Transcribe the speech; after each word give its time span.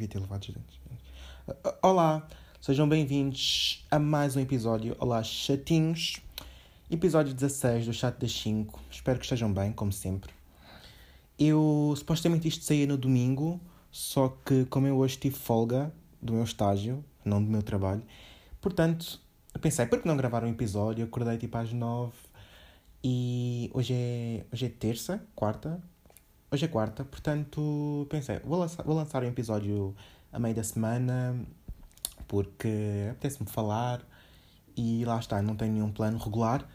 devia 0.00 0.08
ter 0.08 0.18
levado 0.18 0.42
os. 0.44 0.80
Olá, 1.82 2.26
sejam 2.58 2.88
bem-vindos 2.88 3.84
a 3.90 3.98
mais 3.98 4.34
um 4.34 4.40
episódio. 4.40 4.96
Olá, 4.98 5.22
chatinhos. 5.22 6.22
Episódio 6.90 7.34
16 7.34 7.84
do 7.84 7.92
Chat 7.92 8.18
das 8.18 8.32
5. 8.32 8.80
Espero 8.90 9.18
que 9.18 9.26
estejam 9.26 9.52
bem, 9.52 9.72
como 9.72 9.92
sempre. 9.92 10.32
Eu 11.38 11.92
supostamente 11.98 12.48
isto 12.48 12.64
saía 12.64 12.86
no 12.86 12.96
domingo, 12.96 13.60
só 13.90 14.28
que 14.42 14.64
como 14.66 14.86
eu 14.86 14.96
hoje 14.96 15.18
tive 15.18 15.36
folga 15.36 15.92
do 16.22 16.32
meu 16.32 16.44
estágio, 16.44 17.04
não 17.22 17.44
do 17.44 17.50
meu 17.50 17.62
trabalho, 17.62 18.02
portanto, 18.58 19.20
pensei, 19.60 19.84
por 19.84 20.00
que 20.00 20.08
não 20.08 20.16
gravar 20.16 20.42
um 20.44 20.48
episódio? 20.48 21.02
Eu 21.02 21.08
acordei 21.08 21.36
tipo 21.36 21.58
às 21.58 21.74
9 21.74 22.12
e 23.04 23.70
hoje 23.74 23.92
é, 23.92 24.46
hoje 24.50 24.64
é 24.64 24.68
terça, 24.70 25.22
quarta. 25.34 25.78
Hoje 26.52 26.64
é 26.64 26.68
quarta, 26.68 27.04
portanto 27.04 28.08
pensei, 28.10 28.40
vou 28.40 28.58
lançar, 28.58 28.82
vou 28.82 28.96
lançar 28.96 29.22
um 29.22 29.28
episódio 29.28 29.94
a 30.32 30.38
meio 30.40 30.52
da 30.52 30.64
semana 30.64 31.46
porque 32.26 33.06
apetece-me 33.08 33.48
falar 33.48 34.04
e 34.76 35.04
lá 35.04 35.20
está, 35.20 35.40
não 35.40 35.54
tenho 35.54 35.74
nenhum 35.74 35.92
plano 35.92 36.18
regular, 36.18 36.68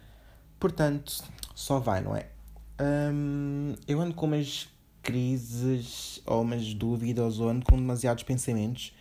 portanto 0.58 1.22
só 1.54 1.78
vai, 1.78 2.00
não 2.00 2.16
é? 2.16 2.30
Hum, 3.12 3.76
eu 3.86 4.00
ando 4.00 4.14
com 4.14 4.28
umas 4.28 4.70
crises 5.04 6.22
ou 6.26 6.44
umas 6.44 6.74
dúvidas 6.74 7.42
ou 7.42 7.50
ando 7.50 7.66
com 7.66 7.76
demasiados 7.76 8.24
pensamentos. 8.24 8.96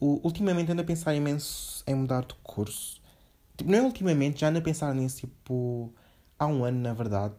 O, 0.00 0.20
ultimamente 0.24 0.72
ando 0.72 0.82
a 0.82 0.84
pensar 0.84 1.14
imenso 1.14 1.84
em 1.86 1.94
mudar 1.94 2.24
de 2.24 2.34
curso. 2.42 3.00
Tipo, 3.56 3.70
não 3.70 3.78
é 3.78 3.82
ultimamente, 3.82 4.40
já 4.40 4.48
ando 4.48 4.58
a 4.58 4.62
pensar 4.62 4.92
nisso 4.96 5.18
tipo 5.20 5.94
há 6.36 6.46
um 6.48 6.64
ano, 6.64 6.80
na 6.80 6.92
verdade, 6.92 7.34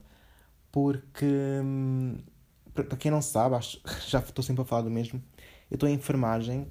porque 0.71 1.25
hum, 1.61 2.19
para 2.83 2.97
quem 2.97 3.11
não 3.11 3.21
sabe, 3.21 3.55
acho, 3.55 3.79
já 4.07 4.19
estou 4.19 4.43
sempre 4.43 4.61
a 4.61 4.65
falar 4.65 4.83
do 4.83 4.89
mesmo. 4.89 5.21
Eu 5.69 5.75
estou 5.75 5.87
em 5.87 5.93
enfermagem 5.93 6.67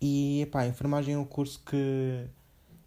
e 0.00 0.42
epá, 0.42 0.60
a 0.60 0.66
enfermagem 0.66 1.14
é 1.14 1.18
um 1.18 1.24
curso 1.24 1.60
que 1.64 2.26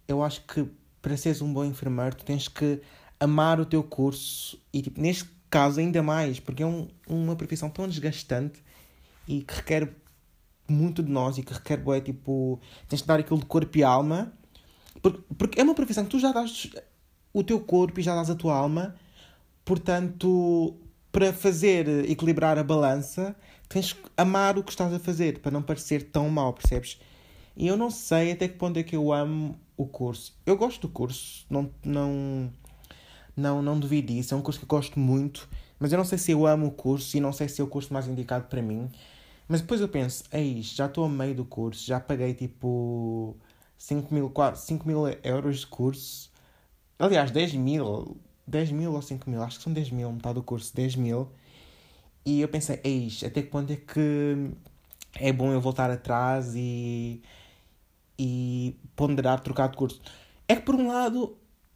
eu 0.08 0.24
acho 0.24 0.42
que 0.46 0.66
para 1.02 1.18
seres 1.18 1.42
um 1.42 1.52
bom 1.52 1.66
enfermeiro 1.66 2.16
tu 2.16 2.24
tens 2.24 2.48
que 2.48 2.82
amar 3.20 3.60
o 3.60 3.66
teu 3.66 3.84
curso 3.84 4.60
e 4.72 4.82
tipo, 4.82 5.02
neste 5.02 5.30
caso 5.50 5.80
ainda 5.80 6.02
mais, 6.02 6.40
porque 6.40 6.64
é 6.64 6.66
um, 6.66 6.88
uma 7.08 7.36
profissão 7.36 7.70
tão 7.70 7.88
desgastante 7.88 8.64
e 9.28 9.42
que 9.42 9.54
requer 9.54 9.94
muito 10.68 11.04
de 11.04 11.12
nós 11.12 11.38
e 11.38 11.44
que 11.44 11.54
requer 11.54 11.78
bué, 11.78 12.00
tipo, 12.00 12.60
tens 12.88 13.02
que 13.02 13.08
dar 13.08 13.20
aquilo 13.20 13.40
de 13.40 13.46
corpo 13.46 13.78
e 13.78 13.84
alma. 13.84 14.32
Porque, 15.02 15.22
porque 15.38 15.60
é 15.60 15.64
uma 15.64 15.76
profissão 15.76 16.04
que 16.04 16.10
tu 16.10 16.20
já 16.20 16.32
dás 16.32 16.70
o 17.34 17.44
teu 17.44 17.60
corpo 17.60 18.00
e 18.00 18.04
já 18.04 18.16
dás 18.16 18.30
a 18.30 18.36
tua 18.36 18.56
alma, 18.56 18.96
portanto, 19.64 20.76
para 21.12 21.34
fazer 21.34 22.10
equilibrar 22.10 22.58
a 22.58 22.64
balança, 22.64 23.36
tens 23.68 23.94
que 23.94 24.02
amar 24.18 24.58
o 24.58 24.64
que 24.64 24.72
estás 24.72 24.94
a 24.94 25.00
fazer, 25.00 25.40
para 25.40 25.52
não 25.52 25.62
parecer 25.62 26.04
tão 26.04 26.30
mal, 26.30 26.54
percebes? 26.54 27.00
E 27.56 27.68
eu 27.68 27.76
não 27.76 27.90
sei 27.90 28.32
até 28.32 28.48
que 28.48 28.56
ponto 28.56 28.78
é 28.78 28.84
que 28.84 28.96
eu 28.96 29.12
amo 29.12 29.60
o 29.76 29.86
curso. 29.86 30.36
Eu 30.46 30.56
gosto 30.56 30.82
do 30.82 30.90
curso, 30.90 31.46
não, 31.50 31.70
não, 31.84 32.52
não, 33.36 33.62
não 33.62 33.80
duvido 33.80 34.14
disso, 34.14 34.34
é 34.34 34.38
um 34.38 34.42
curso 34.42 34.60
que 34.60 34.66
eu 34.66 34.70
gosto 34.70 35.00
muito, 35.00 35.50
mas 35.80 35.92
eu 35.92 35.98
não 35.98 36.06
sei 36.06 36.18
se 36.18 36.32
eu 36.32 36.46
amo 36.46 36.68
o 36.68 36.72
curso 36.72 37.18
e 37.18 37.20
não 37.20 37.34
sei 37.34 37.50
se 37.50 37.60
é 37.62 37.64
o 37.64 37.68
curso 37.68 37.94
mais 37.94 38.08
indicado 38.08 38.46
para 38.46 38.62
mim. 38.62 38.90
Mas 39.48 39.62
depois 39.62 39.82
eu 39.82 39.90
penso, 39.90 40.24
é 40.32 40.42
isto, 40.42 40.78
já 40.78 40.86
estou 40.86 41.04
a 41.04 41.10
meio 41.10 41.36
do 41.36 41.44
curso, 41.44 41.86
já 41.86 42.00
paguei 42.00 42.34
tipo 42.34 43.36
5 43.78 44.14
mil, 44.14 44.32
5 44.56 44.88
mil 44.88 45.04
euros 45.24 45.60
de 45.62 45.68
curso. 45.68 46.32
Aliás, 46.98 47.32
10 47.32 47.56
mil, 47.56 48.18
10 48.52 48.72
mil 48.72 48.94
ou 48.94 49.02
5 49.02 49.30
mil, 49.30 49.42
acho 49.42 49.58
que 49.58 49.64
são 49.64 49.74
10 49.74 49.92
mil, 49.92 50.12
metade 50.12 50.36
do 50.36 50.44
curso, 50.44 50.76
10 50.76 50.96
mil. 50.98 51.30
E 52.26 52.42
eu 52.42 52.48
pensei, 52.48 52.80
eis, 52.84 53.24
até 53.24 53.42
que 53.42 53.50
ponto 53.50 53.72
é 53.74 53.78
que 53.78 54.52
é 55.16 55.34
bom 55.34 55.52
eu 55.52 55.60
voltar 55.60 55.90
atrás 55.90 56.54
e, 56.56 57.22
e 58.20 58.76
ponderar 58.96 59.40
trocar 59.40 59.70
de 59.70 59.78
curso. 59.78 60.02
É 60.48 60.56
que, 60.56 60.62
por 60.62 60.76
um 60.76 60.88
lado, 60.88 61.36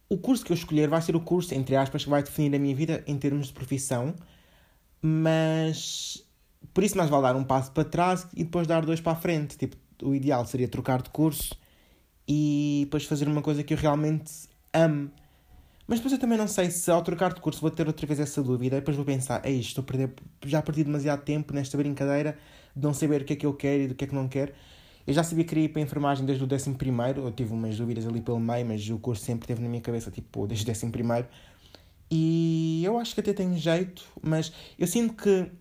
o 0.09 0.17
curso 0.17 0.45
que 0.45 0.51
eu 0.51 0.55
escolher 0.55 0.87
vai 0.89 1.01
ser 1.01 1.15
o 1.15 1.21
curso, 1.21 1.53
entre 1.55 1.75
aspas, 1.75 2.03
que 2.03 2.09
vai 2.09 2.21
definir 2.21 2.55
a 2.55 2.59
minha 2.59 2.75
vida 2.75 3.03
em 3.07 3.17
termos 3.17 3.47
de 3.47 3.53
profissão, 3.53 4.13
mas 5.01 6.23
por 6.73 6.83
isso 6.83 6.97
mais 6.97 7.09
vale 7.09 7.23
dar 7.23 7.35
um 7.35 7.43
passo 7.43 7.71
para 7.71 7.85
trás 7.85 8.27
e 8.35 8.43
depois 8.43 8.67
dar 8.67 8.85
dois 8.85 9.01
para 9.01 9.13
a 9.13 9.15
frente. 9.15 9.57
Tipo, 9.57 9.75
o 10.03 10.13
ideal 10.13 10.45
seria 10.45 10.67
trocar 10.67 11.01
de 11.01 11.09
curso 11.09 11.55
e 12.27 12.81
depois 12.85 13.05
fazer 13.05 13.27
uma 13.27 13.41
coisa 13.41 13.63
que 13.63 13.73
eu 13.73 13.77
realmente 13.77 14.31
amo. 14.73 15.11
Mas 15.87 15.99
depois 15.99 16.13
eu 16.13 16.19
também 16.19 16.37
não 16.37 16.47
sei 16.47 16.71
se 16.71 16.89
ao 16.89 17.01
trocar 17.03 17.33
de 17.33 17.41
curso 17.41 17.61
vou 17.61 17.69
ter 17.69 17.85
outra 17.85 18.07
vez 18.07 18.19
essa 18.19 18.41
dúvida. 18.41 18.77
Depois 18.77 18.97
vou 18.97 19.05
pensar, 19.05 19.45
ei, 19.45 19.59
estou 19.59 19.83
a 19.83 19.85
perder, 19.85 20.13
já 20.45 20.61
perdi 20.61 20.83
demasiado 20.83 21.21
tempo 21.23 21.53
nesta 21.53 21.77
brincadeira 21.77 22.37
de 22.75 22.83
não 22.83 22.93
saber 22.93 23.21
o 23.21 23.25
que 23.25 23.33
é 23.33 23.35
que 23.35 23.45
eu 23.45 23.53
quero 23.53 23.83
e 23.83 23.87
do 23.87 23.95
que 23.95 24.05
é 24.05 24.07
que 24.07 24.15
não 24.15 24.27
quero. 24.27 24.51
Eu 25.05 25.13
já 25.13 25.23
sabia 25.23 25.43
que 25.43 25.49
queria 25.49 25.65
ir 25.65 25.69
para 25.69 25.81
a 25.81 25.83
enfermagem 25.83 26.25
desde 26.25 26.43
o 26.43 26.47
11 26.51 26.73
primeiro, 26.73 27.21
eu 27.21 27.31
tive 27.31 27.53
umas 27.53 27.77
dúvidas 27.77 28.07
ali 28.07 28.21
pelo 28.21 28.39
meio, 28.39 28.65
mas 28.65 28.89
o 28.89 28.97
curso 28.97 29.23
sempre 29.23 29.47
teve 29.47 29.61
na 29.61 29.69
minha 29.69 29.81
cabeça, 29.81 30.09
tipo, 30.09 30.47
desde 30.47 30.67
o 30.67 30.71
11 30.71 30.89
primeiro. 30.89 31.27
E 32.09 32.81
eu 32.83 32.97
acho 32.97 33.13
que 33.13 33.19
até 33.19 33.31
tenho 33.33 33.55
jeito, 33.57 34.03
mas 34.21 34.51
eu 34.79 34.87
sinto 34.87 35.13
que 35.13 35.51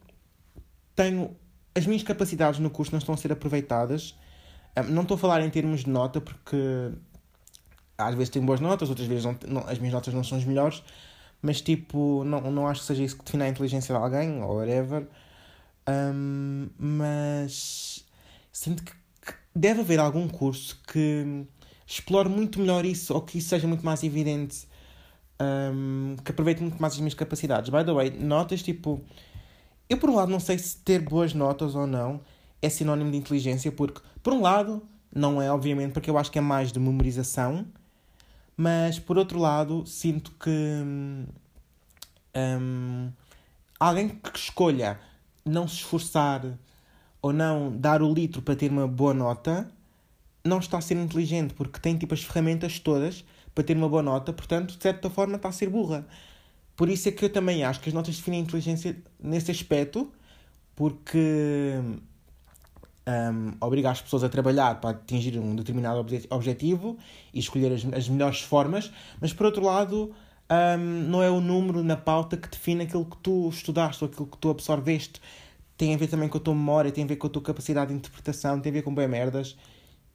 tenho... 0.96 1.36
As 1.74 1.86
minhas 1.86 2.02
capacidades 2.02 2.58
no 2.60 2.70
curso 2.70 2.92
não 2.92 2.98
estão 2.98 3.14
a 3.14 3.18
ser 3.18 3.32
aproveitadas. 3.32 4.14
Não 4.88 5.02
estou 5.02 5.16
a 5.16 5.18
falar 5.18 5.42
em 5.42 5.50
termos 5.50 5.80
de 5.80 5.90
nota, 5.90 6.20
porque 6.20 6.56
às 7.96 8.14
vezes 8.14 8.30
tenho 8.30 8.44
boas 8.44 8.60
notas, 8.60 8.88
outras 8.88 9.06
vezes 9.06 9.24
não, 9.24 9.36
não, 9.48 9.68
as 9.68 9.78
minhas 9.78 9.94
notas 9.94 10.12
não 10.12 10.24
são 10.24 10.38
as 10.38 10.44
melhores, 10.44 10.82
mas 11.40 11.60
tipo, 11.60 12.24
não, 12.24 12.50
não 12.50 12.66
acho 12.66 12.80
que 12.80 12.86
seja 12.86 13.02
isso 13.02 13.18
que 13.18 13.24
define 13.24 13.44
a 13.44 13.48
inteligência 13.48 13.94
de 13.94 14.00
alguém, 14.00 14.42
ou 14.42 14.56
whatever. 14.56 15.06
Um, 15.88 16.68
mas 16.78 18.04
sinto 18.52 18.82
que, 18.82 18.92
que, 18.92 19.34
deve 19.54 19.80
haver 19.80 20.00
algum 20.00 20.26
curso 20.28 20.80
que 20.90 21.44
explore 21.86 22.28
muito 22.28 22.60
melhor 22.60 22.84
isso, 22.84 23.12
ou 23.14 23.20
que 23.20 23.38
isso 23.38 23.50
seja 23.50 23.68
muito 23.68 23.84
mais 23.84 24.02
evidente, 24.02 24.66
um, 25.40 26.16
que 26.24 26.30
aproveite 26.30 26.62
muito 26.62 26.80
mais 26.80 26.94
as 26.94 27.00
minhas 27.00 27.14
capacidades. 27.14 27.70
By 27.70 27.84
the 27.84 27.92
way, 27.92 28.10
notas 28.10 28.62
tipo. 28.62 29.02
Eu, 29.88 29.98
por 29.98 30.08
um 30.08 30.14
lado, 30.14 30.30
não 30.30 30.40
sei 30.40 30.58
se 30.58 30.78
ter 30.78 31.00
boas 31.00 31.34
notas 31.34 31.74
ou 31.74 31.86
não 31.86 32.22
é 32.62 32.68
sinónimo 32.70 33.10
de 33.10 33.18
inteligência, 33.18 33.70
porque, 33.70 34.00
por 34.22 34.32
um 34.32 34.40
lado, 34.40 34.82
não 35.14 35.40
é, 35.40 35.50
obviamente, 35.50 35.92
porque 35.92 36.08
eu 36.08 36.16
acho 36.16 36.30
que 36.32 36.38
é 36.38 36.42
mais 36.42 36.72
de 36.72 36.80
memorização 36.80 37.66
mas 38.56 38.98
por 38.98 39.18
outro 39.18 39.38
lado, 39.38 39.86
sinto 39.86 40.30
que 40.32 40.50
um, 42.36 43.12
alguém 43.78 44.08
que 44.08 44.38
escolha 44.38 44.98
não 45.44 45.68
se 45.68 45.76
esforçar 45.76 46.58
ou 47.20 47.32
não 47.32 47.76
dar 47.76 48.02
o 48.02 48.12
litro 48.12 48.42
para 48.42 48.56
ter 48.56 48.70
uma 48.70 48.86
boa 48.86 49.14
nota 49.14 49.70
não 50.44 50.58
está 50.58 50.78
a 50.78 50.80
ser 50.80 50.96
inteligente, 50.96 51.54
porque 51.54 51.80
tem 51.80 51.96
tipo 51.96 52.12
as 52.12 52.22
ferramentas 52.22 52.78
todas 52.78 53.24
para 53.54 53.64
ter 53.64 53.76
uma 53.76 53.88
boa 53.88 54.02
nota, 54.02 54.32
portanto, 54.32 54.76
de 54.76 54.82
certa 54.82 55.08
forma, 55.08 55.36
está 55.36 55.48
a 55.48 55.52
ser 55.52 55.70
burra. 55.70 56.06
Por 56.76 56.88
isso 56.88 57.08
é 57.08 57.12
que 57.12 57.24
eu 57.24 57.30
também 57.32 57.64
acho 57.64 57.80
que 57.80 57.88
as 57.88 57.94
notas 57.94 58.16
definem 58.16 58.40
a 58.40 58.42
inteligência 58.42 58.96
nesse 59.18 59.50
aspecto, 59.50 60.12
porque 60.74 61.80
um, 63.06 63.52
obriga 63.60 63.90
as 63.90 64.00
pessoas 64.00 64.24
a 64.24 64.28
trabalhar 64.28 64.80
para 64.80 64.90
atingir 64.90 65.38
um 65.38 65.54
determinado 65.54 65.98
obje 65.98 66.26
objetivo 66.30 66.96
e 67.32 67.38
escolher 67.38 67.72
as, 67.72 67.84
as 67.92 68.08
melhores 68.08 68.40
formas, 68.40 68.90
mas 69.20 69.32
por 69.32 69.46
outro 69.46 69.62
lado, 69.62 70.12
um, 70.50 70.78
não 70.78 71.22
é 71.22 71.30
o 71.30 71.40
número 71.40 71.82
na 71.82 71.96
pauta 71.96 72.36
que 72.36 72.48
define 72.48 72.84
aquilo 72.84 73.04
que 73.04 73.16
tu 73.18 73.48
estudaste 73.48 74.04
ou 74.04 74.10
aquilo 74.10 74.26
que 74.26 74.38
tu 74.38 74.50
absorveste. 74.50 75.20
Tem 75.76 75.94
a 75.94 75.98
ver 75.98 76.06
também 76.06 76.28
com 76.28 76.38
a 76.38 76.40
tua 76.40 76.54
memória, 76.54 76.90
tem 76.90 77.04
a 77.04 77.06
ver 77.06 77.16
com 77.16 77.26
a 77.26 77.30
tua 77.30 77.42
capacidade 77.42 77.90
de 77.90 77.96
interpretação, 77.96 78.60
tem 78.60 78.70
a 78.70 78.72
ver 78.72 78.82
com 78.82 78.94
bem 78.94 79.08
merdas. 79.08 79.56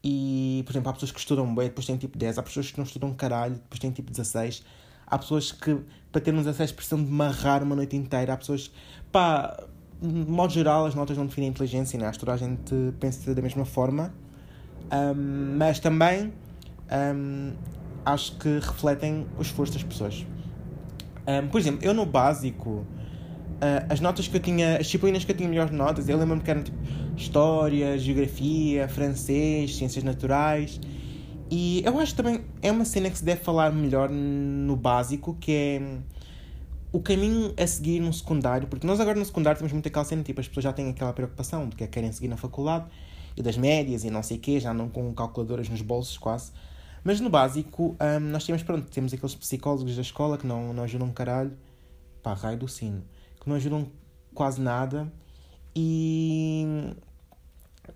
E, 0.04 0.64
por 0.66 0.72
exemplo, 0.72 0.90
há 0.90 0.94
pessoas 0.94 1.12
que 1.12 1.20
estudam 1.20 1.54
bem, 1.54 1.68
depois 1.68 1.86
têm 1.86 1.98
tipo 1.98 2.18
10, 2.18 2.38
há 2.38 2.44
pessoas 2.44 2.72
que 2.72 2.78
não 2.78 2.86
estudam 2.86 3.14
caralho, 3.14 3.56
depois 3.56 3.80
têm 3.80 3.92
tipo 3.92 4.10
16. 4.10 4.64
Há 5.06 5.18
pessoas 5.18 5.52
que, 5.52 5.78
para 6.12 6.22
ter 6.22 6.34
um 6.34 6.38
16, 6.38 6.72
precisam 6.72 7.04
de 7.04 7.12
marrar 7.12 7.62
uma 7.64 7.76
noite 7.76 7.98
inteira. 7.98 8.34
Há 8.34 8.38
pessoas, 8.38 8.72
pá, 9.12 9.68
de 10.02 10.32
modo 10.32 10.54
geral, 10.54 10.86
as 10.86 10.96
notas 10.96 11.18
não 11.18 11.26
definem 11.26 11.50
inteligência, 11.50 12.00
né? 12.00 12.08
acho 12.08 12.20
que 12.20 12.26
toda 12.26 12.36
a 12.36 12.38
gente 12.38 12.94
pensa 13.00 13.34
da 13.34 13.42
mesma 13.42 13.66
forma, 13.66 14.14
um, 14.92 15.58
mas 15.58 15.80
também 15.80 16.34
um, 17.16 17.52
acho 18.06 18.38
que 18.38 18.60
refletem 18.60 19.28
o 19.38 19.42
esforço 19.42 19.74
das 19.74 19.84
pessoas. 19.84 20.26
Um, 21.28 21.48
por 21.48 21.60
exemplo, 21.60 21.86
eu 21.86 21.94
no 21.94 22.06
básico, 22.06 22.70
uh, 22.70 22.86
as 23.90 24.00
notas 24.00 24.28
que 24.28 24.38
eu 24.38 24.42
tinha, 24.42 24.78
as 24.78 24.86
disciplinas 24.86 25.26
que 25.26 25.32
eu 25.32 25.36
tinha 25.36 25.50
melhores 25.50 25.72
notas, 25.72 26.08
eu 26.08 26.18
lembro-me 26.18 26.42
que 26.42 26.50
eram 26.50 26.64
tipo 26.64 26.78
História, 27.16 27.98
Geografia, 27.98 28.88
Francês, 28.88 29.76
Ciências 29.76 30.04
Naturais. 30.04 30.80
E 31.52 31.82
eu 31.84 32.00
acho 32.00 32.16
que 32.16 32.24
também 32.24 32.42
é 32.62 32.72
uma 32.72 32.86
cena 32.86 33.10
que 33.10 33.18
se 33.18 33.26
deve 33.26 33.42
falar 33.42 33.74
melhor 33.74 34.10
no 34.10 34.76
básico, 34.76 35.36
que 35.40 35.52
é 35.52 35.82
o 36.92 37.00
caminho 37.00 37.54
a 37.58 37.68
seguir 37.68 38.00
no 38.00 38.12
secundário, 38.12 38.68
porque 38.68 38.86
nós 38.86 39.00
agora 39.00 39.18
no 39.18 39.26
secundário 39.26 39.58
temos 39.60 39.72
muita 39.72 39.90
aquela 39.90 40.06
cena, 40.06 40.24
tipo, 40.24 40.42
as 40.42 40.48
pessoas 40.48 40.64
já 40.64 40.74
têm 40.74 40.90
aquela 40.90 41.14
preocupação 41.14 41.70
de 41.70 41.76
que 41.76 41.88
querem 41.88 42.12
seguir 42.12 42.28
na 42.28 42.38
faculdade 42.38 42.86
e 43.38 43.44
das 43.44 43.58
médias 43.58 44.04
e 44.04 44.10
não 44.10 44.24
sei 44.24 44.38
o 44.38 44.40
quê, 44.40 44.60
já 44.60 44.74
não 44.74 44.90
com 44.90 45.14
calculadoras 45.14 45.70
nos 45.70 45.82
bolsos 45.82 46.18
quase. 46.18 46.52
Mas 47.04 47.20
no 47.20 47.30
básico, 47.30 47.96
um, 48.00 48.20
nós 48.20 48.46
temos, 48.46 48.64
pronto, 48.64 48.90
temos 48.90 49.14
aqueles 49.14 49.36
psicólogos 49.36 49.96
da 49.96 50.02
escola 50.02 50.38
que 50.38 50.48
não, 50.48 50.74
não 50.74 50.84
ajudam 50.84 51.12
caralho, 51.12 51.56
pá, 52.24 52.34
raio 52.34 52.58
do 52.58 52.68
sino, 52.68 53.04
que 53.40 53.48
não 53.48 53.56
ajudam 53.56 53.88
quase 54.34 54.60
nada 54.60 55.12
E 55.76 56.66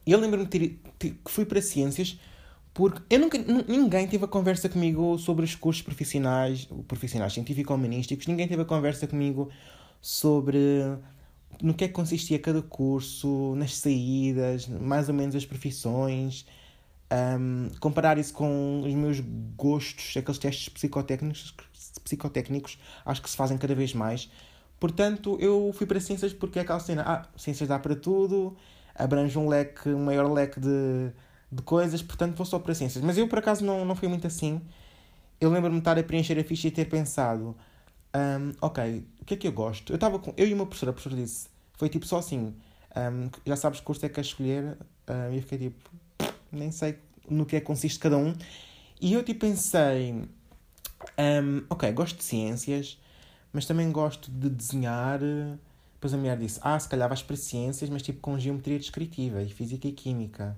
eu 0.05 0.19
lembro-me 0.19 0.47
que 0.47 0.79
fui 1.25 1.45
para 1.45 1.61
ciências 1.61 2.19
porque 2.73 3.01
eu 3.09 3.19
nunca, 3.19 3.37
ninguém 3.67 4.07
teve 4.07 4.25
a 4.25 4.27
conversa 4.27 4.67
comigo 4.67 5.17
sobre 5.19 5.45
os 5.45 5.55
cursos 5.55 5.83
profissionais, 5.83 6.67
profissionais 6.87 7.33
científico-humanísticos, 7.33 8.25
ninguém 8.27 8.47
teve 8.47 8.61
a 8.61 8.65
conversa 8.65 9.05
comigo 9.07 9.49
sobre 10.01 10.59
no 11.61 11.73
que 11.73 11.85
é 11.85 11.87
que 11.87 11.93
consistia 11.93 12.39
cada 12.39 12.61
curso, 12.61 13.53
nas 13.55 13.75
saídas, 13.75 14.67
mais 14.67 15.07
ou 15.07 15.13
menos 15.13 15.35
as 15.35 15.45
profissões, 15.45 16.45
um, 17.39 17.69
comparar 17.79 18.17
isso 18.17 18.33
com 18.33 18.81
os 18.83 18.93
meus 18.93 19.19
gostos, 19.55 20.17
aqueles 20.17 20.39
testes 20.39 20.69
psicotécnicos, 20.69 21.53
psicotécnicos, 22.03 22.79
acho 23.05 23.21
que 23.21 23.29
se 23.29 23.37
fazem 23.37 23.57
cada 23.57 23.75
vez 23.75 23.93
mais. 23.93 24.31
Portanto, 24.79 25.37
eu 25.39 25.71
fui 25.73 25.85
para 25.85 25.99
ciências 25.99 26.33
porque 26.33 26.59
é 26.59 26.63
aquela 26.63 26.79
cena, 26.79 27.03
ah, 27.05 27.27
ciências 27.37 27.69
dá 27.69 27.77
para 27.77 27.95
tudo, 27.95 28.57
abrange 28.95 29.37
um 29.37 29.47
leque, 29.47 29.89
um 29.89 30.03
maior 30.03 30.29
leque 30.31 30.59
de 30.59 31.11
de 31.55 31.61
coisas, 31.63 32.01
portanto 32.01 32.35
vou 32.35 32.45
só 32.45 32.59
para 32.59 32.73
ciências. 32.73 33.03
Mas 33.03 33.17
eu 33.17 33.27
por 33.27 33.39
acaso 33.39 33.63
não, 33.65 33.85
não 33.85 33.95
fui 33.95 34.07
muito 34.07 34.27
assim. 34.27 34.61
Eu 35.39 35.49
lembro-me 35.49 35.75
de 35.75 35.81
estar 35.81 35.97
a 35.97 36.03
preencher 36.03 36.39
a 36.39 36.43
ficha 36.43 36.67
e 36.67 36.71
ter 36.71 36.85
pensado: 36.85 37.55
um, 38.15 38.53
ok, 38.61 39.05
o 39.21 39.25
que 39.25 39.33
é 39.33 39.37
que 39.37 39.47
eu 39.47 39.51
gosto? 39.51 39.91
Eu 39.91 39.95
estava 39.95 40.19
com. 40.19 40.33
Eu 40.37 40.47
e 40.47 40.53
uma 40.53 40.65
professora, 40.65 40.91
a 40.91 40.93
professora 40.93 41.21
disse: 41.21 41.49
foi 41.73 41.89
tipo 41.89 42.05
só 42.05 42.19
assim, 42.19 42.53
um, 42.95 43.29
já 43.45 43.55
sabes 43.55 43.79
que 43.79 43.85
curso 43.85 44.05
é 44.05 44.09
que 44.09 44.15
queres 44.15 44.29
escolher? 44.29 44.77
E 45.31 45.35
eu 45.35 45.41
fiquei 45.41 45.57
tipo: 45.57 45.89
nem 46.51 46.71
sei 46.71 46.97
no 47.29 47.45
que 47.45 47.55
é 47.55 47.59
que 47.59 47.65
consiste 47.65 47.99
cada 47.99 48.17
um. 48.17 48.33
E 49.01 49.13
eu 49.13 49.23
tipo 49.23 49.41
pensei: 49.41 50.13
um, 50.13 51.63
ok, 51.69 51.91
gosto 51.91 52.17
de 52.17 52.23
ciências, 52.23 52.97
mas 53.51 53.65
também 53.65 53.91
gosto 53.91 54.31
de 54.31 54.49
desenhar. 54.49 55.19
Depois 55.19 56.13
a 56.13 56.17
mulher 56.17 56.37
disse: 56.37 56.59
ah, 56.61 56.79
se 56.79 56.87
calhar 56.87 57.09
vais 57.09 57.21
para 57.21 57.35
ciências, 57.35 57.89
mas 57.89 58.01
tipo 58.01 58.19
com 58.21 58.39
geometria 58.39 58.79
descritiva 58.79 59.41
e 59.41 59.49
física 59.49 59.87
e 59.87 59.91
química 59.91 60.57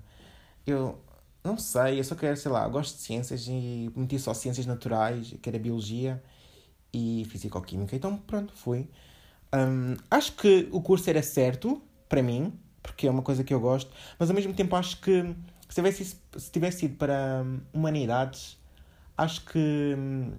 eu 0.66 0.98
não 1.44 1.56
sei, 1.56 2.00
eu 2.00 2.04
só 2.04 2.14
quero, 2.14 2.36
sei 2.36 2.50
lá, 2.50 2.66
gosto 2.68 2.96
de 2.96 3.02
ciências 3.02 3.46
e 3.48 3.90
meti 3.94 4.18
só 4.18 4.34
ciências 4.34 4.66
naturais, 4.66 5.34
que 5.40 5.48
era 5.48 5.58
biologia 5.58 6.22
e 6.92 7.24
fisicoquímica. 7.30 7.94
Então, 7.94 8.16
pronto, 8.18 8.52
fui. 8.54 8.88
Um, 9.54 9.96
acho 10.10 10.32
que 10.32 10.68
o 10.72 10.80
curso 10.80 11.08
era 11.08 11.22
certo 11.22 11.80
para 12.08 12.22
mim, 12.22 12.52
porque 12.82 13.06
é 13.06 13.10
uma 13.10 13.22
coisa 13.22 13.44
que 13.44 13.54
eu 13.54 13.60
gosto, 13.60 13.90
mas 14.18 14.28
ao 14.28 14.34
mesmo 14.34 14.52
tempo 14.54 14.74
acho 14.76 15.00
que 15.00 15.34
se 15.68 15.74
tivesse, 15.74 16.16
se 16.36 16.50
tivesse 16.50 16.86
ido 16.86 16.96
para 16.96 17.42
hum, 17.44 17.60
humanidades, 17.72 18.58
acho 19.16 19.44
que 19.44 19.94
hum, 19.96 20.32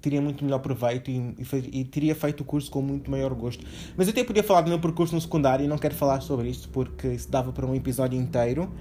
teria 0.00 0.20
muito 0.20 0.44
melhor 0.44 0.58
proveito 0.58 1.10
e, 1.10 1.16
e, 1.16 1.80
e, 1.80 1.84
teria 1.84 2.14
feito 2.14 2.40
o 2.40 2.44
curso 2.44 2.70
com 2.70 2.82
muito 2.82 3.10
maior 3.10 3.32
gosto. 3.34 3.64
Mas 3.96 4.06
eu 4.06 4.12
até 4.12 4.22
podia 4.24 4.42
falar 4.42 4.62
do 4.62 4.68
meu 4.68 4.80
percurso 4.80 5.14
no 5.14 5.20
secundário 5.20 5.64
e 5.64 5.68
não 5.68 5.78
quero 5.78 5.94
falar 5.94 6.20
sobre 6.20 6.48
isso 6.48 6.68
porque 6.70 7.08
isso 7.08 7.30
dava 7.30 7.52
para 7.52 7.66
um 7.66 7.74
episódio 7.74 8.18
inteiro. 8.18 8.72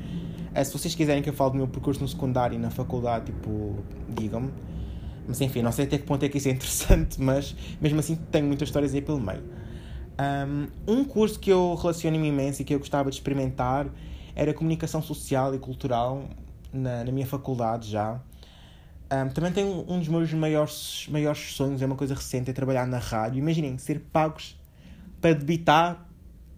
É, 0.57 0.63
se 0.63 0.73
vocês 0.73 0.95
quiserem 0.95 1.21
que 1.21 1.29
eu 1.29 1.33
fale 1.33 1.51
do 1.51 1.57
meu 1.57 1.67
percurso 1.67 2.01
no 2.01 2.07
secundário 2.07 2.55
e 2.55 2.57
na 2.57 2.71
faculdade, 2.71 3.27
tipo, 3.27 3.77
digam-me. 4.09 4.51
Mas 5.27 5.39
enfim, 5.39 5.61
não 5.61 5.71
sei 5.71 5.85
até 5.85 5.99
que 5.99 6.03
ponto 6.03 6.25
é 6.25 6.29
que 6.29 6.39
isso 6.39 6.47
é 6.47 6.51
interessante, 6.51 7.21
mas 7.21 7.55
mesmo 7.79 7.99
assim 7.99 8.15
tenho 8.31 8.47
muitas 8.47 8.67
histórias 8.67 8.91
aí 8.91 8.99
pelo 8.99 9.19
meio. 9.19 9.43
Um, 10.19 10.93
um 10.93 11.05
curso 11.05 11.39
que 11.39 11.51
eu 11.51 11.75
relaciono-me 11.75 12.27
imenso 12.27 12.63
e 12.63 12.65
que 12.65 12.73
eu 12.73 12.79
gostava 12.79 13.11
de 13.11 13.17
experimentar 13.17 13.85
era 14.33 14.51
Comunicação 14.51 14.99
Social 14.99 15.53
e 15.53 15.59
Cultural 15.59 16.27
na, 16.73 17.03
na 17.03 17.11
minha 17.11 17.27
faculdade 17.27 17.91
já. 17.91 18.19
Um, 19.13 19.29
também 19.29 19.51
tenho 19.51 19.85
um 19.87 19.99
dos 19.99 20.07
meus 20.07 20.33
maiores, 20.33 21.07
maiores 21.11 21.53
sonhos, 21.53 21.83
é 21.83 21.85
uma 21.85 21.95
coisa 21.95 22.15
recente, 22.15 22.49
é 22.49 22.53
trabalhar 22.53 22.87
na 22.87 22.97
rádio. 22.97 23.37
Imaginem, 23.37 23.77
ser 23.77 23.99
pagos 24.11 24.59
para 25.21 25.35
debitar, 25.35 26.03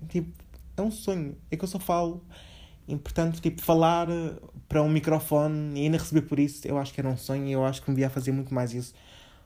tipo, 0.08 0.32
é 0.78 0.82
um 0.82 0.90
sonho. 0.90 1.36
É 1.52 1.58
que 1.58 1.66
eu 1.66 1.68
só 1.68 1.80
falo 1.80 2.24
e, 2.90 2.96
portanto, 2.98 3.40
tipo, 3.40 3.62
falar 3.62 4.10
eh, 4.10 4.34
para 4.68 4.82
um 4.82 4.90
microfone 4.90 5.80
e 5.80 5.84
ainda 5.84 6.00
receber 6.00 6.24
por 6.24 6.40
isso, 6.40 6.68
eu 6.68 6.78
acho 6.80 6.92
que 6.92 7.00
era 7.00 7.08
um 7.08 7.16
sonho 7.16 7.46
e 7.46 7.52
eu 7.52 7.64
acho 7.64 7.84
que 7.84 7.90
me 7.92 7.96
via 7.96 8.10
fazer 8.10 8.32
muito 8.32 8.52
mais 8.52 8.74
isso 8.74 8.96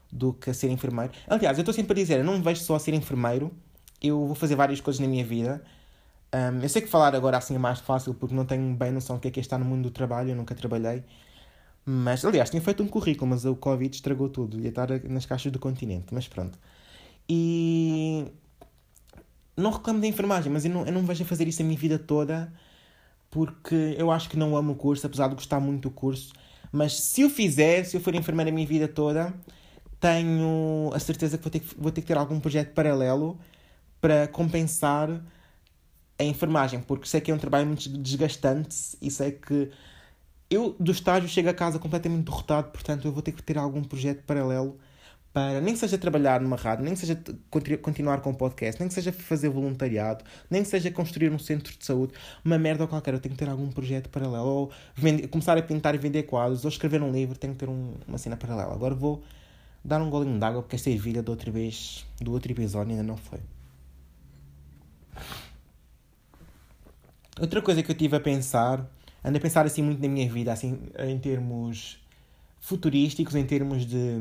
do 0.10 0.32
que 0.32 0.54
ser 0.54 0.70
enfermeiro. 0.70 1.12
Aliás, 1.28 1.58
eu 1.58 1.62
estou 1.62 1.74
sempre 1.74 1.92
a 1.92 1.96
dizer, 1.96 2.20
eu 2.20 2.24
não 2.24 2.38
me 2.38 2.42
vejo 2.44 2.62
só 2.62 2.76
a 2.76 2.80
ser 2.80 2.94
enfermeiro, 2.94 3.52
eu 4.02 4.26
vou 4.26 4.36
fazer 4.36 4.56
várias 4.56 4.80
coisas 4.80 5.02
na 5.02 5.08
minha 5.08 5.26
vida. 5.26 5.62
Um, 6.34 6.62
eu 6.62 6.70
sei 6.70 6.82
que 6.82 6.88
falar 6.88 7.14
agora 7.14 7.38
assim 7.38 7.54
é 7.54 7.60
mais 7.60 7.80
fácil 7.80 8.14
porque 8.14 8.34
não 8.34 8.46
tenho 8.46 8.74
bem 8.76 8.92
noção 8.92 9.18
do 9.18 9.20
que 9.20 9.28
é 9.28 9.32
que 9.32 9.40
é 9.40 9.42
estar 9.42 9.58
no 9.58 9.66
mundo 9.66 9.84
do 9.84 9.92
trabalho, 9.92 10.30
eu 10.30 10.36
nunca 10.36 10.56
trabalhei. 10.56 11.04
Mas, 11.86 12.24
aliás, 12.24 12.50
tinha 12.50 12.62
feito 12.62 12.82
um 12.82 12.88
currículo, 12.88 13.30
mas 13.30 13.44
o 13.44 13.58
Covid 13.58 13.94
estragou 13.94 14.30
tudo. 14.30 14.58
Ia 14.62 14.70
estar 14.70 14.88
nas 15.10 15.26
caixas 15.26 15.52
do 15.52 15.60
continente, 15.60 16.14
mas 16.14 16.30
pronto. 16.30 16.58
E. 17.28 18.26
Não 19.58 19.70
reclamo 19.70 20.00
da 20.00 20.08
enfermagem, 20.08 20.52
mas 20.52 20.64
eu 20.64 20.72
não, 20.72 20.86
eu 20.86 20.94
não 20.94 21.02
me 21.02 21.08
vejo 21.08 21.24
a 21.24 21.28
fazer 21.28 21.48
isso 21.48 21.62
a 21.62 21.66
minha 21.66 21.78
vida 21.78 22.00
toda 22.00 22.52
porque 23.34 23.96
eu 23.98 24.12
acho 24.12 24.30
que 24.30 24.38
não 24.38 24.56
amo 24.56 24.74
o 24.74 24.76
curso, 24.76 25.08
apesar 25.08 25.28
de 25.28 25.34
gostar 25.34 25.60
muito 25.60 25.90
do 25.90 25.92
curso. 25.92 26.32
Mas 26.72 27.00
se 27.00 27.22
eu 27.22 27.30
fizer, 27.32 27.84
se 27.84 27.98
eu 27.98 28.02
for 28.02 28.14
enfermeira 28.14 28.52
a 28.52 28.54
minha 28.54 28.68
vida 28.68 28.88
toda, 28.88 29.34
tenho 30.00 30.92
a 30.94 31.00
certeza 31.00 31.36
que 31.36 31.44
vou 31.44 31.52
ter 31.52 31.60
que, 31.60 31.76
vou 31.76 31.92
ter, 31.92 32.02
que 32.02 32.08
ter 32.08 32.16
algum 32.16 32.40
projeto 32.40 32.72
paralelo 32.74 33.40
para 34.00 34.28
compensar 34.28 35.10
a 36.20 36.24
enfermagem, 36.24 36.80
porque 36.80 37.08
sei 37.08 37.22
que 37.22 37.32
é 37.32 37.34
um 37.34 37.40
trabalho 37.40 37.66
muito 37.66 37.90
desgastante 37.90 38.96
e 39.02 39.10
sei 39.10 39.32
que 39.32 39.72
eu 40.48 40.76
do 40.80 40.92
estágio 40.92 41.28
chego 41.28 41.50
a 41.50 41.56
casa 41.56 41.80
completamente 41.80 42.26
derrotado, 42.26 42.70
portanto 42.70 43.08
eu 43.08 43.12
vou 43.12 43.24
ter 43.24 43.32
que 43.32 43.42
ter 43.42 43.58
algum 43.58 43.84
projeto 43.84 44.24
paralelo 44.26 44.78
para 45.34 45.60
nem 45.60 45.74
que 45.74 45.80
seja 45.80 45.98
trabalhar 45.98 46.40
numa 46.40 46.56
rádio, 46.56 46.86
nem 46.86 46.94
que 46.94 47.00
seja 47.00 47.20
continuar 47.82 48.22
com 48.22 48.30
o 48.30 48.36
podcast, 48.36 48.80
nem 48.80 48.88
que 48.88 48.94
seja 48.94 49.12
fazer 49.12 49.50
voluntariado, 49.50 50.24
nem 50.48 50.62
que 50.62 50.70
seja 50.70 50.92
construir 50.92 51.32
um 51.32 51.40
centro 51.40 51.76
de 51.76 51.84
saúde, 51.84 52.14
uma 52.46 52.60
merda 52.60 52.84
ou 52.84 52.88
qualquer, 52.88 53.16
eu 53.16 53.20
tenho 53.20 53.34
que 53.34 53.40
ter 53.44 53.50
algum 53.50 53.72
projeto 53.72 54.10
paralelo, 54.10 54.46
ou 54.46 54.72
vender, 54.96 55.28
começar 55.28 55.58
a 55.58 55.62
pintar 55.64 55.96
e 55.96 55.98
vender 55.98 56.24
quadros, 56.24 56.64
ou 56.64 56.70
escrever 56.70 57.02
um 57.02 57.12
livro, 57.12 57.36
tenho 57.36 57.54
que 57.54 57.60
ter 57.60 57.68
um, 57.68 57.96
uma 58.08 58.20
cena 58.20 58.38
paralela. 58.38 58.74
Agora 58.74 58.94
vou 58.94 59.24
dar 59.84 60.00
um 60.02 60.10
golinho 60.10 60.38
d'água 60.40 60.62
porque 60.62 60.76
esta 60.76 60.92
ervilha 60.92 61.24
da 61.24 61.32
outra 61.32 61.52
vez, 61.52 62.06
do 62.22 62.32
outro 62.32 62.52
episódio 62.52 62.92
ainda 62.92 63.04
não 63.04 63.18
foi. 63.18 63.40
Outra 67.42 67.60
coisa 67.60 67.82
que 67.82 67.90
eu 67.90 67.96
tive 67.96 68.16
a 68.16 68.20
pensar, 68.20 68.88
ando 69.24 69.38
a 69.40 69.42
pensar 69.42 69.66
assim 69.66 69.82
muito 69.82 70.00
na 70.00 70.08
minha 70.08 70.30
vida, 70.32 70.54
assim, 70.54 70.80
em 71.00 71.18
termos 71.18 71.98
futurísticos, 72.60 73.34
em 73.36 73.44
termos 73.44 73.84
de 73.84 74.20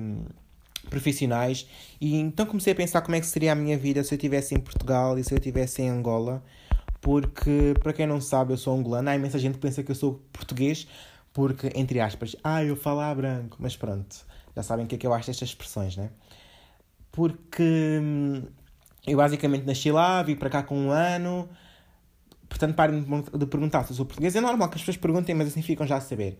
profissionais. 0.88 1.66
E 2.00 2.16
então 2.16 2.46
comecei 2.46 2.72
a 2.72 2.76
pensar 2.76 3.02
como 3.02 3.16
é 3.16 3.20
que 3.20 3.26
seria 3.26 3.52
a 3.52 3.54
minha 3.54 3.76
vida 3.76 4.02
se 4.04 4.14
eu 4.14 4.16
estivesse 4.16 4.54
em 4.54 4.60
Portugal 4.60 5.18
e 5.18 5.24
se 5.24 5.32
eu 5.32 5.38
estivesse 5.38 5.82
em 5.82 5.88
Angola. 5.88 6.42
Porque, 7.00 7.74
para 7.82 7.92
quem 7.92 8.06
não 8.06 8.20
sabe, 8.20 8.52
eu 8.52 8.56
sou 8.56 8.78
angolano. 8.78 9.10
Há 9.10 9.16
imensa 9.16 9.38
gente 9.38 9.54
que 9.54 9.60
pensa 9.60 9.82
que 9.82 9.90
eu 9.90 9.94
sou 9.94 10.22
português, 10.32 10.86
porque, 11.32 11.70
entre 11.74 11.98
aspas, 11.98 12.36
ah, 12.44 12.62
eu 12.62 12.76
falo 12.76 13.00
a 13.00 13.12
branco. 13.12 13.56
Mas 13.58 13.76
pronto, 13.76 14.24
já 14.54 14.62
sabem 14.62 14.84
o 14.84 14.88
que 14.88 14.94
é 14.94 14.98
que 14.98 15.06
eu 15.06 15.12
acho 15.12 15.26
destas 15.26 15.48
expressões, 15.48 15.96
né? 15.96 16.10
Porque 17.10 18.00
hum, 18.00 18.42
eu 19.06 19.16
basicamente 19.16 19.66
nasci 19.66 19.90
lá, 19.90 20.22
vim 20.22 20.36
para 20.36 20.48
cá 20.48 20.62
com 20.62 20.78
um 20.78 20.90
ano. 20.92 21.48
Portanto, 22.48 22.74
parem 22.76 23.04
de 23.36 23.46
perguntar 23.46 23.82
se 23.84 23.92
eu 23.92 23.96
sou 23.96 24.06
português. 24.06 24.36
É 24.36 24.40
normal 24.40 24.68
que 24.68 24.76
as 24.76 24.82
pessoas 24.82 24.96
perguntem, 24.96 25.34
mas 25.34 25.48
assim 25.48 25.62
ficam 25.62 25.86
já 25.86 25.96
a 25.96 26.00
saber. 26.00 26.38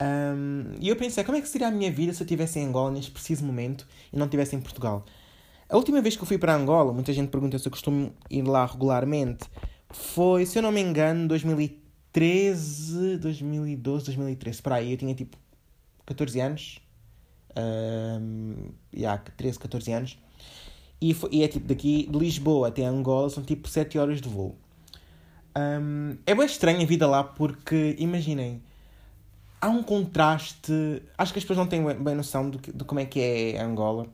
Um, 0.00 0.74
e 0.80 0.88
eu 0.88 0.96
pensei, 0.96 1.24
como 1.24 1.36
é 1.36 1.40
que 1.40 1.48
seria 1.48 1.68
a 1.68 1.70
minha 1.70 1.90
vida 1.90 2.12
se 2.12 2.22
eu 2.22 2.24
estivesse 2.24 2.58
em 2.58 2.66
Angola 2.66 2.90
neste 2.90 3.10
preciso 3.10 3.44
momento 3.44 3.86
e 4.12 4.16
não 4.16 4.26
estivesse 4.26 4.54
em 4.54 4.60
Portugal? 4.60 5.04
A 5.68 5.76
última 5.76 6.00
vez 6.00 6.16
que 6.16 6.22
eu 6.22 6.26
fui 6.26 6.38
para 6.38 6.54
Angola, 6.54 6.92
muita 6.92 7.12
gente 7.12 7.28
pergunta 7.28 7.58
se 7.58 7.66
eu 7.66 7.72
costumo 7.72 8.14
ir 8.30 8.42
lá 8.42 8.64
regularmente, 8.64 9.48
foi, 9.90 10.46
se 10.46 10.58
eu 10.58 10.62
não 10.62 10.72
me 10.72 10.80
engano, 10.80 11.28
2013, 11.28 13.18
2012, 13.18 14.04
2013. 14.06 14.62
Para 14.62 14.76
aí, 14.76 14.92
eu 14.92 14.96
tinha 14.96 15.14
tipo 15.14 15.36
14 16.06 16.40
anos. 16.40 16.80
Um, 17.56 18.70
yeah, 18.94 19.20
13, 19.36 19.58
14 19.58 19.92
anos. 19.92 20.18
E, 21.00 21.12
foi, 21.14 21.30
e 21.32 21.42
é 21.42 21.48
tipo 21.48 21.66
daqui 21.66 22.08
de 22.10 22.18
Lisboa 22.18 22.68
até 22.68 22.84
Angola 22.84 23.30
são 23.30 23.42
tipo 23.42 23.68
7 23.68 23.98
horas 23.98 24.20
de 24.20 24.28
voo. 24.28 24.56
Um, 25.56 26.16
é 26.26 26.34
bem 26.34 26.46
estranha 26.46 26.82
a 26.82 26.86
vida 26.86 27.06
lá 27.06 27.22
porque, 27.24 27.96
imaginem, 27.98 28.62
há 29.60 29.68
um 29.68 29.82
contraste. 29.82 30.72
Acho 31.16 31.32
que 31.32 31.38
as 31.38 31.44
pessoas 31.44 31.58
não 31.58 31.66
têm 31.66 31.84
bem 31.84 32.14
noção 32.14 32.50
de, 32.50 32.58
de 32.58 32.84
como 32.84 33.00
é 33.00 33.04
que 33.04 33.20
é 33.20 33.60
Angola. 33.60 34.06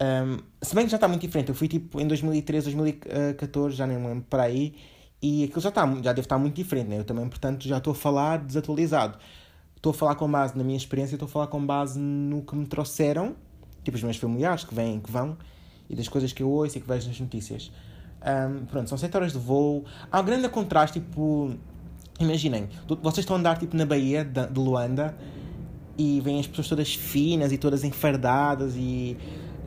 Um, 0.00 0.38
se 0.62 0.74
bem 0.74 0.84
que 0.84 0.90
já 0.90 0.96
está 0.96 1.08
muito 1.08 1.22
diferente. 1.22 1.48
Eu 1.48 1.54
fui 1.54 1.68
tipo 1.68 2.00
em 2.00 2.06
2013, 2.06 2.74
2014, 2.74 3.76
já 3.76 3.86
nem 3.86 3.98
me 3.98 4.06
lembro 4.06 4.26
para 4.28 4.44
aí. 4.44 4.74
E 5.20 5.44
aquilo 5.44 5.60
já, 5.60 5.68
está, 5.70 5.86
já 5.86 6.12
deve 6.12 6.20
estar 6.20 6.38
muito 6.38 6.54
diferente, 6.54 6.88
né? 6.88 6.98
Eu 6.98 7.04
também, 7.04 7.28
portanto, 7.28 7.66
já 7.66 7.78
estou 7.78 7.92
a 7.92 7.94
falar 7.94 8.38
desatualizado. 8.38 9.18
Estou 9.74 9.90
a 9.90 9.94
falar 9.94 10.14
com 10.14 10.30
base 10.30 10.56
na 10.56 10.64
minha 10.64 10.76
experiência, 10.76 11.14
estou 11.14 11.26
a 11.26 11.30
falar 11.30 11.46
com 11.48 11.64
base 11.64 11.98
no 11.98 12.42
que 12.42 12.54
me 12.54 12.66
trouxeram, 12.66 13.36
tipo 13.84 13.96
os 13.96 14.02
meus 14.02 14.16
familiares 14.16 14.64
que 14.64 14.74
vêm, 14.74 15.00
que 15.00 15.10
vão, 15.10 15.36
e 15.88 15.94
das 15.94 16.08
coisas 16.08 16.32
que 16.32 16.42
eu 16.42 16.50
ouço 16.50 16.78
e 16.78 16.80
que 16.80 16.86
vejo 16.86 17.08
nas 17.08 17.18
notícias. 17.20 17.70
Um, 18.20 18.66
pronto, 18.66 18.88
são 18.88 18.98
7 18.98 19.16
horas 19.16 19.32
de 19.32 19.38
voo. 19.38 19.84
Há 20.10 20.20
um 20.20 20.24
grande 20.24 20.48
contraste, 20.48 21.00
tipo, 21.00 21.56
Imaginem, 22.20 22.68
vocês 23.02 23.18
estão 23.18 23.36
a 23.36 23.38
andar 23.38 23.58
tipo 23.58 23.76
na 23.76 23.86
Baía 23.86 24.24
de 24.24 24.58
Luanda 24.58 25.16
e 25.96 26.20
vêm 26.20 26.40
as 26.40 26.46
pessoas 26.46 26.68
todas 26.68 26.94
finas 26.94 27.52
e 27.52 27.58
todas 27.58 27.84
enfardadas 27.84 28.74
e 28.76 29.16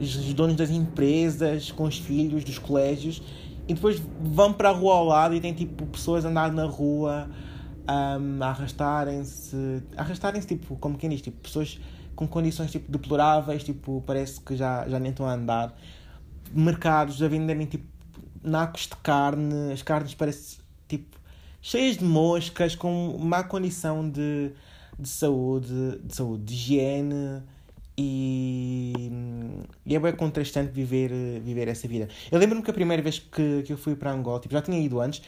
os 0.00 0.34
donos 0.34 0.56
das 0.56 0.70
empresas 0.70 1.70
com 1.70 1.84
os 1.84 1.98
filhos 1.98 2.44
dos 2.44 2.58
colégios 2.58 3.22
e 3.66 3.74
depois 3.74 4.02
vão 4.20 4.52
para 4.52 4.70
a 4.70 4.72
rua 4.72 4.94
ao 4.94 5.04
lado 5.04 5.34
e 5.34 5.40
tem 5.40 5.54
tipo 5.54 5.86
pessoas 5.86 6.24
a 6.24 6.28
andar 6.28 6.52
na 6.52 6.64
rua 6.64 7.28
um, 7.88 8.42
a 8.42 8.48
arrastarem-se. 8.48 9.82
Arrastarem-se, 9.96 10.46
tipo, 10.46 10.76
como 10.76 10.98
quem 10.98 11.10
diz, 11.10 11.22
tipo, 11.22 11.38
pessoas 11.38 11.80
com 12.14 12.26
condições 12.26 12.70
tipo 12.70 12.90
deploráveis, 12.90 13.64
tipo, 13.64 14.02
parece 14.06 14.40
que 14.40 14.56
já, 14.56 14.86
já 14.88 14.98
nem 14.98 15.10
estão 15.10 15.26
a 15.26 15.34
andar. 15.34 15.74
Mercados 16.52 17.22
a 17.22 17.28
venderem 17.28 17.66
tipo 17.66 17.86
nacos 18.42 18.82
de 18.82 18.96
carne, 18.96 19.72
as 19.72 19.82
carnes 19.82 20.14
parecem 20.14 20.58
tipo 20.88 21.16
cheias 21.62 21.96
de 21.96 22.04
moscas, 22.04 22.74
com 22.74 23.16
má 23.18 23.44
condição 23.44 24.08
de, 24.10 24.50
de 24.98 25.08
saúde, 25.08 25.98
de 26.02 26.14
saúde, 26.14 26.42
de 26.44 26.54
higiene 26.54 27.42
e, 27.96 28.92
e 29.86 29.94
é 29.94 30.00
bem 30.00 30.12
contrastante 30.12 30.72
viver, 30.72 31.10
viver 31.40 31.68
essa 31.68 31.86
vida. 31.86 32.08
Eu 32.30 32.38
lembro-me 32.38 32.62
que 32.62 32.70
a 32.70 32.74
primeira 32.74 33.02
vez 33.02 33.20
que, 33.20 33.62
que 33.62 33.72
eu 33.72 33.78
fui 33.78 33.94
para 33.94 34.10
Angola, 34.10 34.40
tipo, 34.40 34.52
já 34.52 34.60
tinha 34.60 34.78
ido 34.78 35.00
antes, 35.00 35.22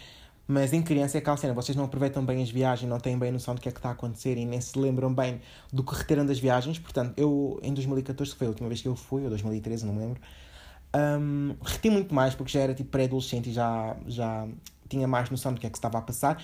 mas 0.46 0.72
em 0.72 0.82
criança 0.82 1.16
é 1.16 1.20
aquela 1.20 1.36
cena, 1.36 1.54
vocês 1.54 1.74
não 1.76 1.84
aproveitam 1.84 2.24
bem 2.24 2.42
as 2.42 2.50
viagens, 2.50 2.88
não 2.88 2.98
têm 3.00 3.18
bem 3.18 3.30
noção 3.30 3.54
do 3.54 3.60
que 3.60 3.68
é 3.68 3.72
que 3.72 3.78
está 3.78 3.90
a 3.90 3.92
acontecer 3.92 4.36
e 4.36 4.44
nem 4.44 4.60
se 4.60 4.78
lembram 4.78 5.14
bem 5.14 5.40
do 5.72 5.82
que 5.82 5.94
reteram 5.94 6.26
das 6.26 6.38
viagens. 6.38 6.78
Portanto, 6.78 7.14
eu 7.16 7.58
em 7.62 7.72
2014, 7.72 8.32
que 8.32 8.38
foi 8.38 8.46
a 8.48 8.50
última 8.50 8.68
vez 8.68 8.82
que 8.82 8.88
eu 8.88 8.96
fui, 8.96 9.22
ou 9.22 9.28
2013, 9.30 9.86
não 9.86 9.94
me 9.94 10.00
lembro, 10.00 10.20
um, 10.94 11.56
reti 11.62 11.90
muito 11.90 12.14
mais 12.14 12.34
porque 12.34 12.52
já 12.52 12.60
era 12.60 12.74
tipo 12.74 12.90
pré-adolescente 12.90 13.50
e 13.50 13.52
já, 13.52 13.96
já 14.06 14.46
tinha 14.88 15.08
mais 15.08 15.28
noção 15.30 15.52
do 15.52 15.60
que 15.60 15.66
é 15.66 15.70
que 15.70 15.76
estava 15.76 15.98
a 15.98 16.02
passar. 16.02 16.42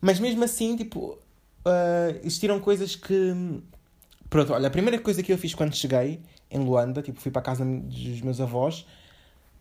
Mas 0.00 0.18
mesmo 0.18 0.42
assim, 0.44 0.76
tipo, 0.76 1.18
uh, 1.66 2.18
existiram 2.22 2.60
coisas 2.60 2.96
que. 2.96 3.62
Pronto, 4.28 4.52
olha, 4.52 4.66
a 4.66 4.70
primeira 4.70 4.98
coisa 4.98 5.22
que 5.22 5.32
eu 5.32 5.38
fiz 5.38 5.54
quando 5.54 5.74
cheguei 5.74 6.20
em 6.50 6.58
Luanda, 6.58 7.00
tipo, 7.00 7.20
fui 7.20 7.30
para 7.30 7.40
a 7.40 7.44
casa 7.44 7.64
dos 7.64 8.20
meus 8.22 8.40
avós, 8.40 8.84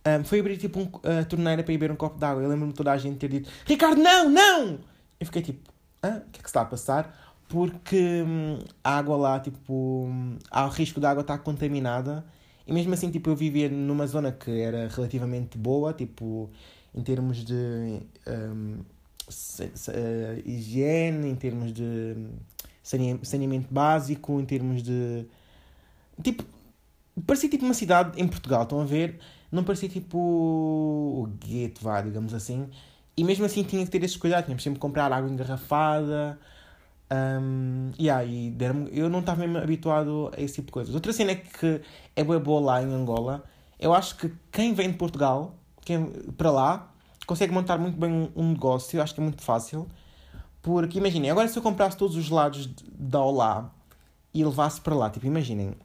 um, 0.05 0.23
foi 0.23 0.39
abrir 0.39 0.57
tipo 0.57 0.79
um, 0.79 0.89
a 1.19 1.23
torneira 1.23 1.63
para 1.63 1.71
beber 1.71 1.91
um 1.91 1.95
copo 1.95 2.17
de 2.17 2.25
água. 2.25 2.41
Eu 2.41 2.49
lembro-me 2.49 2.73
toda 2.73 2.91
a 2.91 2.97
gente 2.97 3.17
ter 3.17 3.29
dito: 3.29 3.49
Ricardo, 3.65 4.01
não, 4.01 4.29
não! 4.29 4.79
Eu 5.19 5.25
fiquei 5.25 5.41
tipo: 5.41 5.71
Hã? 6.03 6.23
o 6.27 6.31
que 6.31 6.39
é 6.39 6.43
que 6.43 6.49
está 6.49 6.61
a 6.61 6.65
passar? 6.65 7.35
Porque 7.47 8.23
hum, 8.25 8.59
a 8.83 8.97
água 8.97 9.15
lá, 9.15 9.39
tipo, 9.39 10.07
hum, 10.07 10.37
há 10.49 10.65
o 10.65 10.69
risco 10.69 10.99
da 10.99 11.11
água 11.11 11.21
estar 11.21 11.37
contaminada 11.39 12.25
e 12.67 12.73
mesmo 12.73 12.93
assim, 12.93 13.11
tipo, 13.11 13.29
eu 13.29 13.35
vivia 13.35 13.69
numa 13.69 14.07
zona 14.07 14.31
que 14.31 14.51
era 14.59 14.87
relativamente 14.87 15.57
boa, 15.57 15.93
tipo, 15.93 16.49
em 16.93 17.01
termos 17.01 17.43
de 17.43 17.53
um, 18.27 18.79
uh, 18.79 20.41
higiene, 20.45 21.29
em 21.29 21.35
termos 21.35 21.71
de 21.71 22.15
saneamento 22.81 23.73
básico, 23.73 24.39
em 24.39 24.45
termos 24.45 24.81
de. 24.81 25.25
Tipo, 26.23 26.43
parecia 27.25 27.49
tipo 27.49 27.65
uma 27.65 27.73
cidade 27.73 28.19
em 28.19 28.27
Portugal, 28.27 28.63
estão 28.63 28.81
a 28.81 28.85
ver? 28.85 29.19
Não 29.51 29.63
parecia 29.63 29.89
tipo 29.89 30.17
o 30.17 31.27
gueto, 31.39 31.83
vá, 31.83 32.01
digamos 32.01 32.33
assim. 32.33 32.67
E 33.17 33.23
mesmo 33.23 33.45
assim 33.45 33.63
tinha 33.63 33.85
que 33.85 33.91
ter 33.91 34.03
esses 34.03 34.17
cuidados, 34.17 34.45
tínhamos 34.45 34.63
sempre 34.63 34.77
que 34.77 34.81
comprar 34.81 35.11
água 35.11 35.29
engarrafada 35.29 36.39
um, 37.11 37.91
yeah, 37.99 38.23
e 38.23 38.55
eu 38.91 39.09
não 39.09 39.19
estava 39.19 39.41
mesmo 39.41 39.57
habituado 39.57 40.31
a 40.35 40.41
esse 40.41 40.55
tipo 40.55 40.67
de 40.67 40.71
coisas. 40.71 40.95
Outra 40.95 41.13
cena 41.13 41.31
é 41.31 41.35
que 41.35 41.81
é 42.15 42.23
boa, 42.23 42.39
boa 42.39 42.61
lá 42.61 42.83
em 42.83 42.91
Angola. 42.93 43.43
Eu 43.79 43.93
acho 43.93 44.15
que 44.17 44.31
quem 44.51 44.73
vem 44.73 44.91
de 44.91 44.97
Portugal 44.97 45.55
quem, 45.85 46.07
para 46.35 46.51
lá 46.51 46.91
consegue 47.27 47.53
montar 47.53 47.77
muito 47.77 47.97
bem 47.97 48.31
um 48.35 48.49
negócio. 48.49 48.97
Eu 48.97 49.03
acho 49.03 49.13
que 49.13 49.21
é 49.21 49.23
muito 49.23 49.41
fácil. 49.41 49.87
Porque 50.61 50.97
imaginem, 50.97 51.29
agora 51.29 51.47
se 51.47 51.57
eu 51.57 51.61
comprasse 51.61 51.95
todos 51.95 52.15
os 52.15 52.29
lados 52.29 52.67
da 52.91 53.21
Olá 53.21 53.71
e 54.33 54.43
levasse 54.43 54.81
para 54.81 54.95
lá, 54.95 55.09
tipo, 55.11 55.27
imaginem, 55.27 55.75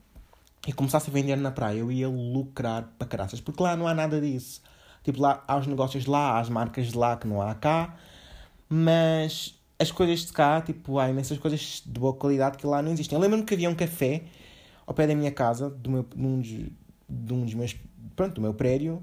e 0.67 0.73
começasse 0.73 1.11
a 1.11 1.13
vender 1.13 1.37
na 1.37 1.51
praia, 1.51 1.79
eu 1.79 1.93
ia 1.93 2.09
lucrar 2.09 2.85
para 2.99 3.07
caraças. 3.07 3.41
Porque 3.41 3.63
lá 3.63 3.77
não 3.77 3.87
há 3.87 3.95
nada 3.95 4.19
disso. 4.21 4.63
Tipo, 5.05 5.21
lá 5.21 5.45
há 5.47 5.57
os 5.59 5.67
negócios 5.67 6.07
lá, 6.07 6.33
há 6.33 6.41
as 6.41 6.49
marcas 6.49 6.93
lá 6.95 7.17
que 7.17 7.29
não 7.29 7.43
há 7.43 7.55
cá. 7.55 7.95
Mas 8.69 9.60
as 9.81 9.91
coisas 9.91 10.27
de 10.27 10.33
cá, 10.33 10.61
tipo, 10.61 10.99
há 10.99 11.09
imensas 11.09 11.39
coisas 11.39 11.83
de 11.85 11.99
boa 11.99 12.13
qualidade 12.13 12.59
que 12.59 12.67
lá 12.67 12.83
não 12.83 12.93
existem. 12.93 13.17
Eu 13.17 13.21
lembro-me 13.21 13.45
que 13.45 13.55
havia 13.55 13.71
um 13.71 13.75
café 13.75 14.25
ao 14.87 14.93
pé 14.93 15.07
da 15.07 15.15
minha 15.15 15.33
casa, 15.33 15.71
do 15.71 15.91
meu, 15.91 16.03
de, 16.03 16.23
um 16.23 16.41
dos, 16.41 16.49
de 16.49 17.33
um 17.33 17.45
dos 17.45 17.55
meus, 17.55 17.75
pronto, 18.15 18.35
do 18.35 18.41
meu 18.43 18.53
prédio, 18.53 19.03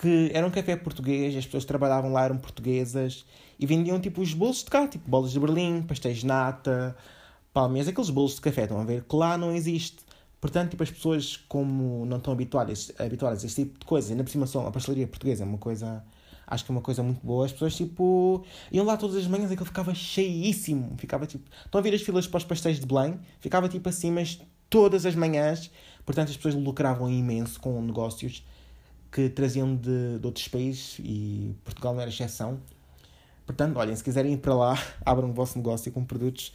que 0.00 0.30
era 0.32 0.46
um 0.46 0.50
café 0.50 0.76
português, 0.76 1.34
as 1.36 1.44
pessoas 1.44 1.64
que 1.64 1.68
trabalhavam 1.68 2.12
lá 2.12 2.24
eram 2.24 2.38
portuguesas 2.38 3.24
e 3.58 3.66
vendiam 3.66 3.98
tipo 3.98 4.20
os 4.20 4.32
bolos 4.32 4.58
de 4.58 4.66
cá, 4.66 4.86
tipo 4.86 5.10
bolas 5.10 5.32
de 5.32 5.40
Berlim, 5.40 5.82
pastéis 5.82 6.18
de 6.18 6.26
nata, 6.26 6.96
palmeiras, 7.52 7.88
aqueles 7.88 8.10
bolos 8.10 8.36
de 8.36 8.42
café, 8.42 8.62
estão 8.62 8.80
a 8.80 8.84
ver? 8.84 9.02
Que 9.02 9.16
lá 9.16 9.36
não 9.36 9.52
existe. 9.52 10.04
Portanto, 10.40 10.70
tipo, 10.70 10.82
as 10.84 10.90
pessoas, 10.90 11.36
como 11.48 12.06
não 12.06 12.18
estão 12.18 12.32
habituadas, 12.32 12.92
habituadas 12.98 13.42
a 13.42 13.46
esse 13.46 13.64
tipo 13.64 13.80
de 13.80 13.86
coisas, 13.86 14.10
ainda 14.10 14.22
por 14.22 14.30
cima 14.30 14.46
são 14.46 14.66
a 14.66 14.70
pastelaria 14.70 15.08
portuguesa, 15.08 15.42
é 15.42 15.46
uma 15.46 15.58
coisa 15.58 16.04
acho 16.46 16.64
que 16.64 16.70
é 16.70 16.74
uma 16.74 16.80
coisa 16.80 17.02
muito 17.02 17.24
boa. 17.24 17.44
As 17.44 17.52
pessoas, 17.52 17.74
tipo, 17.74 18.44
iam 18.70 18.84
lá 18.84 18.96
todas 18.96 19.16
as 19.16 19.26
manhãs 19.26 19.50
e 19.50 19.54
aquilo 19.54 19.66
ficava 19.66 19.94
cheíssimo. 19.94 20.94
Ficava, 20.96 21.26
tipo... 21.26 21.48
Estão 21.64 21.78
a 21.78 21.82
ver 21.82 21.94
as 21.94 22.02
filas 22.02 22.26
para 22.26 22.38
os 22.38 22.44
pastéis 22.44 22.78
de 22.78 22.86
Belém? 22.86 23.18
Ficava, 23.40 23.68
tipo, 23.68 23.88
assim, 23.88 24.10
mas 24.10 24.40
todas 24.70 25.04
as 25.04 25.14
manhãs. 25.14 25.70
Portanto, 26.04 26.30
as 26.30 26.36
pessoas 26.36 26.54
lucravam 26.54 27.10
imenso 27.10 27.60
com 27.60 27.80
negócios 27.82 28.44
que 29.10 29.28
traziam 29.28 29.74
de, 29.74 30.18
de 30.18 30.26
outros 30.26 30.46
países 30.48 30.98
e 31.00 31.54
Portugal 31.64 31.94
não 31.94 32.00
era 32.00 32.10
exceção. 32.10 32.60
Portanto, 33.44 33.76
olhem, 33.76 33.94
se 33.94 34.04
quiserem 34.04 34.34
ir 34.34 34.38
para 34.38 34.54
lá, 34.54 34.78
abram 35.04 35.30
o 35.30 35.32
vosso 35.32 35.56
negócio 35.58 35.90
com 35.90 36.04
produtos 36.04 36.52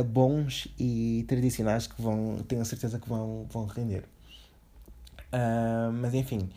bons 0.00 0.68
e 0.78 1.24
tradicionais 1.28 1.86
que 1.86 2.00
vão, 2.00 2.38
tenho 2.48 2.62
a 2.62 2.64
certeza 2.64 2.98
que 2.98 3.08
vão, 3.08 3.46
vão 3.50 3.66
render. 3.66 4.04
Uh, 5.32 5.92
mas 5.92 6.14
enfim, 6.14 6.48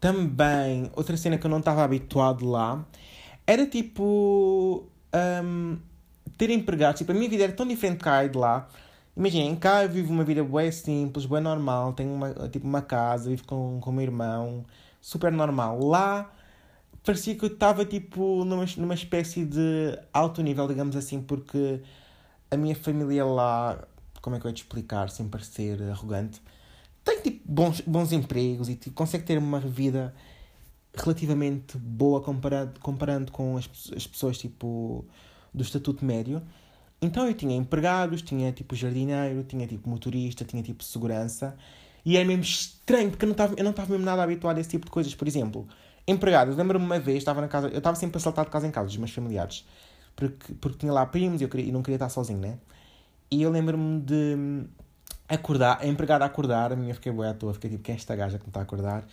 também, 0.00 0.90
outra 0.94 1.16
cena 1.16 1.38
que 1.38 1.46
eu 1.46 1.50
não 1.50 1.58
estava 1.58 1.82
habituado 1.84 2.46
lá 2.48 2.84
era 3.46 3.66
tipo. 3.66 4.86
Um, 5.44 5.78
ter 6.36 6.50
empregados. 6.50 7.00
Tipo, 7.00 7.12
a 7.12 7.14
minha 7.14 7.28
vida 7.28 7.44
era 7.44 7.52
tão 7.52 7.66
diferente 7.66 7.98
cá 7.98 8.24
e 8.24 8.28
de 8.28 8.38
lá. 8.38 8.68
Imaginem, 9.16 9.56
cá 9.56 9.82
eu 9.84 9.88
vivo 9.90 10.12
uma 10.12 10.24
vida 10.24 10.44
bem 10.44 10.70
simples, 10.70 11.26
bem 11.26 11.40
normal. 11.40 11.92
Tenho 11.92 12.12
uma, 12.14 12.32
tipo, 12.48 12.66
uma 12.66 12.80
casa, 12.82 13.28
vivo 13.28 13.44
com, 13.44 13.80
com 13.80 13.90
o 13.90 13.92
meu 13.92 14.04
irmão, 14.04 14.64
super 15.00 15.32
normal. 15.32 15.80
Lá 15.84 16.30
parecia 17.04 17.34
que 17.34 17.44
eu 17.44 17.48
estava 17.48 17.84
tipo 17.84 18.44
numa, 18.44 18.64
numa 18.76 18.94
espécie 18.94 19.44
de 19.44 19.98
alto 20.12 20.42
nível, 20.42 20.68
digamos 20.68 20.94
assim, 20.94 21.20
porque 21.22 21.80
a 22.50 22.56
minha 22.56 22.76
família 22.76 23.24
lá, 23.24 23.82
como 24.22 24.36
é 24.36 24.40
que 24.40 24.46
eu 24.46 24.50
ia 24.50 24.54
te 24.54 24.62
explicar 24.62 25.10
sem 25.10 25.28
parecer 25.28 25.82
arrogante, 25.90 26.40
tem 27.08 27.20
tipo 27.20 27.40
bons, 27.44 27.80
bons 27.80 28.12
empregos 28.12 28.68
e 28.68 28.76
tipo, 28.76 28.94
consegue 28.94 29.24
ter 29.24 29.38
uma 29.38 29.60
vida 29.60 30.14
relativamente 30.94 31.76
boa 31.76 32.20
comparado, 32.20 32.78
comparando 32.80 33.32
com 33.32 33.56
as, 33.56 33.68
as 33.96 34.06
pessoas 34.06 34.38
tipo 34.38 35.04
do 35.52 35.62
estatuto 35.62 36.04
médio. 36.04 36.42
Então 37.00 37.26
eu 37.26 37.34
tinha 37.34 37.56
empregados, 37.56 38.22
tinha 38.22 38.52
tipo 38.52 38.74
jardineiro, 38.74 39.44
tinha 39.44 39.66
tipo 39.66 39.88
motorista, 39.88 40.44
tinha 40.44 40.62
tipo 40.62 40.82
segurança. 40.82 41.56
E 42.04 42.16
era 42.16 42.26
mesmo 42.26 42.42
estranho, 42.42 43.10
porque 43.10 43.24
eu 43.24 43.28
não 43.28 43.32
estava, 43.32 43.54
eu 43.56 43.64
mesmo 43.64 44.04
nada 44.04 44.22
habituado 44.22 44.58
a 44.58 44.60
esse 44.60 44.70
tipo 44.70 44.86
de 44.86 44.90
coisas. 44.90 45.14
Por 45.14 45.28
exemplo, 45.28 45.68
empregados. 46.06 46.56
Lembro-me 46.56 46.84
uma 46.84 46.98
vez, 46.98 47.18
estava 47.18 47.40
na 47.40 47.48
casa, 47.48 47.68
eu 47.68 47.78
estava 47.78 47.96
sempre 47.96 48.16
a 48.18 48.20
saltar 48.20 48.44
de 48.44 48.50
casa 48.50 48.66
em 48.66 48.70
casa 48.70 48.86
dos 48.88 48.96
meus 48.96 49.10
familiares. 49.10 49.64
Porque, 50.16 50.54
porque 50.54 50.78
tinha 50.78 50.92
lá 50.92 51.06
primos 51.06 51.40
e 51.40 51.44
eu, 51.44 51.48
queria, 51.48 51.66
e 51.66 51.72
não 51.72 51.82
queria 51.82 51.96
estar 51.96 52.08
sozinho, 52.08 52.40
né? 52.40 52.58
E 53.30 53.42
eu 53.42 53.50
lembro-me 53.50 54.00
de 54.00 54.64
acordar, 55.28 55.78
a 55.80 55.86
empregada 55.86 56.24
a 56.24 56.26
acordar, 56.26 56.72
a 56.72 56.76
minha 56.76 56.94
fiquei 56.94 57.12
boa 57.12 57.30
à 57.30 57.34
toa, 57.34 57.54
fiquei 57.54 57.70
tipo, 57.70 57.82
quem 57.82 57.94
é 57.94 57.96
esta 57.96 58.16
gaja 58.16 58.38
que 58.38 58.44
me 58.44 58.50
está 58.50 58.60
a 58.60 58.62
acordar? 58.62 59.06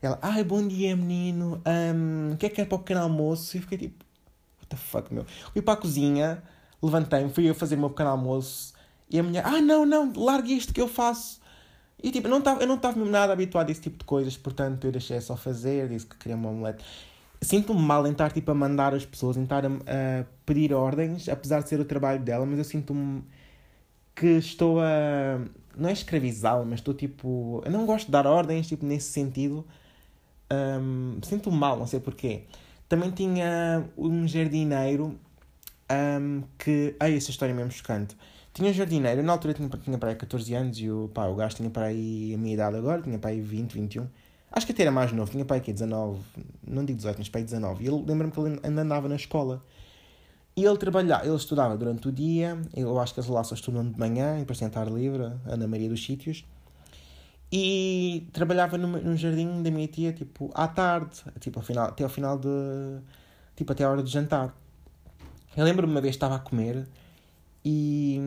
Ela, 0.00 0.18
ai, 0.22 0.44
bom 0.44 0.66
dia, 0.66 0.94
menino, 0.94 1.60
um, 1.66 2.32
o 2.32 2.36
que 2.36 2.46
é 2.46 2.48
que 2.48 2.60
é 2.60 2.64
para 2.64 2.76
o 2.76 2.78
pequeno 2.78 3.00
almoço? 3.00 3.56
E 3.56 3.60
fiquei 3.60 3.78
tipo, 3.78 4.04
what 4.58 4.68
the 4.68 4.76
fuck, 4.76 5.12
meu? 5.12 5.24
Fui 5.52 5.62
para 5.62 5.74
a 5.74 5.76
cozinha, 5.76 6.42
levantei-me, 6.82 7.30
fui 7.30 7.48
eu 7.48 7.54
fazer 7.54 7.76
o 7.76 7.78
meu 7.78 7.90
pequeno 7.90 8.10
almoço, 8.10 8.74
e 9.10 9.18
a 9.18 9.22
mulher, 9.22 9.44
ah, 9.44 9.60
não, 9.60 9.86
não, 9.86 10.12
largue 10.16 10.56
isto 10.56 10.72
que 10.72 10.80
eu 10.80 10.88
faço. 10.88 11.40
E 12.02 12.10
tipo, 12.10 12.28
não 12.28 12.40
tava, 12.40 12.60
eu 12.60 12.66
não 12.66 12.76
estava 12.76 12.96
mesmo 12.96 13.10
nada 13.10 13.32
habituado 13.32 13.68
a 13.68 13.72
esse 13.72 13.80
tipo 13.80 13.98
de 13.98 14.04
coisas, 14.04 14.36
portanto 14.36 14.86
eu 14.86 14.92
deixei 14.92 15.20
só 15.20 15.36
fazer, 15.36 15.88
disse 15.88 16.06
que 16.06 16.16
queria 16.16 16.36
uma 16.36 16.50
omelete. 16.50 16.84
Sinto-me 17.40 17.80
mal 17.80 18.06
em 18.06 18.12
estar 18.12 18.32
tipo, 18.32 18.50
a 18.50 18.54
mandar 18.54 18.94
as 18.94 19.04
pessoas, 19.04 19.36
em 19.36 19.42
estar 19.42 19.64
a, 19.64 19.68
a 19.68 20.24
pedir 20.44 20.72
ordens, 20.72 21.28
apesar 21.28 21.62
de 21.62 21.68
ser 21.68 21.80
o 21.80 21.84
trabalho 21.84 22.20
dela, 22.20 22.44
mas 22.46 22.58
eu 22.58 22.64
sinto-me 22.64 23.24
que 24.16 24.26
estou 24.26 24.80
a. 24.80 25.38
Não 25.76 25.90
é 25.90 25.92
escravizá-la, 25.92 26.64
mas 26.64 26.80
estou 26.80 26.94
tipo. 26.94 27.62
Eu 27.64 27.70
não 27.70 27.84
gosto 27.84 28.06
de 28.06 28.12
dar 28.12 28.26
ordens, 28.26 28.66
tipo, 28.66 28.84
nesse 28.84 29.12
sentido. 29.12 29.64
Um, 30.50 31.18
Sinto-me 31.22 31.56
mal, 31.56 31.78
não 31.78 31.86
sei 31.86 32.00
porquê. 32.00 32.44
Também 32.88 33.10
tinha 33.10 33.84
um 33.96 34.26
jardineiro 34.26 35.18
um, 35.90 36.42
que. 36.58 36.96
Ai, 36.98 37.14
essa 37.14 37.30
história 37.30 37.52
é 37.52 37.54
mesmo 37.54 37.70
chocante. 37.70 38.16
Tinha 38.54 38.70
um 38.70 38.72
jardineiro, 38.72 39.22
na 39.22 39.32
altura 39.32 39.52
tinha, 39.52 39.68
tinha 39.68 39.98
para 39.98 40.10
aí 40.10 40.16
14 40.16 40.54
anos 40.54 40.78
e 40.78 40.90
o, 40.90 41.10
pá, 41.12 41.26
o 41.26 41.34
gajo 41.34 41.56
tinha 41.56 41.68
para 41.68 41.86
aí 41.86 42.32
a 42.34 42.38
minha 42.38 42.54
idade 42.54 42.74
agora, 42.78 43.02
tinha 43.02 43.18
para 43.18 43.28
aí 43.30 43.38
20, 43.38 43.74
21. 43.74 44.06
Acho 44.50 44.64
que 44.64 44.72
até 44.72 44.82
era 44.82 44.90
mais 44.90 45.12
novo, 45.12 45.30
tinha 45.30 45.44
para 45.44 45.56
aí 45.56 45.60
aqui 45.60 45.74
19, 45.74 46.18
não 46.66 46.82
digo 46.82 46.96
18, 46.96 47.18
mas 47.18 47.28
para 47.28 47.40
aí 47.40 47.44
19. 47.44 47.84
E 47.84 47.88
ele 47.88 48.02
lembra-me 48.06 48.32
que 48.32 48.40
ele 48.40 48.58
ainda 48.62 48.80
andava 48.80 49.10
na 49.10 49.16
escola. 49.16 49.62
E 50.58 50.64
ele 50.64 50.78
trabalhava, 50.78 51.26
ele 51.26 51.36
estudava 51.36 51.76
durante 51.76 52.08
o 52.08 52.12
dia, 52.12 52.58
eu 52.74 52.98
acho 52.98 53.12
que 53.12 53.20
lá 53.30 53.44
só 53.44 53.54
estudam 53.54 53.86
de 53.90 53.98
manhã, 54.00 54.36
e 54.36 54.40
depois 54.40 54.58
tentar 54.58 54.86
livre, 54.86 55.30
Ana 55.44 55.68
Maria 55.68 55.86
dos 55.86 56.02
Sítios. 56.02 56.46
E 57.52 58.26
trabalhava 58.32 58.78
no, 58.78 58.88
no 58.88 59.16
jardim 59.16 59.62
da 59.62 59.70
minha 59.70 59.86
tia, 59.86 60.14
tipo, 60.14 60.50
à 60.54 60.66
tarde, 60.66 61.22
tipo, 61.40 61.58
ao 61.58 61.64
final, 61.64 61.88
até 61.88 62.04
ao 62.04 62.10
final 62.10 62.38
de. 62.38 62.48
tipo, 63.54 63.70
até 63.70 63.84
a 63.84 63.90
hora 63.90 64.02
de 64.02 64.10
jantar. 64.10 64.54
Eu 65.54 65.64
lembro-me 65.64 65.92
uma 65.92 66.00
vez 66.00 66.14
estava 66.14 66.36
a 66.36 66.38
comer 66.38 66.88
e. 67.62 68.18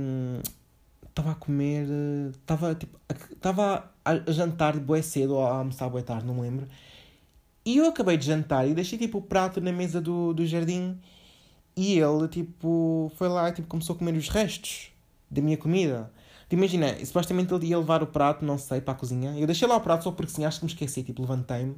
estava 1.08 1.32
a 1.32 1.36
comer. 1.36 1.88
estava, 2.32 2.76
tipo, 2.76 3.00
estava 3.32 3.92
a 4.06 4.32
jantar 4.32 4.80
bué 4.80 5.02
cedo 5.02 5.36
ou 5.36 5.46
a 5.46 5.58
almoçar 5.58 5.90
bué 5.90 6.04
tarde, 6.04 6.28
não 6.28 6.36
me 6.36 6.42
lembro. 6.42 6.68
E 7.66 7.78
eu 7.78 7.90
acabei 7.90 8.18
de 8.18 8.26
jantar 8.28 8.68
e 8.68 8.74
deixei, 8.76 9.00
tipo, 9.00 9.18
o 9.18 9.22
prato 9.22 9.60
na 9.60 9.72
mesa 9.72 10.00
do, 10.00 10.34
do 10.34 10.46
jardim 10.46 11.00
e 11.80 11.98
ele, 11.98 12.28
tipo, 12.28 13.10
foi 13.16 13.30
lá 13.30 13.48
e 13.48 13.54
tipo, 13.54 13.68
começou 13.70 13.96
a 13.96 13.98
comer 13.98 14.14
os 14.16 14.28
restos 14.28 14.92
da 15.32 15.42
minha 15.42 15.56
comida. 15.56 16.12
Tipo, 16.50 16.56
imagina, 16.56 16.94
supostamente 17.06 17.54
ele 17.54 17.68
ia 17.68 17.78
levar 17.78 18.04
o 18.04 18.08
prato, 18.08 18.44
não 18.44 18.58
sei, 18.58 18.82
para 18.82 18.94
a 18.94 18.98
cozinha. 18.98 19.40
Eu 19.40 19.46
deixei 19.46 19.66
lá 19.66 19.78
o 19.78 19.80
prato 19.80 20.04
só 20.04 20.12
porque 20.12 20.30
sim, 20.30 20.44
acho 20.44 20.60
que 20.60 20.66
me 20.66 20.72
esqueci, 20.72 21.04
tipo, 21.04 21.22
levantei-me. 21.22 21.78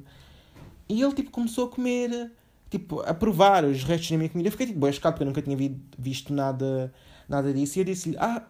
E 0.88 1.00
ele, 1.00 1.12
tipo, 1.14 1.30
começou 1.30 1.66
a 1.66 1.70
comer, 1.70 2.32
tipo, 2.68 3.00
a 3.02 3.14
provar 3.14 3.64
os 3.64 3.84
restos 3.84 4.10
da 4.10 4.16
minha 4.16 4.28
comida. 4.28 4.48
Eu 4.48 4.50
fiquei, 4.50 4.66
tipo, 4.66 4.80
bem 4.80 4.92
chocado 4.92 5.14
porque 5.14 5.22
eu 5.22 5.26
nunca 5.28 5.40
tinha 5.40 5.56
visto 5.96 6.34
nada, 6.34 6.92
nada 7.28 7.52
disso. 7.54 7.78
E 7.78 7.82
eu 7.82 7.84
disse-lhe, 7.84 8.16
ah, 8.18 8.42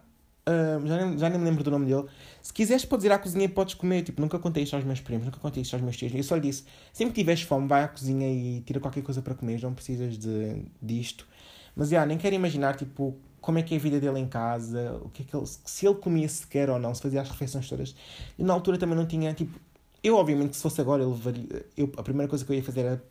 uh, 0.49 0.87
já, 0.87 1.05
nem, 1.05 1.17
já 1.19 1.29
nem 1.29 1.37
me 1.37 1.45
lembro 1.45 1.63
do 1.63 1.69
nome 1.69 1.85
dele. 1.85 2.05
Se 2.41 2.51
quiseres, 2.51 2.83
podes 2.83 3.05
ir 3.05 3.11
à 3.11 3.19
cozinha 3.19 3.45
e 3.45 3.49
podes 3.49 3.75
comer. 3.75 4.01
Tipo, 4.01 4.21
nunca 4.21 4.39
contei 4.39 4.63
isto 4.63 4.75
aos 4.75 4.83
meus 4.83 5.01
primos, 5.01 5.25
nunca 5.25 5.39
contei 5.39 5.61
isto 5.61 5.75
aos 5.75 5.83
meus 5.83 5.97
tios. 5.97 6.13
Eu 6.15 6.23
só 6.23 6.35
lhe 6.35 6.41
disse, 6.41 6.63
sempre 6.91 7.13
que 7.13 7.21
tiveres 7.21 7.43
fome, 7.43 7.67
vai 7.67 7.83
à 7.83 7.87
cozinha 7.87 8.27
e 8.27 8.61
tira 8.61 8.79
qualquer 8.79 9.03
coisa 9.03 9.21
para 9.21 9.35
comer. 9.35 9.61
Não 9.61 9.73
precisas 9.73 10.17
de, 10.17 10.65
disto. 10.81 11.27
Mas, 11.75 11.89
já, 11.89 12.05
nem 12.05 12.17
quero 12.17 12.35
imaginar, 12.35 12.75
tipo, 12.75 13.15
como 13.41 13.57
é 13.57 13.63
que 13.63 13.73
é 13.73 13.77
a 13.77 13.79
vida 13.79 13.99
dele 13.99 14.19
em 14.19 14.27
casa, 14.27 14.99
o 15.03 15.09
que 15.09 15.23
é 15.23 15.25
que 15.25 15.35
ele, 15.35 15.45
se 15.45 15.85
ele 15.85 15.95
comia 15.95 16.29
sequer 16.29 16.69
ou 16.69 16.79
não, 16.79 16.93
se 16.95 17.01
fazia 17.01 17.21
as 17.21 17.29
refeições 17.29 17.67
todas. 17.67 17.95
E 18.37 18.43
na 18.43 18.53
altura 18.53 18.77
também 18.77 18.95
não 18.95 19.05
tinha, 19.05 19.33
tipo, 19.33 19.59
eu 20.03 20.15
obviamente 20.15 20.55
se 20.55 20.61
fosse 20.61 20.79
agora, 20.81 21.03
eu 21.03 21.09
levaria, 21.09 21.65
eu, 21.77 21.91
a 21.97 22.03
primeira 22.03 22.29
coisa 22.29 22.45
que 22.45 22.51
eu 22.51 22.55
ia 22.55 22.63
fazer 22.63 22.81
era 22.81 23.03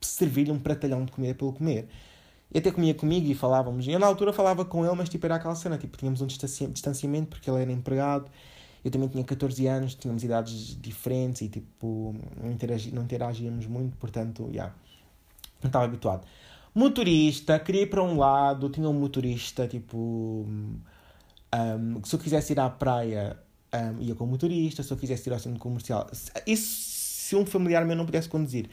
servir-lhe 0.00 0.50
um 0.50 0.58
pratalhão 0.58 1.04
de 1.04 1.12
comida 1.12 1.34
para 1.34 1.46
ele 1.46 1.56
comer. 1.56 1.88
E 2.54 2.58
até 2.58 2.70
comia 2.70 2.94
comigo 2.94 3.26
e 3.28 3.34
falávamos. 3.34 3.88
Eu 3.88 3.98
na 3.98 4.06
altura 4.06 4.32
falava 4.32 4.64
com 4.64 4.84
ele, 4.84 4.94
mas 4.94 5.08
tipo 5.08 5.24
era 5.24 5.36
aquela 5.36 5.54
cena, 5.54 5.78
tipo, 5.78 5.96
tínhamos 5.96 6.20
um 6.20 6.26
distanciamento 6.26 7.28
porque 7.28 7.48
ele 7.50 7.62
era 7.62 7.72
empregado. 7.72 8.30
Eu 8.84 8.90
também 8.90 9.08
tinha 9.08 9.24
14 9.24 9.66
anos, 9.66 9.94
tínhamos 9.94 10.22
idades 10.24 10.76
diferentes 10.80 11.42
e 11.42 11.48
tipo, 11.48 12.14
não, 12.42 12.50
interagi, 12.50 12.92
não 12.92 13.02
interagíamos 13.02 13.66
muito, 13.66 13.96
portanto, 13.96 14.46
já, 14.46 14.52
yeah, 14.52 14.74
não 15.62 15.68
estava 15.68 15.84
habituado. 15.84 16.26
Motorista, 16.74 17.58
queria 17.58 17.82
ir 17.82 17.86
para 17.86 18.02
um 18.02 18.16
lado, 18.16 18.70
tinha 18.70 18.88
um 18.88 18.94
motorista, 18.94 19.68
tipo. 19.68 20.46
Um, 21.54 22.02
se 22.02 22.14
eu 22.14 22.18
quisesse 22.18 22.54
ir 22.54 22.60
à 22.60 22.70
praia, 22.70 23.36
um, 23.74 24.00
ia 24.00 24.14
com 24.14 24.24
o 24.24 24.26
motorista, 24.26 24.82
se 24.82 24.90
eu 24.90 24.96
quisesse 24.96 25.28
ir 25.28 25.34
ao 25.34 25.38
centro 25.38 25.60
comercial. 25.60 26.06
Isso 26.46 26.92
se 27.32 27.36
um 27.36 27.44
familiar 27.44 27.84
meu 27.84 27.94
não 27.94 28.06
pudesse 28.06 28.28
conduzir. 28.28 28.70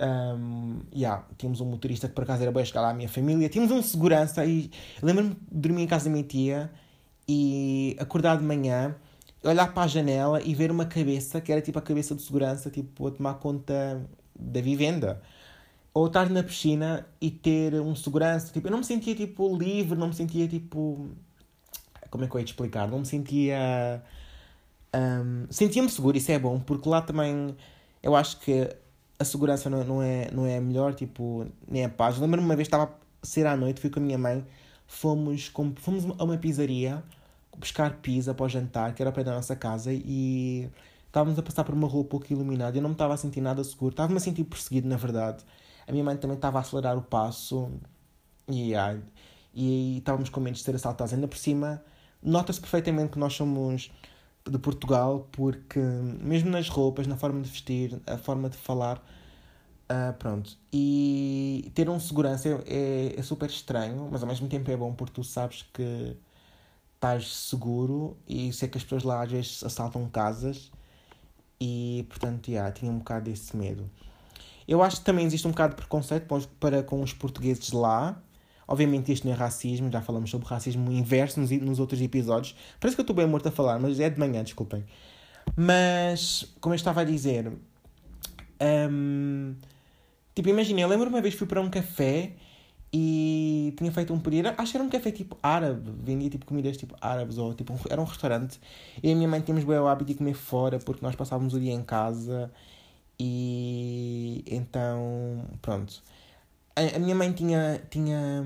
Um, 0.00 0.80
yeah, 0.92 1.24
tínhamos 1.38 1.60
um 1.60 1.66
motorista 1.66 2.08
que 2.08 2.14
por 2.14 2.24
acaso 2.24 2.42
era 2.42 2.50
bem 2.50 2.64
chegar 2.64 2.80
lá 2.80 2.90
à 2.90 2.94
minha 2.94 3.08
família. 3.08 3.48
Tínhamos 3.48 3.72
um 3.72 3.80
segurança 3.80 4.44
e 4.44 4.70
lembro-me 5.00 5.30
de 5.30 5.38
dormir 5.52 5.82
em 5.82 5.86
casa 5.86 6.06
da 6.06 6.10
minha 6.10 6.24
tia 6.24 6.68
e 7.28 7.96
acordar 8.00 8.38
de 8.38 8.44
manhã, 8.44 8.96
olhar 9.44 9.72
para 9.72 9.84
a 9.84 9.86
janela 9.86 10.42
e 10.42 10.52
ver 10.52 10.72
uma 10.72 10.84
cabeça 10.84 11.40
que 11.40 11.52
era 11.52 11.60
tipo 11.60 11.78
a 11.78 11.82
cabeça 11.82 12.12
de 12.12 12.22
segurança, 12.22 12.70
tipo 12.70 13.06
a 13.06 13.12
tomar 13.12 13.34
conta 13.34 14.04
da 14.36 14.60
vivenda 14.60 15.22
ou 15.94 16.08
estar 16.08 16.28
na 16.28 16.42
piscina 16.42 17.06
e 17.20 17.30
ter 17.30 17.74
um 17.80 17.94
segurança. 17.94 18.52
Tipo, 18.52 18.66
eu 18.66 18.72
não 18.72 18.78
me 18.78 18.84
sentia 18.84 19.14
tipo 19.14 19.56
livre, 19.56 19.96
não 19.96 20.08
me 20.08 20.14
sentia 20.14 20.46
tipo. 20.48 21.08
Como 22.10 22.24
é 22.24 22.28
que 22.28 22.34
eu 22.34 22.40
ia 22.40 22.44
te 22.44 22.50
explicar? 22.50 22.88
Não 22.88 22.98
me 22.98 23.06
sentia. 23.06 24.02
Um, 24.94 25.46
Sentia-me 25.50 25.88
seguro, 25.88 26.16
isso 26.16 26.30
é 26.30 26.38
bom, 26.38 26.60
porque 26.60 26.88
lá 26.88 27.02
também 27.02 27.56
eu 28.02 28.14
acho 28.14 28.38
que 28.40 28.68
a 29.18 29.24
segurança 29.24 29.68
não, 29.70 29.82
não, 29.84 30.02
é, 30.02 30.30
não 30.30 30.46
é 30.46 30.58
a 30.58 30.60
melhor, 30.60 30.94
tipo, 30.94 31.46
nem 31.68 31.84
a 31.84 31.88
paz. 31.88 32.18
Lembro-me 32.18 32.46
uma 32.46 32.56
vez 32.56 32.68
estava 32.68 32.84
a 32.84 33.26
sair 33.26 33.46
à 33.46 33.56
noite, 33.56 33.80
fui 33.80 33.90
com 33.90 33.98
a 34.00 34.02
minha 34.02 34.18
mãe, 34.18 34.44
fomos, 34.86 35.48
com, 35.48 35.74
fomos 35.76 36.04
a 36.18 36.24
uma 36.24 36.36
pizzaria 36.38 37.02
buscar 37.58 37.98
pizza 37.98 38.34
o 38.38 38.48
jantar, 38.48 38.94
que 38.94 39.02
era 39.02 39.12
para 39.12 39.22
da 39.24 39.34
nossa 39.34 39.54
casa, 39.56 39.92
e 39.92 40.68
estávamos 41.06 41.38
a 41.38 41.42
passar 41.42 41.64
por 41.64 41.74
uma 41.74 41.88
rua 41.88 42.04
pouco 42.04 42.32
iluminada. 42.32 42.76
Eu 42.76 42.82
não 42.82 42.90
me 42.90 42.94
estava 42.94 43.14
a 43.14 43.16
sentir 43.16 43.40
nada 43.40 43.62
seguro, 43.64 43.92
estava-me 43.92 44.16
a 44.16 44.20
sentir 44.20 44.44
perseguido, 44.44 44.88
na 44.88 44.96
verdade. 44.96 45.44
A 45.86 45.92
minha 45.92 46.04
mãe 46.04 46.16
também 46.16 46.36
estava 46.36 46.58
a 46.58 46.60
acelerar 46.60 46.96
o 46.96 47.02
passo 47.02 47.70
e, 48.48 48.74
ah, 48.74 48.98
e, 49.54 49.98
estávamos 49.98 50.28
com 50.28 50.40
medo 50.40 50.54
de 50.54 50.62
ser 50.62 50.74
assaltados. 50.74 51.12
Ainda 51.12 51.28
por 51.28 51.38
cima, 51.38 51.82
nota-se 52.22 52.60
perfeitamente 52.60 53.12
que 53.12 53.18
nós 53.18 53.34
somos 53.34 53.90
de 54.48 54.58
Portugal, 54.58 55.28
porque 55.32 55.78
mesmo 55.78 56.50
nas 56.50 56.68
roupas, 56.68 57.06
na 57.06 57.16
forma 57.16 57.40
de 57.40 57.48
vestir, 57.50 58.00
a 58.06 58.18
forma 58.18 58.48
de 58.50 58.56
falar, 58.56 58.98
uh, 59.90 60.12
pronto. 60.18 60.56
E 60.72 61.70
ter 61.74 61.88
um 61.88 61.98
segurança 61.98 62.48
é, 62.66 63.14
é 63.16 63.22
super 63.22 63.48
estranho, 63.48 64.08
mas 64.10 64.22
ao 64.22 64.28
mesmo 64.28 64.48
tempo 64.48 64.70
é 64.70 64.76
bom 64.76 64.92
porque 64.94 65.14
tu 65.14 65.24
sabes 65.24 65.62
que 65.72 66.16
estás 66.94 67.34
seguro 67.34 68.16
e 68.26 68.52
sei 68.52 68.68
que 68.68 68.78
as 68.78 68.84
pessoas 68.84 69.02
lá 69.02 69.22
às 69.22 69.30
vezes 69.30 69.62
assaltam 69.62 70.08
casas 70.08 70.72
e 71.60 72.06
portanto 72.08 72.48
yeah, 72.48 72.72
tinha 72.72 72.90
um 72.90 72.98
bocado 72.98 73.30
desse 73.30 73.56
medo. 73.56 73.90
Eu 74.66 74.82
acho 74.82 74.98
que 74.98 75.04
também 75.04 75.26
existe 75.26 75.46
um 75.46 75.50
bocado 75.50 75.74
de 75.74 75.76
preconceito 75.76 76.26
para 76.58 76.82
com 76.82 77.02
os 77.02 77.12
portugueses 77.12 77.72
lá. 77.72 78.20
Obviamente 78.66 79.12
isto 79.12 79.26
não 79.26 79.34
é 79.34 79.36
racismo, 79.36 79.90
já 79.90 80.00
falamos 80.00 80.30
sobre 80.30 80.48
racismo 80.48 80.90
inverso 80.90 81.38
nos, 81.38 81.50
nos 81.50 81.78
outros 81.78 82.00
episódios. 82.00 82.56
Parece 82.80 82.96
que 82.96 83.00
eu 83.00 83.04
estou 83.04 83.14
bem 83.14 83.26
morto 83.26 83.48
a 83.48 83.50
falar, 83.50 83.78
mas 83.78 84.00
é 84.00 84.08
de 84.08 84.18
manhã, 84.18 84.42
desculpem. 84.42 84.84
Mas, 85.54 86.54
como 86.60 86.74
eu 86.74 86.76
estava 86.76 87.02
a 87.02 87.04
dizer, 87.04 87.52
um, 88.90 89.54
tipo, 90.34 90.48
imagina, 90.48 90.80
eu 90.80 90.88
lembro 90.88 91.08
uma 91.08 91.20
vez 91.20 91.34
fui 91.34 91.46
para 91.46 91.60
um 91.60 91.68
café 91.68 92.32
e 92.90 93.74
tinha 93.76 93.92
feito 93.92 94.14
um 94.14 94.18
pedido, 94.18 94.48
acho 94.56 94.70
que 94.70 94.76
era 94.78 94.84
um 94.84 94.88
café 94.88 95.10
tipo 95.10 95.36
árabe, 95.42 95.90
vendia 96.02 96.30
tipo 96.30 96.46
comidas 96.46 96.76
tipo 96.76 96.96
árabes, 97.00 97.36
ou 97.36 97.52
tipo, 97.52 97.72
um, 97.72 97.78
era 97.90 98.00
um 98.00 98.04
restaurante. 98.04 98.58
E 99.02 99.12
a 99.12 99.14
minha 99.14 99.28
mãe 99.28 99.40
tínhamos 99.40 99.64
bem 99.64 99.78
o 99.78 99.86
hábito 99.86 100.12
de 100.12 100.14
comer 100.14 100.34
fora 100.34 100.78
porque 100.78 101.04
nós 101.04 101.14
passávamos 101.14 101.54
o 101.54 101.60
dia 101.60 101.72
em 101.72 101.82
casa 101.82 102.50
e 103.26 104.44
então, 104.46 105.46
pronto. 105.62 106.02
A, 106.76 106.96
a 106.96 106.98
minha 106.98 107.14
mãe 107.14 107.32
tinha, 107.32 107.80
tinha. 107.88 108.44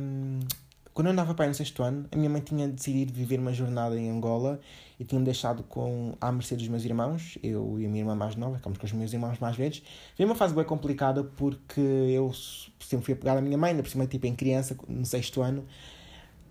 Quando 0.94 1.08
eu 1.08 1.12
andava 1.12 1.34
para 1.34 1.46
aí 1.46 1.48
no 1.48 1.54
sexto 1.54 1.82
ano, 1.82 2.06
a 2.12 2.16
minha 2.16 2.30
mãe 2.30 2.40
tinha 2.40 2.68
decidido 2.68 3.12
viver 3.12 3.40
uma 3.40 3.52
jornada 3.52 3.98
em 3.98 4.08
Angola 4.08 4.60
e 4.98 5.04
tinha-me 5.04 5.24
deixado 5.24 5.64
com, 5.64 6.14
à 6.20 6.30
mercê 6.30 6.54
dos 6.54 6.68
meus 6.68 6.84
irmãos, 6.84 7.38
eu 7.42 7.76
e 7.80 7.86
a 7.86 7.88
minha 7.88 8.02
irmã 8.02 8.14
mais 8.14 8.36
nova, 8.36 8.56
ficamos 8.56 8.78
com 8.78 8.86
os 8.86 8.92
meus 8.92 9.12
irmãos 9.12 9.38
mais 9.40 9.56
velhos. 9.56 9.82
Foi 10.16 10.24
uma 10.24 10.34
fase 10.34 10.54
bem 10.54 10.64
complicada 10.64 11.24
porque 11.24 11.80
eu 11.80 12.32
sempre 12.80 13.04
fui 13.04 13.14
apegado 13.14 13.38
à 13.38 13.40
minha 13.40 13.58
mãe, 13.58 13.70
ainda 13.70 13.82
por 13.82 13.88
cima, 13.88 14.06
tipo, 14.06 14.26
em 14.26 14.34
criança, 14.34 14.76
no 14.88 15.04
sexto 15.04 15.40
ano. 15.40 15.64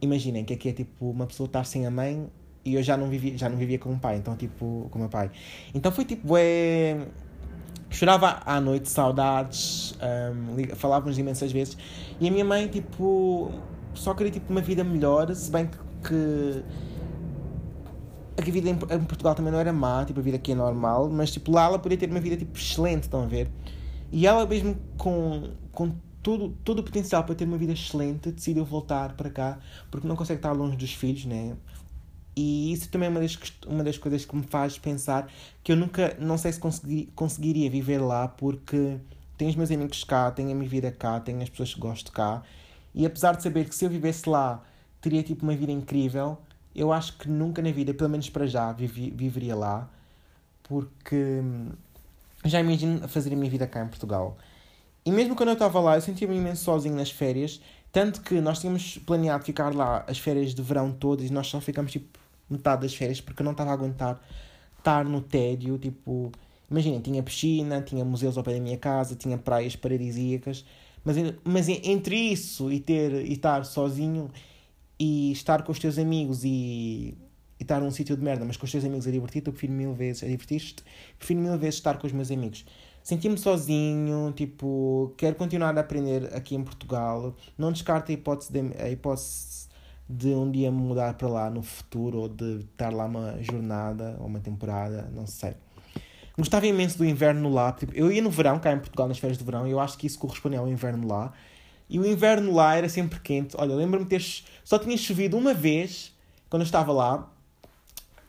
Imaginem 0.01 0.43
que 0.45 0.53
aqui 0.53 0.69
é 0.69 0.73
tipo 0.73 1.09
uma 1.09 1.27
pessoa 1.27 1.47
estar 1.47 1.63
sem 1.65 1.85
a 1.85 1.91
mãe 1.91 2.29
e 2.63 2.75
eu 2.75 2.83
já 2.83 2.97
não 2.97 3.09
vivia, 3.09 3.37
já 3.37 3.49
não 3.49 3.57
vivia 3.57 3.79
com 3.79 3.93
o 3.93 3.99
pai, 3.99 4.17
então, 4.17 4.35
tipo, 4.35 4.87
com 4.91 4.97
o 4.97 5.01
meu 5.01 5.09
pai. 5.09 5.31
Então 5.73 5.91
foi 5.91 6.05
tipo, 6.05 6.35
é 6.37 7.07
Chorava 7.89 8.41
à 8.45 8.59
noite, 8.59 8.89
saudades, 8.89 9.97
um, 10.01 10.75
falávamos 10.75 11.17
imensas 11.17 11.51
vezes. 11.51 11.77
E 12.19 12.27
a 12.27 12.31
minha 12.31 12.43
mãe, 12.43 12.67
tipo, 12.67 13.51
só 13.93 14.13
queria 14.13 14.31
tipo, 14.31 14.51
uma 14.51 14.61
vida 14.61 14.83
melhor, 14.83 15.33
se 15.33 15.49
bem 15.49 15.69
que, 16.03 16.63
a 18.37 18.41
vida 18.41 18.69
em, 18.69 18.75
Portugal 18.75 19.33
também 19.33 19.51
não 19.51 19.59
era 19.59 19.73
má, 19.73 20.05
tipo, 20.05 20.19
a 20.19 20.23
vida 20.23 20.37
aqui 20.37 20.51
é 20.51 20.55
normal, 20.55 21.09
mas 21.09 21.31
tipo, 21.31 21.51
lá 21.51 21.65
ela 21.65 21.79
podia 21.79 21.97
ter 21.97 22.09
uma 22.09 22.19
vida 22.19 22.37
tipo, 22.37 22.57
excelente, 22.57 23.03
estão 23.03 23.23
a 23.23 23.25
ver? 23.25 23.49
E 24.11 24.27
ela, 24.27 24.45
mesmo 24.45 24.77
com, 24.97 25.49
com 25.71 25.95
todo, 26.21 26.49
todo 26.63 26.79
o 26.79 26.83
potencial 26.83 27.23
para 27.23 27.35
ter 27.35 27.45
uma 27.45 27.57
vida 27.57 27.73
excelente, 27.73 28.31
decidiu 28.31 28.63
voltar 28.63 29.13
para 29.15 29.29
cá, 29.29 29.59
porque 29.89 30.07
não 30.07 30.15
consegue 30.15 30.39
estar 30.39 30.51
longe 30.51 30.77
dos 30.77 30.93
filhos, 30.93 31.25
né? 31.25 31.55
E 32.39 32.71
isso 32.71 32.87
também 32.89 33.07
é 33.07 33.09
uma 33.09 33.19
das, 33.19 33.35
uma 33.65 33.83
das 33.83 33.97
coisas 33.97 34.23
que 34.23 34.35
me 34.35 34.43
faz 34.43 34.77
pensar 34.77 35.27
que 35.63 35.71
eu 35.71 35.75
nunca, 35.75 36.15
não 36.19 36.37
sei 36.37 36.53
se 36.53 36.59
consegui, 36.59 37.09
conseguiria 37.15 37.67
viver 37.67 37.97
lá, 37.97 38.27
porque 38.27 38.97
tenho 39.35 39.49
os 39.49 39.55
meus 39.55 39.71
amigos 39.71 40.03
cá, 40.03 40.29
tenho 40.29 40.51
a 40.51 40.53
minha 40.53 40.69
vida 40.69 40.91
cá, 40.91 41.19
tenho 41.19 41.41
as 41.41 41.49
pessoas 41.49 41.73
que 41.73 41.79
gosto 41.79 42.11
cá. 42.11 42.43
E 42.93 43.07
apesar 43.07 43.35
de 43.35 43.41
saber 43.41 43.67
que 43.67 43.73
se 43.73 43.85
eu 43.85 43.89
vivesse 43.89 44.29
lá 44.29 44.63
teria 45.01 45.23
tipo 45.23 45.41
uma 45.41 45.55
vida 45.55 45.71
incrível, 45.71 46.37
eu 46.75 46.93
acho 46.93 47.17
que 47.17 47.27
nunca 47.27 47.59
na 47.59 47.71
vida, 47.71 47.91
pelo 47.91 48.11
menos 48.11 48.29
para 48.29 48.45
já, 48.45 48.71
vivi, 48.71 49.09
viveria 49.09 49.55
lá, 49.55 49.89
porque 50.61 51.15
hum, 51.15 51.71
já 52.45 52.59
imagino 52.59 53.07
fazer 53.07 53.33
a 53.33 53.35
minha 53.35 53.49
vida 53.49 53.65
cá 53.65 53.83
em 53.83 53.87
Portugal. 53.87 54.37
E 55.03 55.11
mesmo 55.11 55.35
quando 55.35 55.49
eu 55.49 55.53
estava 55.53 55.79
lá, 55.79 55.95
eu 55.95 56.01
sentia-me 56.01 56.37
imenso 56.37 56.63
sozinho 56.63 56.95
nas 56.95 57.09
férias, 57.09 57.59
tanto 57.91 58.21
que 58.21 58.39
nós 58.39 58.59
tínhamos 58.59 58.99
planeado 58.99 59.43
ficar 59.43 59.73
lá 59.73 60.05
as 60.07 60.19
férias 60.19 60.53
de 60.53 60.61
verão 60.61 60.91
todas 60.91 61.27
e 61.27 61.33
nós 61.33 61.47
só 61.47 61.59
ficamos 61.59 61.91
tipo 61.91 62.26
metade 62.49 62.81
das 62.81 62.93
férias 62.93 63.21
porque 63.21 63.41
eu 63.41 63.45
não 63.45 63.51
estava 63.51 63.71
a 63.71 63.73
aguentar 63.73 64.21
estar 64.77 65.03
no 65.05 65.21
tédio. 65.21 65.77
Tipo, 65.77 66.31
imaginem, 66.69 66.99
tinha 66.99 67.21
piscina, 67.23 67.81
tinha 67.81 68.05
museus 68.05 68.37
ao 68.37 68.43
pé 68.43 68.53
da 68.53 68.59
minha 68.59 68.77
casa, 68.77 69.15
tinha 69.15 69.37
praias 69.37 69.75
paradisíacas, 69.75 70.65
mas, 71.03 71.17
mas 71.43 71.69
entre 71.69 72.15
isso 72.15 72.71
e 72.71 72.79
ter 72.79 73.25
e 73.25 73.33
estar 73.33 73.65
sozinho 73.65 74.29
e 74.99 75.31
estar 75.31 75.63
com 75.63 75.71
os 75.71 75.79
teus 75.79 75.97
amigos 75.97 76.43
e, 76.43 77.17
e 77.59 77.63
estar 77.63 77.79
num 77.79 77.91
sítio 77.91 78.15
de 78.15 78.23
merda, 78.23 78.43
mas 78.45 78.57
com 78.57 78.65
os 78.65 78.71
teus 78.71 78.83
amigos 78.83 79.07
a 79.07 79.11
divertir-te, 79.11 79.47
eu 79.47 79.53
prefiro 79.53 79.73
mil 79.73 79.93
vezes 79.93 80.23
a 80.23 80.27
divertir-te, 80.27 80.83
prefiro 81.17 81.39
mil 81.39 81.57
vezes 81.57 81.75
estar 81.75 81.97
com 81.97 82.07
os 82.07 82.13
meus 82.13 82.31
amigos. 82.31 82.65
Senti-me 83.03 83.37
sozinho, 83.37 84.33
tipo, 84.35 85.13
quero 85.15 85.35
continuar 85.35 85.77
a 85.77 85.79
aprender 85.79 86.33
aqui 86.35 86.55
em 86.55 86.63
Portugal, 86.63 87.35
não 87.57 87.71
descarto 87.71 88.11
a 88.11 88.13
hipótese 88.13 88.51
de, 88.51 88.59
a 88.77 88.89
hipótese 88.89 89.66
de 90.09 90.29
um 90.29 90.49
dia 90.49 90.71
mudar 90.71 91.13
para 91.15 91.27
lá 91.27 91.49
no 91.49 91.61
futuro, 91.61 92.19
ou 92.19 92.29
de 92.29 92.59
estar 92.71 92.93
lá 92.93 93.05
uma 93.05 93.41
jornada, 93.41 94.15
ou 94.19 94.27
uma 94.27 94.39
temporada, 94.39 95.09
não 95.13 95.27
sei. 95.27 95.55
Gostava 96.37 96.67
imenso 96.67 96.97
do 96.97 97.05
inverno 97.05 97.49
lá, 97.49 97.71
tipo, 97.71 97.93
eu 97.95 98.11
ia 98.11 98.21
no 98.21 98.29
verão, 98.29 98.59
cá 98.59 98.71
em 98.71 98.79
Portugal, 98.79 99.07
nas 99.07 99.17
férias 99.17 99.37
de 99.37 99.43
verão, 99.43 99.67
e 99.67 99.71
eu 99.71 99.79
acho 99.79 99.97
que 99.97 100.07
isso 100.07 100.19
correspondia 100.19 100.59
ao 100.59 100.67
inverno 100.67 101.07
lá, 101.07 101.33
e 101.89 101.99
o 101.99 102.05
inverno 102.05 102.53
lá 102.53 102.75
era 102.75 102.89
sempre 102.89 103.19
quente. 103.19 103.55
Olha, 103.57 103.73
lembro-me 103.73 104.05
ter. 104.05 104.21
Só 104.63 104.77
tinha 104.77 104.95
chovido 104.97 105.37
uma 105.37 105.53
vez 105.53 106.13
quando 106.49 106.61
eu 106.61 106.65
estava 106.65 106.91
lá. 106.91 107.31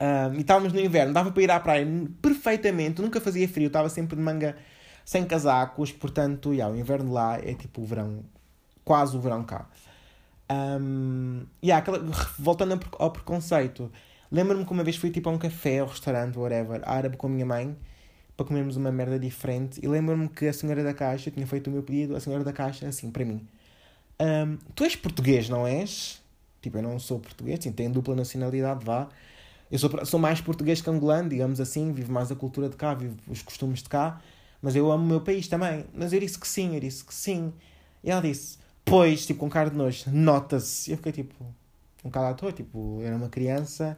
Um, 0.01 0.35
e 0.35 0.43
estávamos 0.43 0.73
no 0.73 0.79
inverno, 0.79 1.13
dava 1.13 1.33
para 1.33 1.43
ir 1.43 1.51
à 1.51 1.59
praia 1.59 1.85
perfeitamente, 2.23 3.03
nunca 3.03 3.21
fazia 3.21 3.49
frio, 3.49 3.67
estava 3.67 3.89
sempre 3.89 4.15
de 4.15 4.23
manga 4.23 4.57
sem 5.05 5.25
casacos, 5.25 5.91
portanto, 5.91 6.53
yeah, 6.53 6.73
o 6.73 6.79
inverno 6.79 7.13
lá 7.13 7.37
é 7.37 7.53
tipo 7.53 7.83
o 7.83 7.85
verão, 7.85 8.23
quase 8.85 9.17
o 9.17 9.21
verão 9.21 9.43
cá. 9.43 9.67
Um, 10.51 11.45
yeah, 11.63 11.83
aquela, 11.83 11.99
voltando 12.39 12.81
ao 12.99 13.11
preconceito, 13.11 13.93
lembro-me 14.31 14.65
que 14.65 14.73
uma 14.73 14.83
vez 14.83 14.97
fui 14.97 15.11
tipo 15.11 15.29
a 15.29 15.33
um 15.33 15.39
café, 15.39 15.83
ou 15.83 15.89
restaurante, 15.89 16.39
whatever, 16.39 16.81
árabe 16.85 17.17
com 17.17 17.27
a 17.27 17.31
minha 17.31 17.47
mãe, 17.47 17.77
para 18.37 18.47
comermos 18.47 18.77
uma 18.77 18.91
merda 18.93 19.19
diferente, 19.19 19.81
e 19.83 19.89
lembro-me 19.89 20.29
que 20.29 20.47
a 20.47 20.53
senhora 20.53 20.83
da 20.83 20.95
caixa 20.95 21.31
tinha 21.31 21.47
feito 21.47 21.69
o 21.69 21.71
meu 21.71 21.83
pedido, 21.83 22.17
a 22.17 22.21
senhora 22.21 22.45
da 22.45 22.53
caixa, 22.53 22.87
assim, 22.87 23.11
para 23.11 23.25
mim. 23.25 23.47
Um, 24.21 24.59
tu 24.75 24.85
és 24.85 24.97
português, 24.97 25.49
não 25.49 25.67
és? 25.67 26.23
Tipo, 26.63 26.79
eu 26.79 26.83
não 26.83 26.99
sou 26.99 27.21
português, 27.21 27.61
sim, 27.63 27.73
tenho 27.73 27.91
dupla 27.91 28.15
nacionalidade, 28.15 28.85
vá. 28.85 29.09
Eu 29.71 29.79
sou, 29.79 30.05
sou 30.07 30.19
mais 30.19 30.41
português 30.41 30.81
que 30.81 30.89
angolano, 30.89 31.29
digamos 31.29 31.61
assim, 31.61 31.93
vivo 31.93 32.13
mais 32.13 32.33
a 32.33 32.35
cultura 32.35 32.69
de 32.69 32.77
cá, 32.77 32.95
vivo 32.95 33.17
os 33.29 33.43
costumes 33.43 33.83
de 33.83 33.89
cá, 33.89 34.21
mas 34.63 34.75
eu 34.75 34.91
amo 34.91 35.05
o 35.05 35.07
meu 35.07 35.21
país 35.21 35.47
também. 35.47 35.85
Mas 35.95 36.13
eu 36.13 36.21
disse 36.21 36.39
que 36.39 36.49
sim, 36.49 36.75
eu 36.75 36.81
disse 36.81 37.05
que 37.05 37.15
sim. 37.15 37.53
E 38.03 38.11
ela 38.11 38.23
disse, 38.23 38.59
pois, 38.89 39.27
tipo, 39.27 39.41
com 39.41 39.51
cara 39.51 39.71
de 39.71 39.77
nojo, 39.77 40.05
nota-se. 40.11 40.91
Eu 40.91 40.97
fiquei 40.97 41.13
tipo, 41.13 41.45
um 42.05 42.09
bocado 42.09 42.27
à 42.27 42.35
toa, 42.35 42.53
tipo, 42.53 42.99
eu 43.01 43.07
era 43.07 43.17
uma 43.17 43.29
criança. 43.29 43.97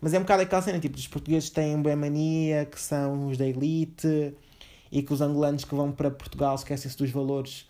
Mas 0.00 0.14
é 0.14 0.18
um 0.18 0.22
bocado 0.22 0.42
aquela 0.42 0.62
cena, 0.62 0.78
tipo, 0.78 0.96
os 0.96 1.06
portugueses 1.06 1.50
têm 1.50 1.80
boa 1.80 1.94
mania, 1.94 2.64
que 2.66 2.80
são 2.80 3.28
os 3.28 3.38
da 3.38 3.46
elite, 3.46 4.34
e 4.90 5.02
que 5.02 5.12
os 5.12 5.20
angolanos 5.20 5.64
que 5.64 5.74
vão 5.74 5.92
para 5.92 6.10
Portugal 6.10 6.54
esquecem-se 6.54 6.96
dos 6.96 7.10
valores 7.10 7.68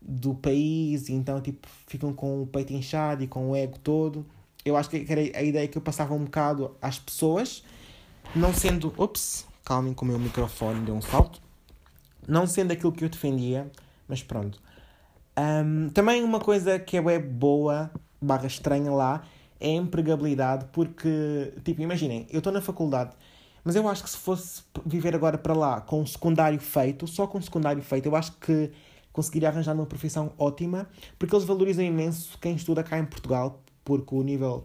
do 0.00 0.34
país, 0.34 1.08
e 1.08 1.12
então, 1.12 1.40
tipo, 1.40 1.66
ficam 1.86 2.12
com 2.12 2.42
o 2.42 2.46
peito 2.46 2.72
inchado 2.72 3.22
e 3.22 3.26
com 3.26 3.50
o 3.50 3.56
ego 3.56 3.78
todo 3.78 4.26
eu 4.64 4.76
acho 4.76 4.88
que 4.88 5.04
era 5.08 5.20
a 5.20 5.42
ideia 5.42 5.66
que 5.66 5.76
eu 5.76 5.82
passava 5.82 6.14
um 6.14 6.24
bocado 6.24 6.76
às 6.80 6.98
pessoas, 6.98 7.64
não 8.34 8.54
sendo. 8.54 8.92
Ops, 8.96 9.46
calmem 9.64 9.92
com 9.92 10.04
o 10.04 10.08
meu 10.08 10.18
microfone, 10.18 10.84
deu 10.84 10.94
um 10.94 11.02
salto. 11.02 11.40
Não 12.26 12.46
sendo 12.46 12.72
aquilo 12.72 12.92
que 12.92 13.04
eu 13.04 13.08
defendia, 13.08 13.70
mas 14.06 14.22
pronto. 14.22 14.60
Um, 15.36 15.88
também 15.90 16.22
uma 16.22 16.40
coisa 16.40 16.78
que 16.78 16.96
é 16.96 17.18
boa, 17.18 17.90
barra 18.20 18.46
estranha 18.46 18.90
lá, 18.90 19.22
é 19.58 19.68
a 19.68 19.72
empregabilidade, 19.72 20.66
porque, 20.72 21.54
tipo, 21.64 21.80
imaginem, 21.80 22.26
eu 22.30 22.38
estou 22.38 22.52
na 22.52 22.60
faculdade, 22.60 23.12
mas 23.64 23.76
eu 23.76 23.88
acho 23.88 24.02
que 24.02 24.10
se 24.10 24.16
fosse 24.16 24.62
viver 24.84 25.14
agora 25.14 25.38
para 25.38 25.54
lá 25.54 25.80
com 25.80 26.00
um 26.00 26.06
secundário 26.06 26.60
feito, 26.60 27.06
só 27.06 27.26
com 27.26 27.38
um 27.38 27.42
secundário 27.42 27.82
feito, 27.82 28.06
eu 28.06 28.16
acho 28.16 28.32
que 28.32 28.70
conseguiria 29.12 29.48
arranjar 29.48 29.74
uma 29.74 29.86
profissão 29.86 30.32
ótima, 30.38 30.88
porque 31.18 31.34
eles 31.34 31.46
valorizam 31.46 31.84
imenso 31.84 32.38
quem 32.40 32.54
estuda 32.54 32.82
cá 32.82 32.98
em 32.98 33.04
Portugal, 33.04 33.62
porque 33.84 34.14
o 34.14 34.22
nível 34.22 34.64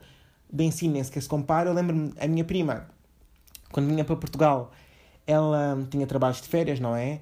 de 0.51 0.63
ensino 0.63 0.93
nem 0.93 1.03
sequer 1.03 1.21
se 1.21 1.29
compara. 1.29 1.69
Eu 1.69 1.73
lembro-me, 1.73 2.13
a 2.19 2.27
minha 2.27 2.43
prima, 2.43 2.87
quando 3.71 3.87
vinha 3.87 4.05
para 4.05 4.15
Portugal, 4.15 4.71
ela 5.25 5.85
tinha 5.89 6.07
trabalhos 6.07 6.41
de 6.41 6.47
férias, 6.47 6.79
não 6.79 6.95
é? 6.95 7.21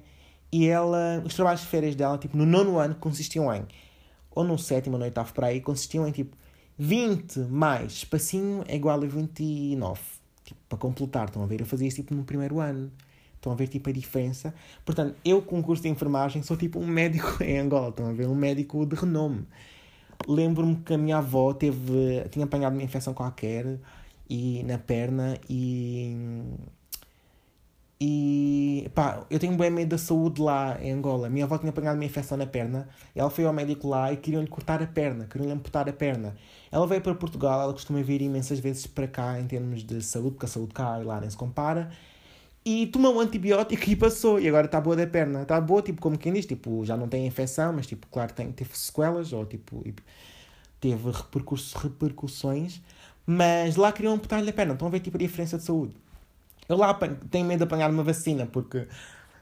E 0.52 0.66
ela, 0.68 1.22
os 1.24 1.34
trabalhos 1.34 1.60
de 1.62 1.66
férias 1.66 1.94
dela, 1.94 2.18
tipo, 2.18 2.36
no 2.36 2.46
nono 2.46 2.78
ano, 2.78 2.94
consistiam 2.94 3.52
em, 3.52 3.66
ou 4.30 4.44
no 4.44 4.58
sétimo 4.58 4.94
ou 4.94 4.98
no 4.98 5.04
oitavo 5.04 5.32
para 5.32 5.48
aí, 5.48 5.60
consistiam 5.60 6.06
em, 6.06 6.12
tipo, 6.12 6.36
20 6.78 7.40
mais 7.40 7.92
espacinho 7.92 8.62
é 8.68 8.76
igual 8.76 9.02
a 9.02 9.06
29. 9.06 10.00
Tipo, 10.44 10.60
para 10.68 10.78
completar, 10.78 11.26
estão 11.26 11.42
a 11.42 11.46
ver? 11.46 11.60
Eu 11.60 11.66
fazia 11.66 11.88
isso, 11.88 11.96
tipo, 11.96 12.14
no 12.14 12.24
primeiro 12.24 12.60
ano. 12.60 12.90
Estão 13.34 13.52
a 13.52 13.54
ver, 13.54 13.68
tipo, 13.68 13.88
a 13.88 13.92
diferença. 13.92 14.54
Portanto, 14.84 15.16
eu, 15.24 15.42
com 15.42 15.58
o 15.58 15.62
curso 15.62 15.82
de 15.82 15.88
enfermagem, 15.88 16.42
sou, 16.42 16.56
tipo, 16.56 16.78
um 16.78 16.86
médico 16.86 17.38
em 17.42 17.58
Angola, 17.58 17.88
estão 17.88 18.08
a 18.08 18.12
ver? 18.12 18.26
Um 18.28 18.34
médico 18.34 18.84
de 18.86 18.94
renome. 18.96 19.46
Lembro-me 20.28 20.76
que 20.76 20.94
a 20.94 20.98
minha 20.98 21.18
avó 21.18 21.52
teve, 21.54 22.26
tinha 22.30 22.44
apanhado 22.44 22.74
uma 22.74 22.82
infecção 22.82 23.14
qualquer 23.14 23.78
e, 24.28 24.62
na 24.64 24.78
perna 24.78 25.38
e. 25.48 26.14
E 28.00 28.90
pá, 28.94 29.24
eu 29.30 29.38
tenho 29.38 29.56
bem 29.56 29.70
medo 29.70 29.90
da 29.90 29.98
saúde 29.98 30.40
lá 30.42 30.78
em 30.82 30.92
Angola. 30.92 31.30
Minha 31.30 31.44
avó 31.44 31.56
tinha 31.56 31.70
apanhado 31.70 31.96
uma 31.96 32.04
infecção 32.04 32.36
na 32.36 32.46
perna. 32.46 32.88
Ela 33.14 33.30
foi 33.30 33.44
ao 33.44 33.52
médico 33.52 33.88
lá 33.88 34.12
e 34.12 34.16
queriam-lhe 34.18 34.48
cortar 34.48 34.82
a 34.82 34.86
perna, 34.86 35.26
queriam-lhe 35.26 35.52
amputar 35.52 35.88
a 35.88 35.92
perna. 35.92 36.36
Ela 36.70 36.86
veio 36.86 37.00
para 37.00 37.14
Portugal, 37.14 37.62
ela 37.62 37.72
costuma 37.72 38.02
vir 38.02 38.20
imensas 38.20 38.58
vezes 38.58 38.86
para 38.86 39.08
cá 39.08 39.40
em 39.40 39.46
termos 39.46 39.82
de 39.82 40.02
saúde, 40.02 40.32
porque 40.32 40.46
a 40.46 40.48
saúde 40.48 40.74
cá 40.74 41.00
e 41.00 41.04
lá 41.04 41.20
nem 41.20 41.30
se 41.30 41.36
compara 41.36 41.90
e 42.66 42.88
tomou 42.88 43.14
um 43.14 43.20
antibiótico 43.20 43.88
e 43.88 43.94
passou. 43.94 44.40
E 44.40 44.48
agora 44.48 44.66
está 44.66 44.80
boa 44.80 44.96
da 44.96 45.06
perna. 45.06 45.42
Está 45.42 45.60
boa, 45.60 45.80
tipo, 45.80 46.00
como 46.02 46.18
quem 46.18 46.32
diz, 46.32 46.46
tipo, 46.46 46.84
já 46.84 46.96
não 46.96 47.08
tem 47.08 47.24
infecção, 47.24 47.72
mas, 47.72 47.86
tipo, 47.86 48.08
claro, 48.08 48.32
tem, 48.34 48.50
teve 48.50 48.76
sequelas 48.76 49.32
ou, 49.32 49.46
tipo, 49.46 49.84
teve 50.80 51.10
repercussões. 51.76 52.82
Mas 53.24 53.76
lá 53.76 53.92
queriam 53.92 54.14
amputar-lhe 54.14 54.50
a 54.50 54.52
perna. 54.52 54.72
Estão 54.72 54.88
a 54.88 54.90
ver, 54.90 54.98
tipo, 54.98 55.16
a 55.16 55.20
diferença 55.20 55.56
de 55.58 55.62
saúde. 55.62 55.94
Eu 56.68 56.76
lá 56.76 56.94
tenho 57.30 57.46
medo 57.46 57.58
de 57.58 57.64
apanhar 57.64 57.90
uma 57.90 58.02
vacina, 58.02 58.46
porque, 58.46 58.88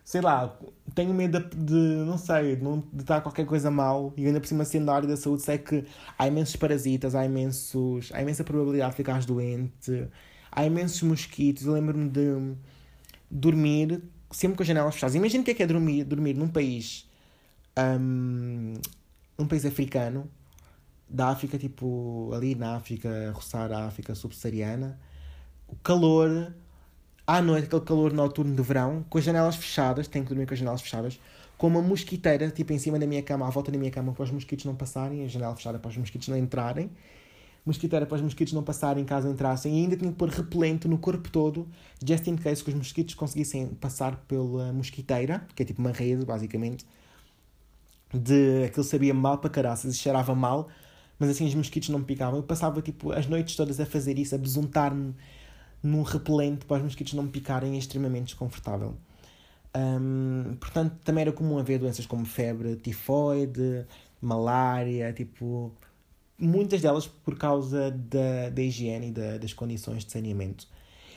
sei 0.04 0.20
lá, 0.20 0.56
tenho 0.94 1.14
medo 1.14 1.40
de, 1.40 1.74
não 1.74 2.18
sei, 2.18 2.56
de, 2.56 3.00
estar 3.00 3.20
qualquer 3.20 3.46
coisa 3.46 3.70
mal. 3.70 4.12
E 4.16 4.26
ainda 4.26 4.40
por 4.40 4.46
cima, 4.46 4.64
sendo 4.64 4.86
da 4.86 4.94
área 4.94 5.08
da 5.08 5.16
saúde, 5.16 5.42
sei 5.42 5.58
que 5.58 5.84
há 6.18 6.26
imensos 6.26 6.56
parasitas, 6.56 7.14
há 7.14 7.24
imensos... 7.24 8.10
Há 8.12 8.22
imensa 8.22 8.44
probabilidade 8.44 8.90
de 8.90 8.96
ficares 8.96 9.26
doente. 9.26 10.08
Há 10.52 10.64
imensos 10.64 11.02
mosquitos. 11.02 11.66
Eu 11.66 11.72
lembro-me 11.72 12.08
de 12.08 12.54
dormir 13.30 14.02
sempre 14.30 14.56
com 14.56 14.62
as 14.62 14.68
janelas 14.68 14.94
fechadas. 14.94 15.14
Imagina 15.14 15.42
o 15.42 15.44
que 15.44 15.52
é 15.52 15.54
que 15.54 15.62
é 15.62 15.66
dormir, 15.66 16.04
dormir 16.04 16.34
num 16.34 16.48
país. 16.48 17.08
Um, 17.78 18.74
num 19.38 19.46
país 19.46 19.64
africano, 19.64 20.30
da 21.08 21.28
África, 21.28 21.58
tipo, 21.58 22.30
ali 22.34 22.54
na 22.54 22.76
África, 22.76 23.32
roçar 23.34 23.72
a 23.72 23.86
África 23.86 24.14
subsaariana, 24.14 24.98
o 25.68 25.76
calor, 25.76 26.52
à 27.26 27.40
noite, 27.40 27.66
aquele 27.66 27.82
calor 27.82 28.12
noturno 28.12 28.54
de 28.54 28.62
verão, 28.62 29.04
com 29.08 29.18
as 29.18 29.24
janelas 29.24 29.56
fechadas, 29.56 30.08
tenho 30.08 30.24
que 30.24 30.28
dormir 30.30 30.46
com 30.46 30.54
as 30.54 30.58
janelas 30.58 30.82
fechadas, 30.82 31.20
com 31.56 31.68
uma 31.68 31.80
mosquiteira, 31.80 32.50
tipo, 32.50 32.72
em 32.72 32.78
cima 32.78 32.98
da 32.98 33.06
minha 33.06 33.22
cama, 33.22 33.46
à 33.46 33.50
volta 33.50 33.70
da 33.70 33.78
minha 33.78 33.90
cama, 33.90 34.12
para 34.12 34.24
os 34.24 34.30
mosquitos 34.30 34.64
não 34.64 34.74
passarem, 34.74 35.24
a 35.24 35.28
janela 35.28 35.54
fechada 35.56 35.78
para 35.78 35.88
os 35.88 35.96
mosquitos 35.96 36.28
não 36.28 36.36
entrarem, 36.36 36.90
mosquiteira 37.64 38.04
para 38.04 38.16
os 38.16 38.20
mosquitos 38.20 38.52
não 38.52 38.62
passarem 38.62 39.04
caso 39.04 39.28
entrassem, 39.28 39.78
e 39.78 39.82
ainda 39.82 39.96
tinha 39.96 40.10
que 40.10 40.18
pôr 40.18 40.28
repelente 40.28 40.86
no 40.86 40.98
corpo 40.98 41.30
todo, 41.30 41.66
just 42.06 42.26
in 42.26 42.36
case 42.36 42.62
que 42.62 42.70
os 42.70 42.76
mosquitos 42.76 43.14
conseguissem 43.14 43.68
passar 43.68 44.16
pela 44.28 44.72
mosquiteira, 44.72 45.46
que 45.54 45.62
é 45.62 45.66
tipo 45.66 45.80
uma 45.80 45.92
rede, 45.92 46.24
basicamente, 46.26 46.84
de 48.12 48.64
aquilo 48.64 48.84
sabia 48.84 49.14
mal 49.14 49.38
para 49.38 49.50
caraças 49.50 49.94
e 49.94 49.96
cheirava 49.96 50.34
mal, 50.34 50.68
mas 51.18 51.30
assim 51.30 51.46
os 51.46 51.54
mosquitos 51.54 51.88
não 51.88 52.00
me 52.00 52.04
picavam. 52.04 52.38
Eu 52.38 52.42
passava 52.42 52.82
tipo 52.82 53.12
as 53.12 53.26
noites 53.26 53.56
todas 53.56 53.80
a 53.80 53.86
fazer 53.86 54.18
isso, 54.18 54.34
a 54.34 54.38
besuntar-me 54.38 55.14
num 55.84 56.02
repelente 56.02 56.64
para 56.64 56.78
os 56.78 56.82
mosquitos 56.82 57.12
não 57.12 57.24
me 57.24 57.30
picarem, 57.30 57.74
é 57.74 57.78
extremamente 57.78 58.26
desconfortável. 58.26 58.96
Um, 59.76 60.56
portanto, 60.58 60.96
também 61.04 61.22
era 61.22 61.32
comum 61.32 61.58
haver 61.58 61.78
doenças 61.78 62.06
como 62.06 62.24
febre, 62.24 62.76
tifoide, 62.76 63.86
malária, 64.20 65.12
tipo 65.12 65.72
muitas 66.38 66.80
delas 66.80 67.06
por 67.06 67.36
causa 67.36 67.90
da, 67.90 68.50
da 68.50 68.62
higiene 68.62 69.08
e 69.08 69.12
da, 69.12 69.38
das 69.38 69.52
condições 69.52 70.04
de 70.04 70.12
saneamento. 70.12 70.66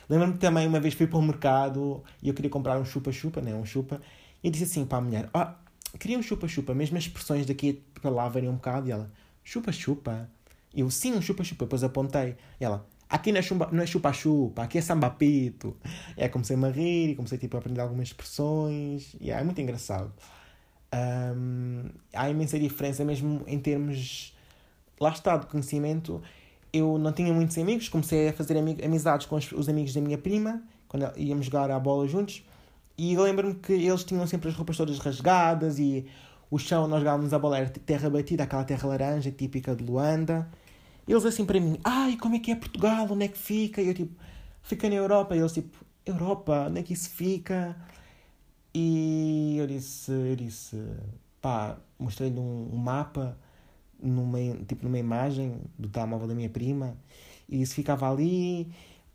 Lembro-me 0.08 0.38
também, 0.38 0.66
uma 0.66 0.80
vez 0.80 0.94
fui 0.94 1.06
para 1.06 1.18
o 1.18 1.22
mercado 1.22 2.02
e 2.22 2.28
eu 2.28 2.34
queria 2.34 2.50
comprar 2.50 2.78
um 2.78 2.84
chupa-chupa, 2.84 3.40
né? 3.40 3.54
um 3.54 3.64
chupa, 3.64 4.00
e 4.42 4.50
disse 4.50 4.64
assim 4.64 4.84
para 4.84 4.98
a 4.98 5.00
mulher: 5.00 5.30
oh, 5.34 5.98
queria 5.98 6.18
um 6.18 6.22
chupa-chupa, 6.22 6.74
mesmo 6.74 6.96
as 6.96 7.04
expressões 7.04 7.46
daqui 7.46 7.82
para 8.00 8.10
lá 8.10 8.28
variam 8.28 8.52
um 8.52 8.56
bocado, 8.56 8.88
e 8.88 8.92
ela: 8.92 9.10
chupa-chupa? 9.42 10.28
Eu: 10.74 10.90
sim, 10.90 11.12
um 11.14 11.22
chupa-chupa. 11.22 11.64
Depois 11.64 11.82
apontei, 11.82 12.36
e 12.60 12.64
ela: 12.64 12.86
aqui 13.08 13.32
não 13.32 13.82
é 13.82 13.86
chupa-chupa, 13.86 14.62
aqui 14.62 14.78
é 14.78 14.80
sambapito. 14.80 15.76
Aí 16.16 16.28
comecei 16.28 16.56
a 16.56 16.68
rir 16.68 17.10
e 17.10 17.14
comecei 17.14 17.38
tipo, 17.38 17.56
a 17.56 17.60
aprender 17.60 17.80
algumas 17.80 18.08
expressões, 18.08 19.14
e 19.20 19.30
é 19.30 19.42
muito 19.42 19.60
engraçado. 19.60 20.12
Um, 20.94 21.90
há 22.14 22.30
imensa 22.30 22.58
diferença 22.58 23.04
mesmo 23.04 23.42
em 23.46 23.58
termos 23.58 24.34
lá 25.00 25.10
está, 25.10 25.36
de 25.36 25.46
conhecimento, 25.46 26.20
eu 26.72 26.98
não 26.98 27.12
tinha 27.12 27.32
muitos 27.32 27.56
amigos, 27.58 27.88
comecei 27.88 28.28
a 28.28 28.32
fazer 28.32 28.56
amizades 28.56 29.26
com 29.26 29.36
os 29.36 29.68
amigos 29.68 29.94
da 29.94 30.00
minha 30.00 30.18
prima, 30.18 30.62
quando 30.88 31.10
íamos 31.16 31.46
jogar 31.46 31.70
a 31.70 31.78
bola 31.78 32.06
juntos, 32.06 32.44
e 32.96 33.16
lembro-me 33.16 33.54
que 33.54 33.72
eles 33.72 34.04
tinham 34.04 34.26
sempre 34.26 34.48
as 34.48 34.56
roupas 34.56 34.76
todas 34.76 34.98
rasgadas 34.98 35.78
e 35.78 36.06
o 36.50 36.58
chão 36.58 36.88
nós 36.88 37.00
jogávamos 37.00 37.32
a 37.32 37.38
bola 37.38 37.58
era 37.58 37.68
terra 37.68 38.10
batida, 38.10 38.42
aquela 38.42 38.64
terra 38.64 38.88
laranja 38.88 39.30
típica 39.30 39.76
de 39.76 39.84
Luanda, 39.84 40.48
Eles 41.08 41.24
assim 41.24 41.44
para 41.46 41.58
mim, 41.58 41.78
ai, 41.82 42.16
como 42.16 42.34
é 42.36 42.38
que 42.38 42.50
é 42.52 42.54
Portugal? 42.54 43.06
Onde 43.10 43.24
é 43.24 43.28
que 43.28 43.38
fica? 43.38 43.80
E 43.80 43.88
eu 43.88 43.94
tipo, 43.94 44.14
fica 44.62 44.88
na 44.88 44.96
Europa. 44.96 45.34
E 45.34 45.38
eles 45.38 45.52
tipo, 45.52 45.84
Europa, 46.04 46.66
onde 46.68 46.80
é 46.80 46.82
que 46.82 46.92
isso 46.92 47.10
fica? 47.10 47.76
E 48.74 49.56
eu 49.58 49.66
disse, 49.66 50.12
eu 50.12 50.36
disse, 50.36 50.76
pá, 51.40 51.78
mostrei-lhe 51.98 52.38
um, 52.38 52.70
um, 52.72 52.76
mapa, 52.76 53.36
numa, 54.00 54.38
tipo 54.66 54.84
numa 54.84 54.98
imagem 54.98 55.60
do 55.78 55.88
telemóvel 55.88 56.28
da 56.28 56.34
minha 56.34 56.50
prima, 56.50 56.96
e 57.48 57.62
isso 57.62 57.74
ficava 57.74 58.10
ali, 58.10 58.70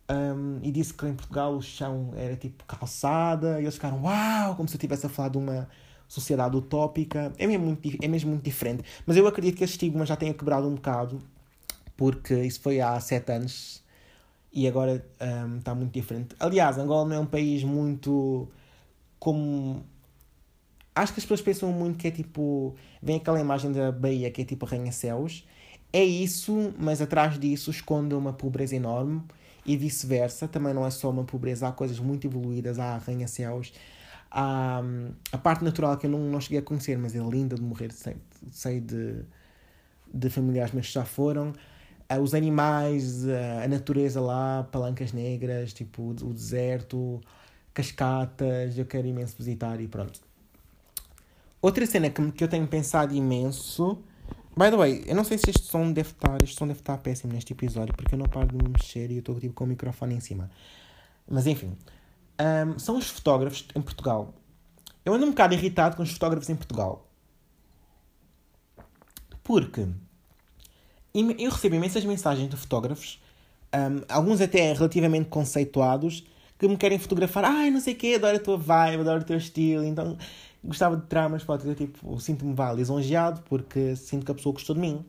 um, 0.10 0.60
e 0.64 0.72
disse 0.72 0.94
que 0.94 1.06
em 1.08 1.14
Portugal 1.16 1.56
o 1.56 1.62
chão 1.62 2.12
era 2.16 2.36
tipo 2.36 2.66
calçada, 2.66 3.60
e 3.62 3.64
eles 3.64 3.76
ficaram, 3.76 4.04
uau, 4.04 4.56
como 4.56 4.68
se 4.68 4.76
eu 4.76 4.78
estivesse 4.78 5.06
a 5.06 5.10
falar 5.10 5.30
de 5.30 5.38
uma 5.38 5.70
sociedade 6.08 6.56
utópica. 6.56 7.34
É 7.38 7.48
mesmo, 7.48 7.66
muito, 7.66 7.90
é 8.02 8.08
mesmo 8.08 8.32
muito 8.32 8.44
diferente. 8.44 8.84
Mas 9.06 9.18
eu 9.18 9.26
acredito 9.28 9.58
que 9.58 9.64
esse 9.64 9.74
estigma 9.74 10.06
já 10.06 10.16
tenha 10.16 10.34
quebrado 10.34 10.68
um 10.68 10.76
bocado, 10.76 11.22
porque 11.96 12.34
isso 12.44 12.60
foi 12.62 12.80
há 12.82 13.00
sete 13.00 13.32
anos 13.32 13.84
e 14.54 14.68
agora 14.68 15.04
um, 15.20 15.58
está 15.58 15.74
muito 15.74 15.92
diferente. 15.92 16.36
Aliás, 16.40 16.78
Angola 16.78 17.10
não 17.10 17.16
é 17.16 17.20
um 17.20 17.26
país 17.26 17.64
muito 17.64 18.48
como. 19.18 19.84
Acho 20.96 21.12
que 21.12 21.20
as 21.20 21.26
pessoas 21.26 21.42
pensam 21.42 21.72
muito 21.72 21.98
que 21.98 22.08
é 22.08 22.12
tipo. 22.12 22.76
Vem 23.02 23.16
aquela 23.18 23.40
imagem 23.40 23.72
da 23.72 23.92
Bahia 23.92 24.30
que 24.30 24.44
é 24.44 24.46
tipo 24.46 24.66
arranha-céus. 24.66 25.48
É 25.92 26.04
isso, 26.04 26.74
mas 26.78 27.02
atrás 27.02 27.40
disso 27.40 27.72
esconde 27.72 28.14
uma 28.16 28.34
pobreza 28.34 28.76
enorme 28.76 29.24
e 29.66 29.76
vice-versa. 29.76 30.48
Também 30.48 30.74
não 30.74 30.86
é 30.86 30.92
só 30.92 31.10
uma 31.10 31.24
pobreza, 31.24 31.68
há 31.68 31.72
coisas 31.72 32.00
muito 32.00 32.28
evoluídas, 32.28 32.78
há 32.78 32.96
arranha-céus. 32.96 33.74
Há 34.30 34.82
a 35.32 35.38
parte 35.38 35.64
natural 35.64 35.98
que 35.98 36.06
eu 36.06 36.12
não, 36.12 36.20
não 36.20 36.42
cheguei 36.42 36.60
a 36.60 36.62
conhecer, 36.62 36.98
mas 36.98 37.16
é 37.16 37.20
linda 37.20 37.56
de 37.56 37.62
morrer, 37.62 37.92
sei, 37.92 38.18
sei 38.52 38.80
de, 38.80 39.24
de 40.12 40.30
familiares 40.30 40.74
meus 40.74 40.88
que 40.88 40.94
já 40.94 41.06
foram. 41.06 41.54
Os 42.20 42.34
animais, 42.34 43.26
a 43.64 43.68
natureza 43.68 44.20
lá, 44.22 44.68
palancas 44.72 45.12
negras, 45.12 45.74
tipo 45.74 46.10
o 46.10 46.34
deserto, 46.34 47.22
cascatas, 47.74 48.78
eu 48.78 48.86
quero 48.86 49.08
imenso 49.08 49.36
visitar 49.38 49.80
e 49.82 49.88
pronto. 49.88 50.20
Outra 51.62 51.86
cena 51.86 52.10
que, 52.10 52.32
que 52.34 52.44
eu 52.44 52.48
tenho 52.48 52.68
pensado 52.68 53.14
imenso. 53.16 53.98
By 54.56 54.70
the 54.70 54.78
way, 54.78 55.04
eu 55.08 55.16
não 55.16 55.24
sei 55.24 55.38
se 55.38 55.50
este 55.50 55.64
som 55.64 55.92
deve 55.92 56.10
estar, 56.10 56.44
este 56.44 56.58
som 56.58 56.68
deve 56.68 56.80
estar 56.80 56.98
péssimo 56.98 57.34
neste 57.34 57.54
episódio 57.54 57.96
porque 57.96 58.14
eu 58.14 58.20
não 58.20 58.28
paro 58.28 58.48
de 58.48 58.56
me 58.56 58.70
mexer 58.70 59.10
e 59.10 59.16
eu 59.16 59.20
estou 59.20 59.40
tipo, 59.40 59.54
com 59.54 59.64
o 59.64 59.68
microfone 59.68 60.16
em 60.16 60.20
cima. 60.20 60.52
Mas 61.28 61.48
enfim, 61.48 61.76
um, 62.68 62.78
são 62.78 62.98
os 62.98 63.10
fotógrafos 63.10 63.66
em 63.76 63.82
Portugal. 63.82 64.34
Eu 65.06 65.14
ando 65.14 65.26
um 65.26 65.30
bocado 65.30 65.54
irritado 65.54 65.96
com 65.96 66.04
os 66.04 66.12
fotógrafos 66.12 66.50
em 66.50 66.56
Portugal. 66.56 67.10
Porque 69.44 69.88
eu 71.14 71.50
recebo 71.52 71.76
imensas 71.76 72.04
mensagens 72.06 72.50
de 72.50 72.58
fotógrafos, 72.58 73.22
um, 73.74 74.02
alguns 74.10 74.42
até 74.42 74.74
relativamente 74.74 75.30
conceituados, 75.30 76.24
que 76.58 76.68
me 76.68 76.78
querem 76.78 76.98
fotografar. 76.98 77.46
Ai, 77.46 77.70
não 77.70 77.80
sei 77.80 77.94
o 77.94 77.98
quê, 77.98 78.14
adoro 78.16 78.38
a 78.38 78.40
tua 78.40 78.58
vibe, 78.58 79.02
adoro 79.02 79.22
o 79.22 79.26
teu 79.26 79.38
estilo. 79.38 79.84
Então 79.84 80.18
gostava 80.64 80.96
de 80.98 81.06
tirar 81.08 81.28
umas 81.28 81.44
fotos. 81.44 81.66
Eu 81.66 81.76
tipo, 81.76 82.20
sinto-me 82.20 82.54
vá 82.54 82.72
lisonjeado 82.72 83.42
porque 83.42 83.96
sinto 83.96 84.26
que 84.26 84.32
a 84.32 84.36
pessoa 84.36 84.54
gostou 84.54 84.76
de 84.76 84.82
mim. 84.82 85.06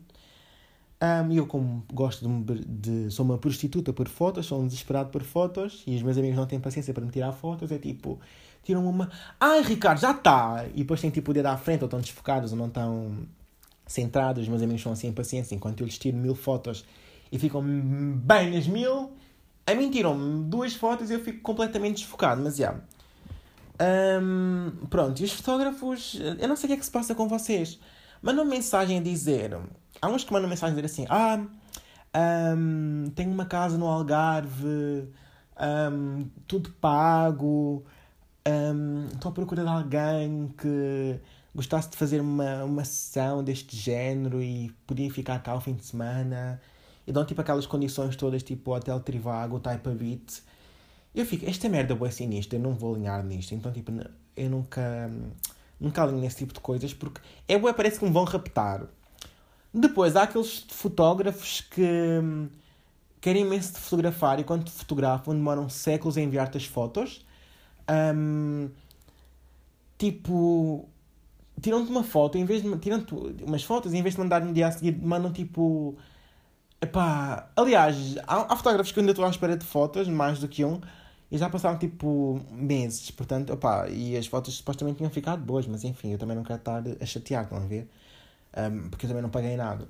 Um, 1.02 1.32
eu, 1.32 1.46
como 1.46 1.84
gosto 1.92 2.26
de, 2.26 2.64
de, 2.64 3.10
Sou 3.10 3.24
uma 3.24 3.36
prostituta 3.36 3.92
por 3.92 4.08
fotos, 4.08 4.46
sou 4.46 4.60
um 4.60 4.66
desesperado 4.66 5.10
por 5.10 5.22
fotos 5.22 5.82
e 5.86 5.94
os 5.96 6.02
meus 6.02 6.16
amigos 6.16 6.36
não 6.36 6.46
têm 6.46 6.58
paciência 6.58 6.94
para 6.94 7.04
me 7.04 7.10
tirar 7.10 7.32
fotos. 7.32 7.70
É 7.70 7.78
tipo, 7.78 8.18
tiram 8.62 8.86
uma. 8.88 9.10
Ai, 9.38 9.62
Ricardo, 9.62 10.00
já 10.00 10.12
está! 10.12 10.64
E 10.74 10.78
depois 10.78 11.00
têm 11.00 11.10
tipo 11.10 11.30
o 11.30 11.34
dedo 11.34 11.46
à 11.46 11.56
frente, 11.56 11.82
ou 11.82 11.86
estão 11.86 12.00
desfocados, 12.00 12.52
ou 12.52 12.58
não 12.58 12.66
estão 12.66 13.18
centrados. 13.86 14.42
Os 14.42 14.48
meus 14.48 14.62
amigos 14.62 14.82
são 14.82 14.92
assim, 14.92 15.12
paciência. 15.12 15.54
Enquanto 15.54 15.80
eu 15.80 15.86
lhes 15.86 15.98
tiro 15.98 16.16
mil 16.16 16.34
fotos 16.34 16.84
e 17.30 17.38
ficam 17.38 17.62
bem 17.62 18.50
nas 18.54 18.66
mil, 18.66 19.12
a 19.66 19.74
mim 19.74 19.90
tiram-me 19.90 20.44
duas 20.44 20.74
fotos 20.74 21.10
e 21.10 21.14
eu 21.14 21.20
fico 21.20 21.40
completamente 21.40 21.96
desfocado, 21.96 22.42
mas 22.42 22.56
já. 22.56 22.64
Yeah. 22.66 22.84
Um, 24.22 24.86
pronto, 24.88 25.20
e 25.20 25.24
os 25.24 25.32
fotógrafos, 25.32 26.20
eu 26.38 26.46
não 26.46 26.54
sei 26.54 26.66
o 26.66 26.68
que 26.68 26.72
é 26.74 26.76
que 26.76 26.84
se 26.84 26.90
passa 26.90 27.14
com 27.14 27.26
vocês. 27.26 27.78
Mandam 28.22 28.44
mensagem 28.44 28.98
a 28.98 29.02
dizer. 29.02 29.58
Há 30.00 30.08
uns 30.08 30.24
que 30.24 30.32
mandam 30.32 30.48
mensagem 30.48 30.72
a 30.72 30.80
dizer 30.80 30.86
assim: 30.86 31.06
Ah, 31.10 31.44
um, 32.56 33.10
tenho 33.14 33.32
uma 33.32 33.46
casa 33.46 33.76
no 33.76 33.86
Algarve, 33.86 35.08
um, 35.92 36.28
tudo 36.46 36.70
pago, 36.80 37.84
estou 39.12 39.30
à 39.30 39.32
procura 39.32 39.62
de 39.62 39.68
alguém 39.68 40.54
que 40.56 41.18
gostasse 41.54 41.90
de 41.90 41.96
fazer 41.96 42.20
uma, 42.20 42.64
uma 42.64 42.84
sessão 42.84 43.44
deste 43.44 43.76
género 43.76 44.42
e 44.42 44.70
podia 44.86 45.10
ficar 45.10 45.38
cá 45.40 45.52
ao 45.52 45.60
fim 45.60 45.74
de 45.74 45.84
semana 45.84 46.60
e 47.06 47.12
dão 47.12 47.24
tipo 47.24 47.40
aquelas 47.40 47.66
condições 47.66 48.16
todas, 48.16 48.42
tipo 48.42 48.74
Hotel 48.74 48.98
Trivago, 49.00 49.60
Type 49.60 49.90
Beat. 49.90 50.42
Eu 51.14 51.24
fico, 51.24 51.48
esta 51.48 51.68
merda 51.68 51.96
é 52.04 52.10
sinistra, 52.10 52.58
eu 52.58 52.62
não 52.62 52.74
vou 52.74 52.94
alinhar 52.94 53.22
nisto. 53.24 53.54
Então, 53.54 53.70
tipo, 53.70 53.92
eu 54.36 54.50
nunca, 54.50 55.10
nunca 55.78 56.02
alinho 56.02 56.20
nesse 56.20 56.38
tipo 56.38 56.52
de 56.52 56.60
coisas 56.60 56.92
porque 56.92 57.20
é 57.46 57.58
bué, 57.58 57.72
parece 57.72 57.98
que 57.98 58.04
me 58.04 58.10
vão 58.10 58.24
raptar. 58.24 58.86
Depois, 59.72 60.16
há 60.16 60.22
aqueles 60.22 60.66
fotógrafos 60.68 61.60
que 61.60 61.82
hum, 61.82 62.48
querem 63.20 63.42
imenso 63.42 63.74
de 63.74 63.78
fotografar 63.78 64.40
e 64.40 64.44
quando 64.44 64.70
fotografam 64.70 65.34
demoram 65.34 65.68
séculos 65.68 66.16
a 66.16 66.20
enviar-te 66.20 66.56
as 66.56 66.64
fotos. 66.64 67.24
Um, 67.88 68.70
tipo, 69.98 70.88
tiram-te 71.60 71.90
uma 71.90 72.02
foto, 72.02 72.36
em 72.38 72.44
vez 72.44 72.62
de 72.62 72.78
tiram-te 72.78 73.14
umas 73.44 73.62
fotos, 73.62 73.92
em 73.94 74.02
vez 74.02 74.14
de 74.14 74.20
mandar 74.20 74.40
no 74.40 74.52
dia 74.52 74.68
a 74.68 74.72
seguir, 74.72 74.96
mandam 75.00 75.32
tipo 75.32 75.96
Epá, 76.84 77.48
aliás, 77.56 78.16
há, 78.26 78.52
há 78.52 78.56
fotógrafos 78.56 78.92
que 78.92 79.00
ainda 79.00 79.12
estou 79.12 79.24
à 79.24 79.30
espera 79.30 79.56
de 79.56 79.64
fotos, 79.64 80.06
mais 80.06 80.38
do 80.38 80.46
que 80.46 80.64
um, 80.66 80.80
e 81.30 81.38
já 81.38 81.48
passaram 81.48 81.78
tipo 81.78 82.40
meses, 82.52 83.10
portanto, 83.10 83.54
opá, 83.54 83.88
e 83.88 84.14
as 84.16 84.26
fotos 84.26 84.54
supostamente 84.54 84.98
tinham 84.98 85.10
ficado 85.10 85.40
boas, 85.42 85.66
mas 85.66 85.82
enfim, 85.82 86.12
eu 86.12 86.18
também 86.18 86.36
não 86.36 86.44
quero 86.44 86.58
estar 86.58 86.82
a 87.00 87.06
chatear, 87.06 87.44
estão 87.44 87.56
a 87.56 87.62
ver? 87.62 87.88
Um, 88.56 88.90
porque 88.90 89.06
eu 89.06 89.08
também 89.08 89.22
não 89.22 89.30
paguei 89.30 89.56
nada. 89.56 89.88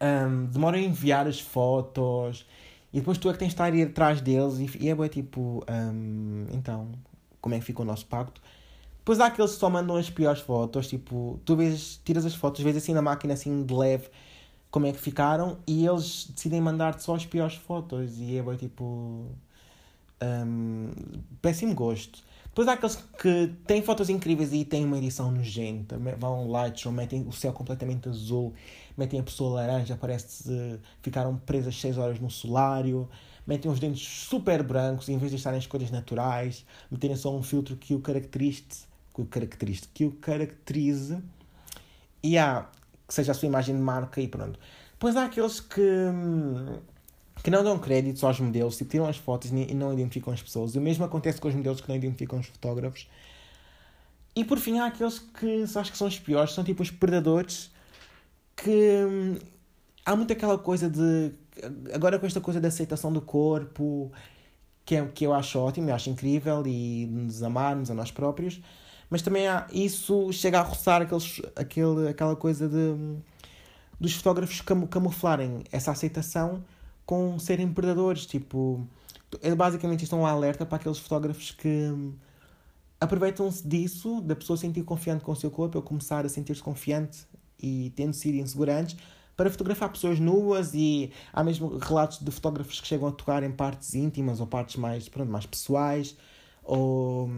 Um, 0.00 0.44
demora 0.46 0.76
a 0.76 0.80
enviar 0.80 1.26
as 1.26 1.40
fotos 1.40 2.46
e 2.92 2.98
depois 2.98 3.16
tu 3.16 3.30
é 3.30 3.32
que 3.32 3.38
tens 3.38 3.48
de 3.48 3.54
estar 3.54 3.72
a 3.72 3.76
ir 3.76 3.88
atrás 3.88 4.20
deles 4.20 4.58
e, 4.58 4.84
e 4.84 4.88
é 4.90 4.94
bem 4.94 5.08
tipo, 5.08 5.64
um, 5.70 6.46
então, 6.52 6.92
como 7.40 7.54
é 7.54 7.58
que 7.58 7.64
fica 7.64 7.80
o 7.80 7.84
nosso 7.84 8.04
pacto? 8.04 8.42
Depois 9.08 9.20
há 9.20 9.28
aqueles 9.28 9.52
que 9.52 9.56
só 9.56 9.70
mandam 9.70 9.96
as 9.96 10.10
piores 10.10 10.42
fotos, 10.42 10.86
tipo, 10.86 11.40
tu 11.42 11.56
vês, 11.56 11.98
tiras 12.04 12.26
as 12.26 12.34
fotos, 12.34 12.62
vês 12.62 12.76
assim 12.76 12.92
na 12.92 13.00
máquina 13.00 13.32
assim 13.32 13.64
de 13.64 13.72
leve 13.72 14.10
como 14.70 14.84
é 14.84 14.92
que 14.92 14.98
ficaram 14.98 15.56
e 15.66 15.86
eles 15.86 16.30
decidem 16.30 16.60
mandar-te 16.60 17.02
só 17.02 17.14
as 17.14 17.24
piores 17.24 17.54
fotos 17.54 18.18
e 18.18 18.36
é 18.36 18.42
bem 18.42 18.56
tipo. 18.56 19.24
Um, 20.22 20.90
péssimo 21.40 21.74
gosto. 21.74 22.22
Depois 22.48 22.68
há 22.68 22.74
aqueles 22.74 22.96
que 23.18 23.54
têm 23.66 23.80
fotos 23.80 24.10
incríveis 24.10 24.52
e 24.52 24.62
têm 24.62 24.84
uma 24.84 24.98
edição 24.98 25.30
nojenta. 25.30 25.98
Vão 26.18 26.50
Lightroom, 26.50 26.92
metem 26.92 27.26
o 27.26 27.32
céu 27.32 27.54
completamente 27.54 28.10
azul, 28.10 28.52
metem 28.94 29.20
a 29.20 29.22
pessoa 29.22 29.54
laranja, 29.54 29.96
parece 29.96 30.78
ficaram 31.00 31.34
presas 31.46 31.80
6 31.80 31.96
horas 31.96 32.20
no 32.20 32.30
solário, 32.30 33.08
metem 33.46 33.70
os 33.70 33.80
dentes 33.80 34.06
super 34.06 34.62
brancos 34.62 35.08
em 35.08 35.16
vez 35.16 35.30
de 35.30 35.38
estarem 35.38 35.58
as 35.58 35.66
cores 35.66 35.90
naturais, 35.90 36.66
meterem 36.90 37.16
só 37.16 37.34
um 37.34 37.42
filtro 37.42 37.74
que 37.74 37.94
o 37.94 38.00
caracterize, 38.00 38.87
que 39.18 39.22
o 39.22 39.26
caracterize, 39.26 39.82
que 39.92 40.04
o 40.04 40.12
caracterize. 40.12 41.18
E 42.22 42.38
há 42.38 42.66
que 43.06 43.14
seja 43.14 43.32
a 43.32 43.34
sua 43.34 43.46
imagem 43.46 43.74
de 43.74 43.80
marca 43.80 44.20
e 44.20 44.28
pronto. 44.28 44.58
Depois 44.92 45.16
há 45.16 45.24
aqueles 45.24 45.60
que, 45.60 45.82
que 47.42 47.50
não 47.50 47.64
dão 47.64 47.78
créditos 47.78 48.22
aos 48.22 48.38
modelos, 48.38 48.76
tipo, 48.76 48.90
tiram 48.90 49.06
as 49.06 49.16
fotos 49.16 49.50
e 49.50 49.74
não 49.74 49.92
identificam 49.92 50.32
as 50.32 50.42
pessoas. 50.42 50.74
O 50.74 50.80
mesmo 50.80 51.04
acontece 51.04 51.40
com 51.40 51.48
os 51.48 51.54
modelos 51.54 51.80
que 51.80 51.88
não 51.88 51.96
identificam 51.96 52.38
os 52.38 52.46
fotógrafos. 52.46 53.08
E 54.36 54.44
por 54.44 54.58
fim 54.58 54.78
há 54.78 54.86
aqueles 54.86 55.18
que 55.18 55.64
acho 55.74 55.90
que 55.90 55.98
são 55.98 56.06
os 56.06 56.18
piores, 56.18 56.52
são 56.52 56.62
tipo 56.62 56.82
os 56.82 56.90
predadores 56.90 57.70
que 58.54 59.38
há 60.04 60.14
muito 60.14 60.32
aquela 60.32 60.58
coisa 60.58 60.90
de 60.90 61.32
agora 61.92 62.18
com 62.18 62.26
esta 62.26 62.40
coisa 62.40 62.60
da 62.60 62.68
aceitação 62.68 63.12
do 63.12 63.20
corpo 63.20 64.12
que, 64.84 64.96
é, 64.96 65.04
que 65.06 65.26
eu 65.26 65.32
acho 65.32 65.58
ótimo, 65.58 65.90
eu 65.90 65.94
acho 65.94 66.08
incrível 66.08 66.62
e 66.66 67.06
nos 67.06 67.42
amarmos 67.42 67.90
a 67.90 67.94
nós 67.94 68.10
próprios 68.10 68.60
mas 69.10 69.22
também 69.22 69.48
há, 69.48 69.66
isso 69.72 70.32
chega 70.32 70.60
a 70.60 70.62
roçar 70.62 71.02
aqueles, 71.02 71.40
aquele, 71.56 72.08
aquela 72.08 72.36
coisa 72.36 72.68
de 72.68 73.18
dos 74.00 74.14
fotógrafos 74.14 74.60
camuflarem 74.60 75.64
essa 75.72 75.90
aceitação 75.90 76.64
com 77.04 77.38
serem 77.38 77.72
predadores. 77.72 78.26
Tipo, 78.26 78.86
é 79.42 79.54
basicamente 79.54 80.04
isto 80.04 80.14
é 80.14 80.18
um 80.18 80.26
alerta 80.26 80.64
para 80.64 80.76
aqueles 80.76 80.98
fotógrafos 80.98 81.50
que 81.50 81.90
aproveitam-se 83.00 83.66
disso, 83.66 84.20
da 84.20 84.36
pessoa 84.36 84.56
sentir 84.56 84.82
confiante 84.82 85.24
com 85.24 85.32
o 85.32 85.36
seu 85.36 85.50
corpo, 85.50 85.78
ou 85.78 85.82
começar 85.82 86.24
a 86.24 86.28
sentir-se 86.28 86.62
confiante 86.62 87.26
e 87.60 87.92
tendo 87.96 88.12
sido 88.12 88.36
insegurantes, 88.36 88.96
para 89.36 89.50
fotografar 89.50 89.88
pessoas 89.90 90.18
nuas 90.18 90.74
e 90.74 91.12
há 91.32 91.44
mesmo 91.44 91.76
relatos 91.78 92.18
de 92.18 92.30
fotógrafos 92.30 92.80
que 92.80 92.86
chegam 92.86 93.08
a 93.08 93.12
tocar 93.12 93.42
em 93.44 93.52
partes 93.52 93.94
íntimas 93.94 94.40
ou 94.40 94.46
partes 94.46 94.76
mais, 94.76 95.08
pronto, 95.08 95.30
mais 95.30 95.46
pessoais 95.46 96.16
ou 96.64 97.30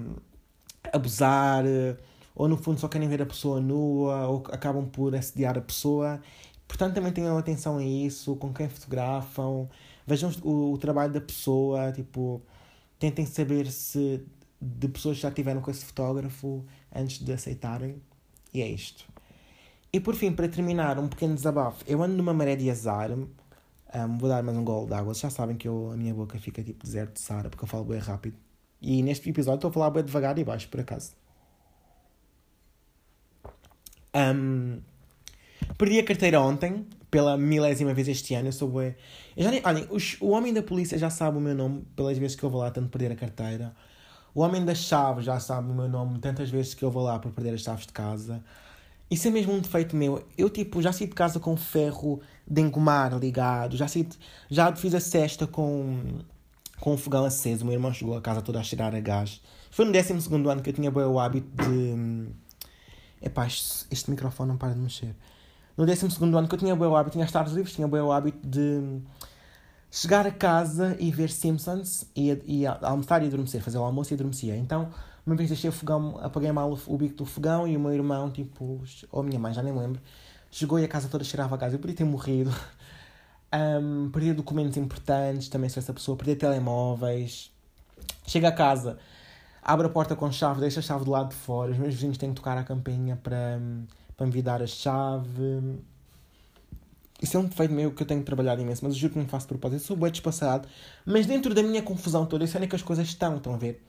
abusar, 0.93 1.65
ou 2.35 2.49
no 2.49 2.57
fundo 2.57 2.81
só 2.81 2.89
querem 2.89 3.09
ver 3.09 3.23
a 3.23 3.27
pessoa 3.27 3.61
nua, 3.61 4.27
ou 4.29 4.45
acabam 4.51 4.87
por 4.87 5.15
assediar 5.15 5.59
a 5.59 5.61
pessoa. 5.61 6.21
Portanto, 6.67 6.95
também 6.95 7.13
tenham 7.13 7.37
atenção 7.37 7.79
a 7.79 7.85
isso, 7.85 8.37
com 8.37 8.53
quem 8.53 8.69
fotografam, 8.69 9.69
vejam 10.07 10.31
o, 10.43 10.73
o 10.73 10.79
trabalho 10.79 11.13
da 11.13 11.21
pessoa, 11.21 11.93
tipo, 11.93 12.43
tentem 12.99 13.27
saber 13.27 13.71
se 13.71 14.25
de 14.61 14.89
pessoas 14.89 15.17
que 15.17 15.23
já 15.23 15.31
tiveram 15.31 15.61
com 15.61 15.71
esse 15.71 15.85
fotógrafo 15.85 16.65
antes 16.95 17.19
de 17.25 17.33
aceitarem. 17.33 18.01
E 18.53 18.61
é 18.63 18.69
isto. 18.69 19.07
E 19.93 19.99
por 19.99 20.15
fim, 20.15 20.33
para 20.33 20.49
terminar, 20.49 20.99
um 20.99 21.09
pequeno 21.09 21.35
desabafo. 21.35 21.85
Eu 21.87 22.03
ando 22.03 22.17
numa 22.17 22.35
maré 22.35 22.55
de 22.57 22.71
azar. 22.71 23.11
Um, 23.13 24.19
vou 24.19 24.29
dar 24.29 24.43
mais 24.43 24.57
um 24.57 24.65
golo 24.65 24.87
de 24.87 24.95
água. 24.95 25.15
Já 25.15 25.31
sabem 25.31 25.57
que 25.57 25.67
eu, 25.67 25.91
a 25.93 25.97
minha 25.97 26.15
boca 26.15 26.39
fica 26.39 26.63
tipo 26.63 26.85
deserto 26.85 27.15
de 27.15 27.21
Sara 27.21 27.49
porque 27.49 27.65
eu 27.65 27.69
falo 27.69 27.85
bem 27.85 27.99
rápido. 27.99 28.37
E 28.81 29.03
neste 29.03 29.29
episódio 29.29 29.57
estou 29.57 29.71
a 29.71 29.73
falar 29.73 29.91
bem 29.91 30.05
devagar 30.05 30.39
e 30.39 30.45
baixo, 30.45 30.69
por 30.69 30.81
acaso. 30.81 31.13
Um, 34.15 34.81
perdi 35.77 35.99
a 35.99 36.05
carteira 36.05 36.41
ontem, 36.41 36.87
pela 37.11 37.37
milésima 37.37 37.93
vez 37.93 38.09
este 38.09 38.35
ano. 38.35 38.49
Eu 38.49 38.53
sou 38.53 38.69
bué. 38.69 38.97
Eu 39.37 39.45
já 39.45 39.51
nem, 39.51 39.61
olhem, 39.65 39.87
os, 39.91 40.17
o 40.21 40.31
homem 40.31 40.53
da 40.53 40.63
polícia 40.63 40.97
já 40.97 41.11
sabe 41.11 41.37
o 41.37 41.41
meu 41.41 41.55
nome 41.55 41.85
pelas 41.95 42.17
vezes 42.17 42.37
que 42.37 42.43
eu 42.43 42.51
vou 42.51 42.61
lá 42.61 42.71
tanto 42.71 42.89
perder 42.89 43.13
a 43.13 43.17
carteira. 43.17 43.75
O 44.35 44.43
homem 44.43 44.65
das 44.65 44.79
chaves 44.79 45.25
já 45.25 45.41
sabe 45.41 45.71
o 45.71 45.75
meu 45.75 45.89
nome 45.89 46.19
tantas 46.19 46.49
vezes 46.51 46.73
que 46.73 46.85
eu 46.85 46.91
vou 46.91 47.03
lá 47.03 47.19
por 47.19 47.33
perder 47.33 47.55
as 47.55 47.63
chaves 47.63 47.87
de 47.87 47.93
casa. 47.93 48.43
Isso 49.11 49.27
é 49.27 49.31
mesmo 49.31 49.53
um 49.53 49.59
defeito 49.59 49.97
meu. 49.97 50.25
Eu, 50.39 50.49
tipo, 50.49 50.81
já 50.81 50.93
saí 50.93 51.09
de 51.09 51.15
casa 51.15 51.41
com 51.41 51.57
ferro 51.57 52.21
de 52.47 52.61
engomar 52.61 53.19
ligado. 53.19 53.77
Já, 53.77 53.89
saí, 53.89 54.09
já 54.49 54.75
fiz 54.77 54.95
a 54.95 55.01
cesta 55.01 55.49
com, 55.49 56.21
com 56.81 56.95
o 56.95 56.97
fogão 56.97 57.25
aceso. 57.25 57.63
O 57.63 57.67
meu 57.67 57.75
irmão 57.75 57.93
chegou 57.93 58.17
a 58.17 58.21
casa 58.21 58.43
toda 58.43 58.59
a 58.59 58.63
cheirar 58.63 58.95
a 58.95 59.01
gás. 59.01 59.41
Foi 59.71 59.85
no 59.85 59.93
12 59.93 60.13
ano 60.51 60.63
que 60.63 60.71
eu 60.71 60.75
tinha 60.75 60.91
bem 60.91 61.05
o 61.05 61.19
hábito 61.19 61.49
de. 61.63 62.29
Epá, 63.23 63.47
este, 63.47 63.87
este 63.91 64.11
microfone 64.11 64.49
não 64.49 64.57
para 64.57 64.73
de 64.73 64.81
mexer. 64.81 65.15
No 65.77 65.87
12 65.87 66.07
ano 66.23 66.49
que 66.49 66.55
eu 66.55 66.59
tinha 66.59 66.75
bem 66.75 66.89
o 66.89 66.97
hábito, 66.97 67.13
tinha 67.13 67.25
as 67.25 67.33
tardes 67.33 67.53
livres, 67.53 67.75
tinha 67.75 67.87
bem 67.87 68.01
o 68.01 68.11
hábito 68.11 68.47
de 68.47 69.01
chegar 69.91 70.27
a 70.27 70.31
casa 70.31 70.97
e 70.99 71.11
ver 71.11 71.31
Simpsons 71.31 72.07
e, 72.15 72.31
e 72.47 72.67
almoçar 72.67 73.23
e 73.23 73.27
adormecer, 73.27 73.61
fazer 73.61 73.79
o 73.79 73.83
almoço 73.83 74.13
e 74.13 74.15
adormecia. 74.15 74.57
Então 74.57 74.91
uma 75.27 75.37
vez 75.37 75.49
deixei 75.49 75.69
o 75.69 75.73
fogão, 75.73 76.19
apaguei 76.23 76.51
mal 76.51 76.77
o, 76.87 76.99
bico 76.99 77.17
do 77.17 77.25
fogão 77.25 77.69
e 77.69 77.77
o 77.77 77.81
meu 77.81 77.93
irmão, 77.93 78.31
tipo, 78.31 78.83
ou 79.13 79.21
a 79.21 79.23
minha 79.23 79.39
mãe, 79.39 79.53
já 79.53 79.63
nem 79.63 79.77
lembro, 79.77 80.01
chegou 80.51 80.79
e 80.79 80.85
a 80.85 80.89
casa 80.89 81.09
toda 81.09 81.23
cheirava 81.23 81.55
a 81.55 81.59
gás. 81.59 81.73
Eu 81.73 81.79
podia 81.79 81.97
ter 81.97 82.05
morrido. 82.05 82.51
Um, 83.53 84.11
perdi 84.11 84.33
documentos 84.33 84.77
importantes, 84.77 85.49
também 85.49 85.69
sou 85.69 85.81
essa 85.81 85.93
pessoa, 85.93 86.17
perdi 86.17 86.37
telemóveis. 86.37 87.51
Chega 88.27 88.49
a 88.49 88.53
casa, 88.53 88.99
abre 89.63 89.87
a 89.87 89.91
porta 89.91 90.15
com 90.15 90.31
chave, 90.31 90.61
deixa 90.61 90.81
a 90.81 90.83
chave 90.83 91.05
do 91.05 91.11
lado 91.11 91.31
de 91.31 91.35
fora. 91.35 91.73
Os 91.73 91.79
meus 91.79 91.95
vizinhos 91.95 92.17
têm 92.17 92.31
que 92.31 92.37
tocar 92.37 92.57
a 92.57 92.63
campainha 92.63 93.17
para, 93.17 93.61
para 94.17 94.27
me 94.27 94.33
vir 94.33 94.43
dar 94.43 94.63
a 94.63 94.67
chave. 94.67 95.81
Isso 97.21 97.37
é 97.37 97.41
um 97.41 97.45
defeito 97.45 97.75
meu 97.75 97.91
que 97.91 98.03
eu 98.03 98.07
tenho 98.07 98.23
trabalhado 98.23 98.63
imenso, 98.63 98.83
mas 98.85 98.95
eu 98.95 99.01
juro 99.01 99.13
que 99.15 99.19
não 99.19 99.27
faço 99.27 99.47
propósito. 99.47 99.83
Eu 99.83 99.87
sou 99.87 99.97
bem 99.97 100.11
despassado, 100.11 100.67
mas 101.05 101.27
dentro 101.27 101.55
da 101.55 101.63
minha 101.63 101.83
confusão 101.83 102.25
toda, 102.25 102.45
eu 102.45 102.49
sei 102.49 102.59
onde 102.59 102.67
é 102.67 102.69
que 102.69 102.77
as 102.77 102.83
coisas 102.83 103.07
estão, 103.07 103.37
estão 103.37 103.55
a 103.55 103.59
ver? 103.59 103.83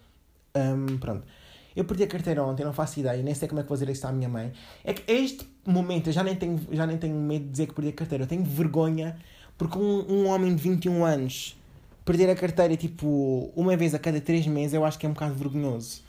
Um, 0.55 0.97
pronto. 0.97 1.25
Eu 1.73 1.85
perdi 1.85 2.03
a 2.03 2.07
carteira 2.07 2.43
ontem, 2.43 2.65
não 2.65 2.73
faço 2.73 2.99
ideia, 2.99 3.23
nem 3.23 3.33
sei 3.33 3.47
como 3.47 3.61
é 3.61 3.63
que 3.63 3.69
vou 3.69 3.77
dizer 3.77 3.89
isso 3.89 4.05
à 4.05 4.11
minha 4.11 4.27
mãe. 4.27 4.51
É 4.83 4.93
que 4.93 5.09
este 5.09 5.47
momento 5.65 6.07
eu 6.07 6.13
já 6.13 6.23
nem 6.23 6.35
tenho, 6.35 6.59
já 6.71 6.85
nem 6.85 6.97
tenho 6.97 7.15
medo 7.15 7.45
de 7.45 7.51
dizer 7.51 7.67
que 7.67 7.73
perdi 7.73 7.91
a 7.91 7.93
carteira. 7.93 8.23
Eu 8.25 8.27
tenho 8.27 8.43
vergonha 8.43 9.17
porque 9.61 9.77
um, 9.77 10.11
um 10.11 10.27
homem 10.27 10.55
de 10.55 10.63
21 10.63 11.05
anos 11.05 11.55
perder 12.03 12.27
a 12.31 12.35
carteira 12.35 12.75
tipo 12.75 13.51
uma 13.55 13.77
vez 13.77 13.93
a 13.93 13.99
cada 13.99 14.19
3 14.19 14.47
meses 14.47 14.73
eu 14.73 14.83
acho 14.83 14.97
que 14.97 15.05
é 15.05 15.09
um 15.09 15.13
bocado 15.13 15.35
vergonhoso. 15.35 16.01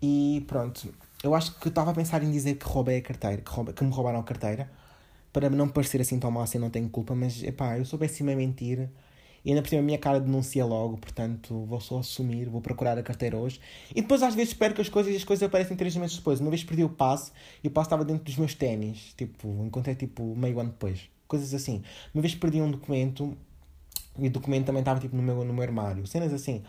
E 0.00 0.42
pronto, 0.46 0.88
eu 1.22 1.34
acho 1.34 1.60
que 1.60 1.68
estava 1.68 1.90
a 1.90 1.94
pensar 1.94 2.22
em 2.22 2.30
dizer 2.30 2.54
que 2.54 2.64
roubei 2.64 2.96
a 2.96 3.02
carteira, 3.02 3.42
que, 3.42 3.72
que 3.74 3.84
me 3.84 3.90
roubaram 3.90 4.20
a 4.20 4.22
carteira, 4.22 4.70
para 5.34 5.50
não 5.50 5.68
parecer 5.68 6.00
assim 6.00 6.18
tão 6.18 6.30
mal 6.30 6.44
assim, 6.44 6.56
não 6.56 6.70
tenho 6.70 6.88
culpa, 6.88 7.14
mas 7.14 7.42
epá, 7.42 7.76
eu 7.76 7.84
sou 7.84 7.98
péssima 7.98 8.32
a 8.32 8.36
mentir 8.36 8.88
e 9.44 9.50
ainda 9.50 9.60
por 9.60 9.68
cima 9.68 9.82
a 9.82 9.84
minha 9.84 9.98
cara 9.98 10.18
denuncia 10.18 10.64
logo, 10.64 10.96
portanto 10.96 11.66
vou 11.66 11.82
só 11.82 11.98
assumir, 11.98 12.48
vou 12.48 12.62
procurar 12.62 12.96
a 12.96 13.02
carteira 13.02 13.36
hoje. 13.36 13.60
E 13.94 14.00
depois 14.00 14.22
às 14.22 14.34
vezes 14.34 14.52
espero 14.54 14.72
que 14.72 14.80
as 14.80 14.88
coisas 14.88 15.14
as 15.14 15.24
coisas 15.24 15.42
aparecem 15.42 15.76
três 15.76 15.94
meses 15.94 16.16
depois. 16.16 16.40
Uma 16.40 16.48
vez 16.48 16.64
perdi 16.64 16.84
o 16.84 16.88
passo 16.88 17.32
e 17.62 17.68
o 17.68 17.70
passo 17.70 17.88
estava 17.88 18.02
dentro 18.02 18.24
dos 18.24 18.36
meus 18.38 18.54
ténis, 18.54 19.12
tipo, 19.14 19.62
encontrei 19.62 19.94
tipo 19.94 20.34
meio 20.34 20.58
ano 20.58 20.70
depois. 20.70 21.17
Coisas 21.28 21.54
assim. 21.54 21.82
Uma 22.12 22.22
vez 22.22 22.34
perdi 22.34 22.60
um 22.60 22.70
documento 22.70 23.36
e 24.18 24.26
o 24.26 24.30
documento 24.30 24.66
também 24.66 24.80
estava 24.80 24.98
tipo 24.98 25.14
no 25.14 25.22
meu, 25.22 25.44
no 25.44 25.52
meu 25.52 25.62
armário. 25.62 26.06
Cenas 26.06 26.32
assim. 26.32 26.64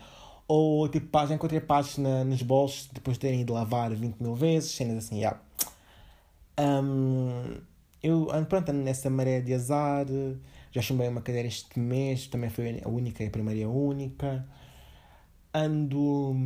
Ou 0.46 0.88
tipo, 0.88 1.26
já 1.26 1.34
encontrei 1.34 1.60
passos 1.60 1.98
na, 1.98 2.24
nos 2.24 2.42
bolsos 2.42 2.88
depois 2.92 3.16
de 3.16 3.20
terem 3.20 3.40
ido 3.40 3.52
lavar 3.52 3.90
20 3.90 4.20
mil 4.20 4.34
vezes. 4.34 4.72
Cenas 4.72 5.04
assim, 5.04 5.18
yeah. 5.18 5.40
Um, 6.58 7.60
eu, 8.02 8.28
pronto, 8.48 8.70
ando 8.70 8.82
nessa 8.82 9.08
maré 9.10 9.40
de 9.40 9.54
azar. 9.54 10.06
Já 10.72 10.80
chumbei 10.82 11.08
uma 11.08 11.20
cadeira 11.20 11.48
este 11.48 11.78
mês, 11.78 12.26
também 12.26 12.48
foi 12.50 12.80
a 12.84 12.88
única 12.88 13.24
e 13.24 13.26
a 13.26 13.30
primeira 13.30 13.66
a 13.66 13.70
única. 13.70 14.46
Ando. 15.52 16.36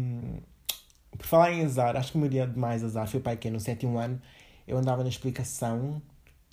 Por 1.17 1.27
falar 1.27 1.53
em 1.53 1.65
azar, 1.65 1.97
acho 1.97 2.13
que 2.13 2.19
o 2.19 2.21
meu 2.21 2.31
dia 2.31 2.47
de 2.47 2.59
mais 2.59 2.83
azar 2.83 3.07
foi 3.09 3.21
pai 3.21 3.37
que 3.37 3.51
no 3.51 3.61
sétimo 3.61 3.99
ano 3.99 4.21
eu 4.67 4.77
andava 4.77 5.03
na 5.03 5.09
explicação 5.09 6.03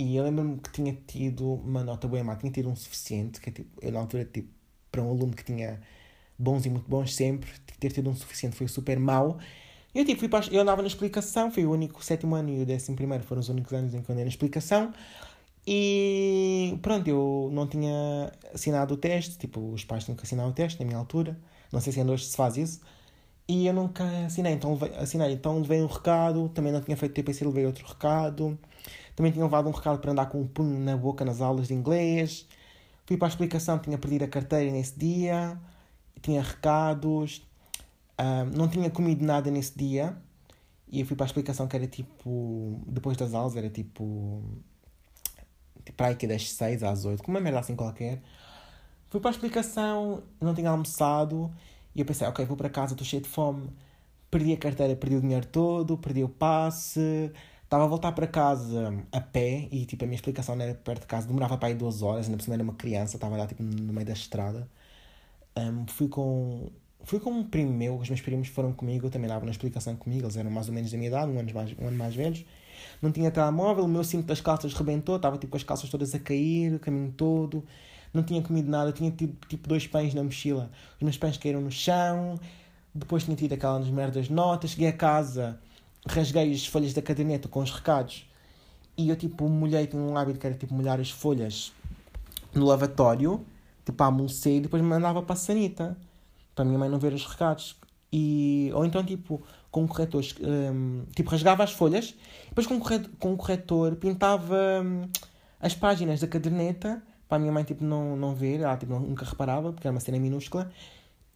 e 0.01 0.15
eu 0.15 0.23
lembro-me 0.23 0.57
que 0.59 0.71
tinha 0.71 0.97
tido 1.07 1.53
uma 1.53 1.83
nota 1.83 2.07
boa 2.07 2.23
má, 2.23 2.35
tinha 2.35 2.51
tido 2.51 2.69
um 2.69 2.75
suficiente, 2.75 3.39
que 3.39 3.49
é 3.49 3.53
tipo, 3.53 3.69
eu 3.81 3.91
na 3.91 3.99
altura, 3.99 4.25
tipo, 4.25 4.49
para 4.91 5.01
um 5.01 5.09
aluno 5.09 5.33
que 5.33 5.43
tinha 5.43 5.79
bons 6.37 6.65
e 6.65 6.69
muito 6.69 6.89
bons 6.89 7.13
sempre, 7.15 7.49
ter 7.79 7.91
tido 7.91 8.09
um 8.09 8.15
suficiente 8.15 8.55
foi 8.55 8.67
super 8.67 8.99
mau. 8.99 9.37
Eu, 9.93 10.05
tipo, 10.05 10.19
fui 10.19 10.29
para, 10.29 10.45
eu 10.51 10.61
andava 10.61 10.81
na 10.81 10.87
explicação, 10.87 11.51
foi 11.51 11.65
o 11.65 11.71
único, 11.71 11.99
o 11.99 12.03
sétimo 12.03 12.35
ano 12.35 12.49
e 12.49 12.61
o 12.63 12.65
décimo 12.65 12.95
primeiro 12.97 13.23
foram 13.23 13.41
os 13.41 13.49
únicos 13.49 13.71
anos 13.73 13.93
em 13.93 14.01
que 14.01 14.09
eu 14.09 14.13
andei 14.13 14.25
na 14.25 14.29
explicação. 14.29 14.93
E 15.67 16.79
pronto, 16.81 17.07
eu 17.07 17.49
não 17.53 17.67
tinha 17.67 18.31
assinado 18.53 18.93
o 18.95 18.97
teste, 18.97 19.37
tipo, 19.37 19.59
os 19.71 19.83
pais 19.85 20.03
tinham 20.05 20.15
que 20.15 20.23
assinar 20.23 20.47
o 20.47 20.51
teste 20.53 20.79
na 20.79 20.85
minha 20.85 20.97
altura. 20.97 21.37
Não 21.71 21.79
sei 21.79 21.93
se 21.93 21.99
ainda 21.99 22.13
hoje 22.13 22.25
se 22.25 22.35
faz 22.35 22.57
isso. 22.57 22.81
E 23.47 23.67
eu 23.67 23.73
nunca 23.73 24.03
assinei, 24.25 24.53
então 24.53 24.73
levei, 24.73 24.95
assinei, 24.97 25.33
então 25.33 25.59
levei 25.59 25.81
um 25.81 25.87
recado, 25.87 26.49
também 26.49 26.71
não 26.71 26.81
tinha 26.81 26.97
feito 26.97 27.13
TPC, 27.13 27.45
levei 27.45 27.65
outro 27.65 27.85
recado. 27.85 28.57
Também 29.15 29.31
tinha 29.31 29.43
levado 29.43 29.67
um 29.67 29.71
recado 29.71 29.99
para 29.99 30.11
andar 30.11 30.27
com 30.27 30.41
um 30.41 30.47
punho 30.47 30.79
na 30.79 30.95
boca 30.95 31.23
nas 31.25 31.41
aulas 31.41 31.67
de 31.67 31.73
inglês. 31.73 32.47
Fui 33.05 33.17
para 33.17 33.27
a 33.27 33.29
explicação, 33.29 33.77
tinha 33.79 33.97
perdido 33.97 34.23
a 34.23 34.27
carteira 34.27 34.71
nesse 34.71 34.97
dia, 34.97 35.59
tinha 36.21 36.41
recados, 36.41 37.45
uh, 38.19 38.45
não 38.55 38.67
tinha 38.67 38.89
comido 38.89 39.25
nada 39.25 39.51
nesse 39.51 39.77
dia. 39.77 40.15
E 40.87 40.99
eu 40.99 41.05
fui 41.05 41.15
para 41.15 41.25
a 41.25 41.27
explicação 41.27 41.67
que 41.67 41.75
era 41.75 41.87
tipo, 41.87 42.81
depois 42.87 43.17
das 43.17 43.33
aulas, 43.33 43.55
era 43.55 43.69
tipo 43.69 44.43
para 45.97 46.07
aí 46.07 46.15
que 46.15 46.27
das 46.27 46.51
6 46.51 46.83
às 46.83 47.05
8, 47.05 47.23
com 47.23 47.31
uma 47.31 47.39
merda 47.39 47.59
assim 47.59 47.75
qualquer. 47.75 48.21
Fui 49.09 49.19
para 49.19 49.29
a 49.29 49.33
explicação, 49.33 50.23
não 50.39 50.53
tinha 50.53 50.69
almoçado 50.69 51.51
e 51.95 51.99
eu 51.99 52.05
pensei, 52.05 52.27
ok, 52.27 52.45
vou 52.45 52.55
para 52.55 52.69
casa, 52.69 52.93
estou 52.93 53.05
cheio 53.05 53.21
de 53.21 53.29
fome. 53.29 53.69
Perdi 54.29 54.53
a 54.53 54.57
carteira, 54.57 54.95
perdi 54.95 55.17
o 55.17 55.21
dinheiro 55.21 55.45
todo, 55.45 55.97
perdi 55.97 56.23
o 56.23 56.29
passe. 56.29 57.31
Estava 57.71 57.85
a 57.85 57.87
voltar 57.87 58.11
para 58.11 58.27
casa 58.27 58.93
a 59.13 59.21
pé 59.21 59.69
e 59.71 59.85
tipo 59.85 60.03
a 60.03 60.05
minha 60.05 60.17
explicação 60.17 60.59
era 60.59 60.75
perto 60.75 61.03
de 61.03 61.07
casa, 61.07 61.25
demorava 61.25 61.57
para 61.57 61.69
aí 61.69 61.73
duas 61.73 62.01
horas, 62.01 62.25
ainda 62.25 62.35
por 62.35 62.43
cima 62.43 62.55
era 62.55 62.63
uma 62.63 62.73
criança, 62.73 63.15
estava 63.15 63.37
lá 63.37 63.47
tipo 63.47 63.63
no 63.63 63.93
meio 63.93 64.05
da 64.05 64.11
estrada. 64.11 64.67
Um, 65.55 65.87
fui 65.87 66.09
com 66.09 66.69
fui 67.05 67.21
com 67.21 67.31
um 67.31 67.45
primo 67.45 67.71
meu, 67.71 67.95
os 67.97 68.09
meus 68.09 68.19
primos 68.19 68.49
foram 68.49 68.73
comigo, 68.73 69.09
também 69.09 69.29
davam 69.29 69.45
na 69.45 69.51
explicação 69.51 69.95
comigo, 69.95 70.25
eles 70.25 70.35
eram 70.35 70.51
mais 70.51 70.67
ou 70.67 70.73
menos 70.73 70.91
da 70.91 70.97
minha 70.97 71.07
idade, 71.07 71.31
um 71.31 71.39
ano 71.39 71.53
mais, 71.53 71.73
um 71.79 71.87
ano 71.87 71.97
mais 71.97 72.13
velhos. 72.13 72.45
Não 73.01 73.09
tinha 73.09 73.31
telemóvel, 73.31 73.85
o 73.85 73.87
meu 73.87 74.03
cinto 74.03 74.25
das 74.27 74.41
calças 74.41 74.73
rebentou, 74.73 75.15
estava 75.15 75.37
tipo 75.37 75.51
com 75.51 75.57
as 75.57 75.63
calças 75.63 75.89
todas 75.89 76.13
a 76.13 76.19
cair, 76.19 76.73
o 76.75 76.79
caminho 76.79 77.13
todo, 77.13 77.63
não 78.13 78.21
tinha 78.21 78.41
comido 78.41 78.69
nada, 78.69 78.91
tinha 78.91 79.11
tido 79.11 79.33
tipo 79.47 79.69
dois 79.69 79.87
pães 79.87 80.13
na 80.13 80.21
mochila, 80.21 80.69
os 80.97 81.03
meus 81.03 81.17
pães 81.17 81.37
caíram 81.37 81.61
no 81.61 81.71
chão, 81.71 82.37
depois 82.93 83.23
tinha 83.23 83.37
tido 83.37 83.53
aquelas 83.53 83.87
merdas 83.87 84.27
notas, 84.27 84.71
cheguei 84.71 84.89
a 84.89 84.93
casa, 84.93 85.57
rasguei 86.07 86.51
as 86.51 86.65
folhas 86.65 86.93
da 86.93 87.01
caderneta 87.01 87.47
com 87.47 87.61
os 87.61 87.71
recados 87.71 88.29
e 88.97 89.09
eu 89.09 89.15
tipo 89.15 89.47
molhei, 89.47 89.87
tinha 89.87 90.01
um 90.01 90.17
hábito 90.17 90.39
que 90.39 90.47
era 90.47 90.55
tipo 90.55 90.73
molhar 90.73 90.99
as 90.99 91.09
folhas 91.09 91.71
no 92.53 92.65
lavatório, 92.65 93.45
tipo 93.85 94.03
a 94.03 94.07
amolecer 94.07 94.57
e 94.57 94.61
depois 94.61 94.81
mandava 94.81 95.21
para 95.21 95.33
a 95.33 95.37
sanita, 95.37 95.97
para 96.55 96.63
a 96.63 96.65
minha 96.65 96.79
mãe 96.79 96.89
não 96.89 96.99
ver 96.99 97.13
os 97.13 97.25
recados. 97.25 97.75
E, 98.11 98.69
ou 98.73 98.85
então 98.85 99.03
tipo 99.03 99.41
com 99.71 99.87
corretores, 99.87 100.35
um, 100.41 101.05
tipo, 101.15 101.29
rasgava 101.29 101.63
as 101.63 101.71
folhas, 101.71 102.13
depois 102.49 102.67
com, 102.67 102.77
corretor, 102.77 103.09
com 103.17 103.37
corretor 103.37 103.95
pintava 103.95 104.83
um, 104.83 105.07
as 105.61 105.73
páginas 105.73 106.19
da 106.19 106.27
caderneta, 106.27 107.01
para 107.29 107.37
a 107.37 107.39
minha 107.39 107.53
mãe, 107.53 107.63
tipo, 107.63 107.81
não, 107.81 108.17
não 108.17 108.35
ver, 108.35 108.59
ela, 108.59 108.75
tipo, 108.75 108.99
nunca 108.99 109.23
reparava, 109.23 109.71
porque 109.71 109.87
era 109.87 109.93
uma 109.93 110.01
cena 110.01 110.19
minúscula, 110.19 110.69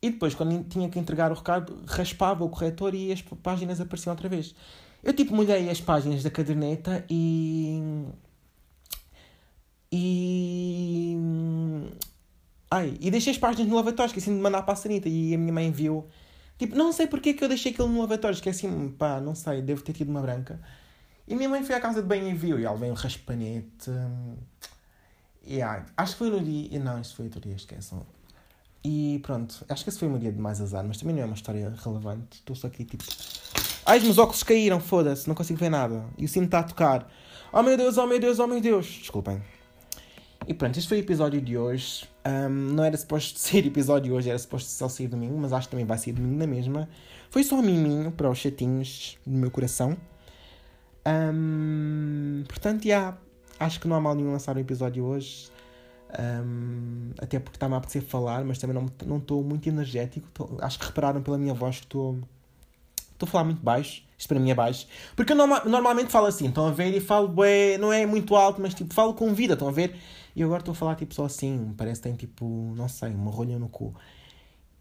e 0.06 0.10
depois, 0.12 0.36
quando 0.36 0.64
tinha 0.66 0.90
que 0.90 1.00
entregar 1.00 1.32
o 1.32 1.36
recado, 1.36 1.84
raspava 1.88 2.44
o 2.44 2.50
corretor 2.50 2.94
e 2.94 3.12
as 3.12 3.22
páginas 3.22 3.80
apareciam 3.82 4.14
outra 4.14 4.30
vez. 4.30 4.56
Eu, 5.04 5.14
tipo, 5.14 5.36
molhei 5.36 5.70
as 5.70 5.82
páginas 5.82 6.24
da 6.24 6.30
caderneta 6.30 7.06
e... 7.10 8.06
E... 9.92 11.18
Ai, 12.70 12.98
e 13.00 13.10
deixei 13.12 13.32
as 13.32 13.38
páginas 13.38 13.68
no 13.68 13.76
lavatório, 13.76 14.10
esqueci 14.10 14.30
de 14.30 14.36
mandar 14.36 14.64
para 14.64 14.74
a 14.74 14.76
sanita, 14.76 15.08
e 15.08 15.34
a 15.34 15.38
minha 15.38 15.54
mãe 15.54 15.72
viu 15.72 16.06
Tipo, 16.58 16.76
não 16.76 16.94
sei 16.94 17.08
porque 17.08 17.34
que 17.34 17.44
eu 17.44 17.50
deixei 17.50 17.72
aquilo 17.72 17.90
no 17.90 18.00
lavatório. 18.00 18.36
Esqueci-me, 18.36 18.92
pá, 18.92 19.20
não 19.20 19.36
sei, 19.36 19.62
devo 19.62 19.82
ter 19.82 19.94
tido 19.94 20.10
uma 20.10 20.22
branca. 20.22 20.60
E 21.28 21.36
minha 21.36 21.50
mãe 21.50 21.64
foi 21.64 21.76
à 21.76 21.82
casa 21.82 22.02
de 22.02 22.08
banho 22.08 22.30
e 22.30 22.34
viu. 22.34 22.60
E 22.60 22.66
ela 22.66 22.78
veio 22.78 22.94
um 22.94 22.96
raspanete. 22.96 23.92
Acho 25.98 26.14
que 26.14 26.18
foi 26.18 26.30
no 26.30 26.40
dia. 26.40 26.80
Não, 26.80 27.00
isso 27.02 27.16
foi 27.16 27.26
outro 27.26 27.42
dia, 27.42 27.56
esqueçam. 27.56 28.06
E 28.88 29.18
pronto, 29.24 29.66
acho 29.68 29.84
que 29.84 29.90
esse 29.90 29.98
foi 29.98 30.08
um 30.08 30.16
dia 30.16 30.32
de 30.32 30.40
mais 30.40 30.62
azar, 30.62 30.86
mas 30.88 30.98
também 30.98 31.16
não 31.16 31.24
é 31.24 31.26
uma 31.26 31.34
história 31.34 31.74
relevante. 31.84 32.38
Estou 32.38 32.56
só 32.56 32.68
aqui 32.68 32.86
tipo. 32.86 33.04
Ai, 33.84 33.98
os 33.98 34.04
meus 34.04 34.20
óculos 34.20 34.44
caíram, 34.44 34.80
foda-se, 34.80 35.28
não 35.28 35.34
consigo 35.34 35.58
ver 35.58 35.70
nada. 35.70 36.06
E 36.20 36.26
o 36.26 36.28
sino 36.28 36.46
está 36.46 36.60
a 36.60 36.64
tocar. 36.64 37.12
Oh 37.52 37.64
meu 37.64 37.76
Deus, 37.76 37.98
oh 37.98 38.06
meu 38.06 38.20
Deus, 38.20 38.38
oh 38.38 38.46
meu 38.46 38.62
Deus. 38.62 38.86
Desculpem. 38.86 39.42
E 40.48 40.54
pronto, 40.54 40.78
este 40.78 40.88
foi 40.88 41.00
o 41.00 41.02
episódio 41.02 41.42
de 41.42 41.58
hoje. 41.58 42.08
Um, 42.24 42.74
não 42.76 42.84
era 42.84 42.96
suposto 42.96 43.40
ser 43.42 43.66
episódio 43.66 44.14
hoje, 44.14 44.30
era 44.30 44.38
suposto 44.38 44.70
só 44.70 44.88
sair 44.88 45.08
domingo, 45.08 45.36
mas 45.36 45.52
acho 45.52 45.68
que 45.68 45.72
também 45.72 45.86
vai 45.88 45.98
sair 45.98 46.14
domingo 46.14 46.38
na 46.38 46.46
mesma. 46.46 46.88
Foi 47.32 47.44
só 47.44 47.56
um 47.56 47.64
miminho 47.64 48.12
para 48.12 48.30
os 48.30 48.38
chatinhos 48.38 49.18
do 49.26 49.36
meu 49.36 49.50
coração. 49.50 49.98
Um, 51.08 52.44
portanto, 52.48 52.84
já. 52.84 52.90
Yeah, 52.90 53.18
acho 53.60 53.80
que 53.80 53.88
não 53.88 53.96
há 53.96 54.00
mal 54.00 54.14
nenhum 54.14 54.32
lançar 54.32 54.56
o 54.56 54.60
episódio 54.60 55.04
hoje. 55.06 55.50
Um, 56.18 57.12
até 57.18 57.40
porque 57.40 57.58
está-me 57.58 57.74
a 57.76 57.78
apetecer 57.78 58.02
falar, 58.02 58.44
mas 58.46 58.58
também 58.58 58.76
não 59.06 59.18
estou 59.18 59.44
muito 59.44 59.68
energético. 59.68 60.28
Tô, 60.34 60.58
acho 60.62 60.80
que 60.80 60.86
repararam 60.86 61.22
pela 61.22 61.38
minha 61.38 61.54
voz 61.54 61.78
que 61.78 61.86
estou. 61.86 62.20
Estou 63.14 63.28
a 63.28 63.32
falar 63.32 63.44
muito 63.44 63.62
baixo. 63.62 64.04
Isto 64.18 64.30
para 64.30 64.40
mim 64.40 64.50
é 64.50 64.56
baixo. 64.56 64.88
Porque 65.16 65.34
eu 65.34 65.36
norma, 65.36 65.62
normalmente 65.66 66.12
falo 66.12 66.28
assim, 66.28 66.48
estão 66.48 66.68
a 66.68 66.72
ver? 66.72 66.96
E 66.96 67.00
falo, 67.00 67.28
bué, 67.28 67.78
não 67.78 67.92
é 67.92 68.06
muito 68.06 68.36
alto, 68.36 68.62
mas 68.62 68.74
tipo, 68.74 68.94
falo 68.94 69.14
com 69.14 69.34
vida, 69.34 69.54
estão 69.54 69.68
a 69.68 69.72
ver? 69.72 69.96
E 70.36 70.44
agora 70.44 70.60
estou 70.60 70.72
a 70.72 70.76
falar 70.76 70.96
tipo 70.96 71.14
só 71.14 71.26
assim. 71.26 71.74
Parece 71.78 72.02
que 72.02 72.08
tem 72.08 72.16
tipo, 72.16 72.74
não 72.76 72.88
sei, 72.88 73.10
uma 73.10 73.32
rolha 73.32 73.60
no 73.60 73.70
cu. 73.70 73.94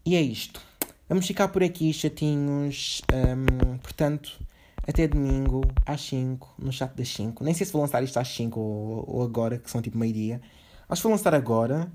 E 0.05 0.15
é 0.15 0.21
isto. 0.21 0.61
Vamos 1.07 1.27
ficar 1.27 1.49
por 1.49 1.63
aqui, 1.63 1.93
chatinhos. 1.93 3.01
Um, 3.13 3.77
portanto, 3.77 4.39
até 4.87 5.07
domingo, 5.07 5.61
às 5.85 6.01
5, 6.01 6.55
no 6.59 6.71
chat 6.71 6.93
das 6.95 7.09
5. 7.09 7.43
Nem 7.43 7.53
sei 7.53 7.65
se 7.65 7.73
vou 7.73 7.81
lançar 7.81 8.03
isto 8.03 8.17
às 8.17 8.27
5 8.27 8.59
ou, 8.59 9.05
ou 9.07 9.23
agora, 9.23 9.57
que 9.57 9.69
são 9.69 9.81
tipo 9.81 9.97
meio-dia. 9.97 10.41
Acho 10.87 11.01
que 11.01 11.07
vou 11.07 11.11
lançar 11.11 11.33
agora. 11.33 11.91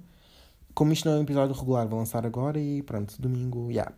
Como 0.74 0.92
isto 0.92 1.08
não 1.08 1.16
é 1.16 1.18
um 1.20 1.22
episódio 1.22 1.54
regular, 1.54 1.86
vou 1.86 1.98
lançar 1.98 2.24
agora 2.24 2.58
e 2.58 2.82
pronto, 2.82 3.20
domingo, 3.20 3.70
yeah. 3.70 3.92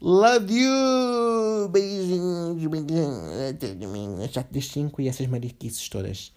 Love 0.00 0.52
you! 0.52 1.68
Beijinhos, 1.70 2.66
beijinhos. 2.66 3.50
Até 3.50 3.74
domingo, 3.74 4.28
chat 4.28 4.46
das 4.52 4.66
5 4.68 5.02
e 5.02 5.08
essas 5.08 5.26
mariquices 5.26 5.88
todas. 5.88 6.32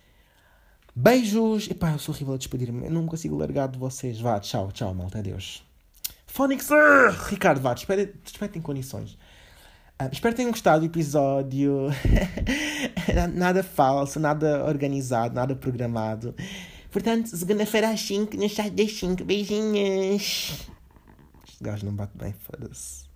Beijos! 0.95 1.69
Epá, 1.69 1.91
eu 1.91 1.99
sou 1.99 2.13
horrível 2.13 2.33
a 2.33 2.37
despedir-me. 2.37 2.85
Eu 2.85 2.91
não 2.91 3.05
consigo 3.05 3.37
largar 3.37 3.67
de 3.67 3.77
vocês. 3.77 4.19
Vá, 4.19 4.39
tchau, 4.39 4.71
tchau, 4.71 4.93
malta. 4.93 5.19
Adeus. 5.19 5.63
Phonics! 6.25 6.69
Ricardo, 7.29 7.61
vá, 7.61 7.73
espere, 7.73 8.15
espere 8.25 8.57
em 8.57 8.61
condições. 8.61 9.13
Uh, 10.01 10.09
espero 10.11 10.33
que 10.33 10.37
tenham 10.37 10.51
gostado 10.51 10.79
do 10.79 10.87
episódio. 10.87 11.87
nada 13.35 13.61
falso, 13.61 14.19
nada 14.19 14.65
organizado, 14.65 15.35
nada 15.35 15.55
programado. 15.55 16.33
Portanto, 16.91 17.35
segunda-feira 17.35 17.89
às 17.89 18.01
5, 18.01 18.35
no 18.35 18.49
chat 18.49 18.69
das 18.69 18.91
5. 18.91 19.23
Beijinhos. 19.23 20.67
Este 21.47 21.63
gajo 21.63 21.85
não 21.85 21.95
bate 21.95 22.17
bem, 22.17 22.33
foda-se. 22.33 23.10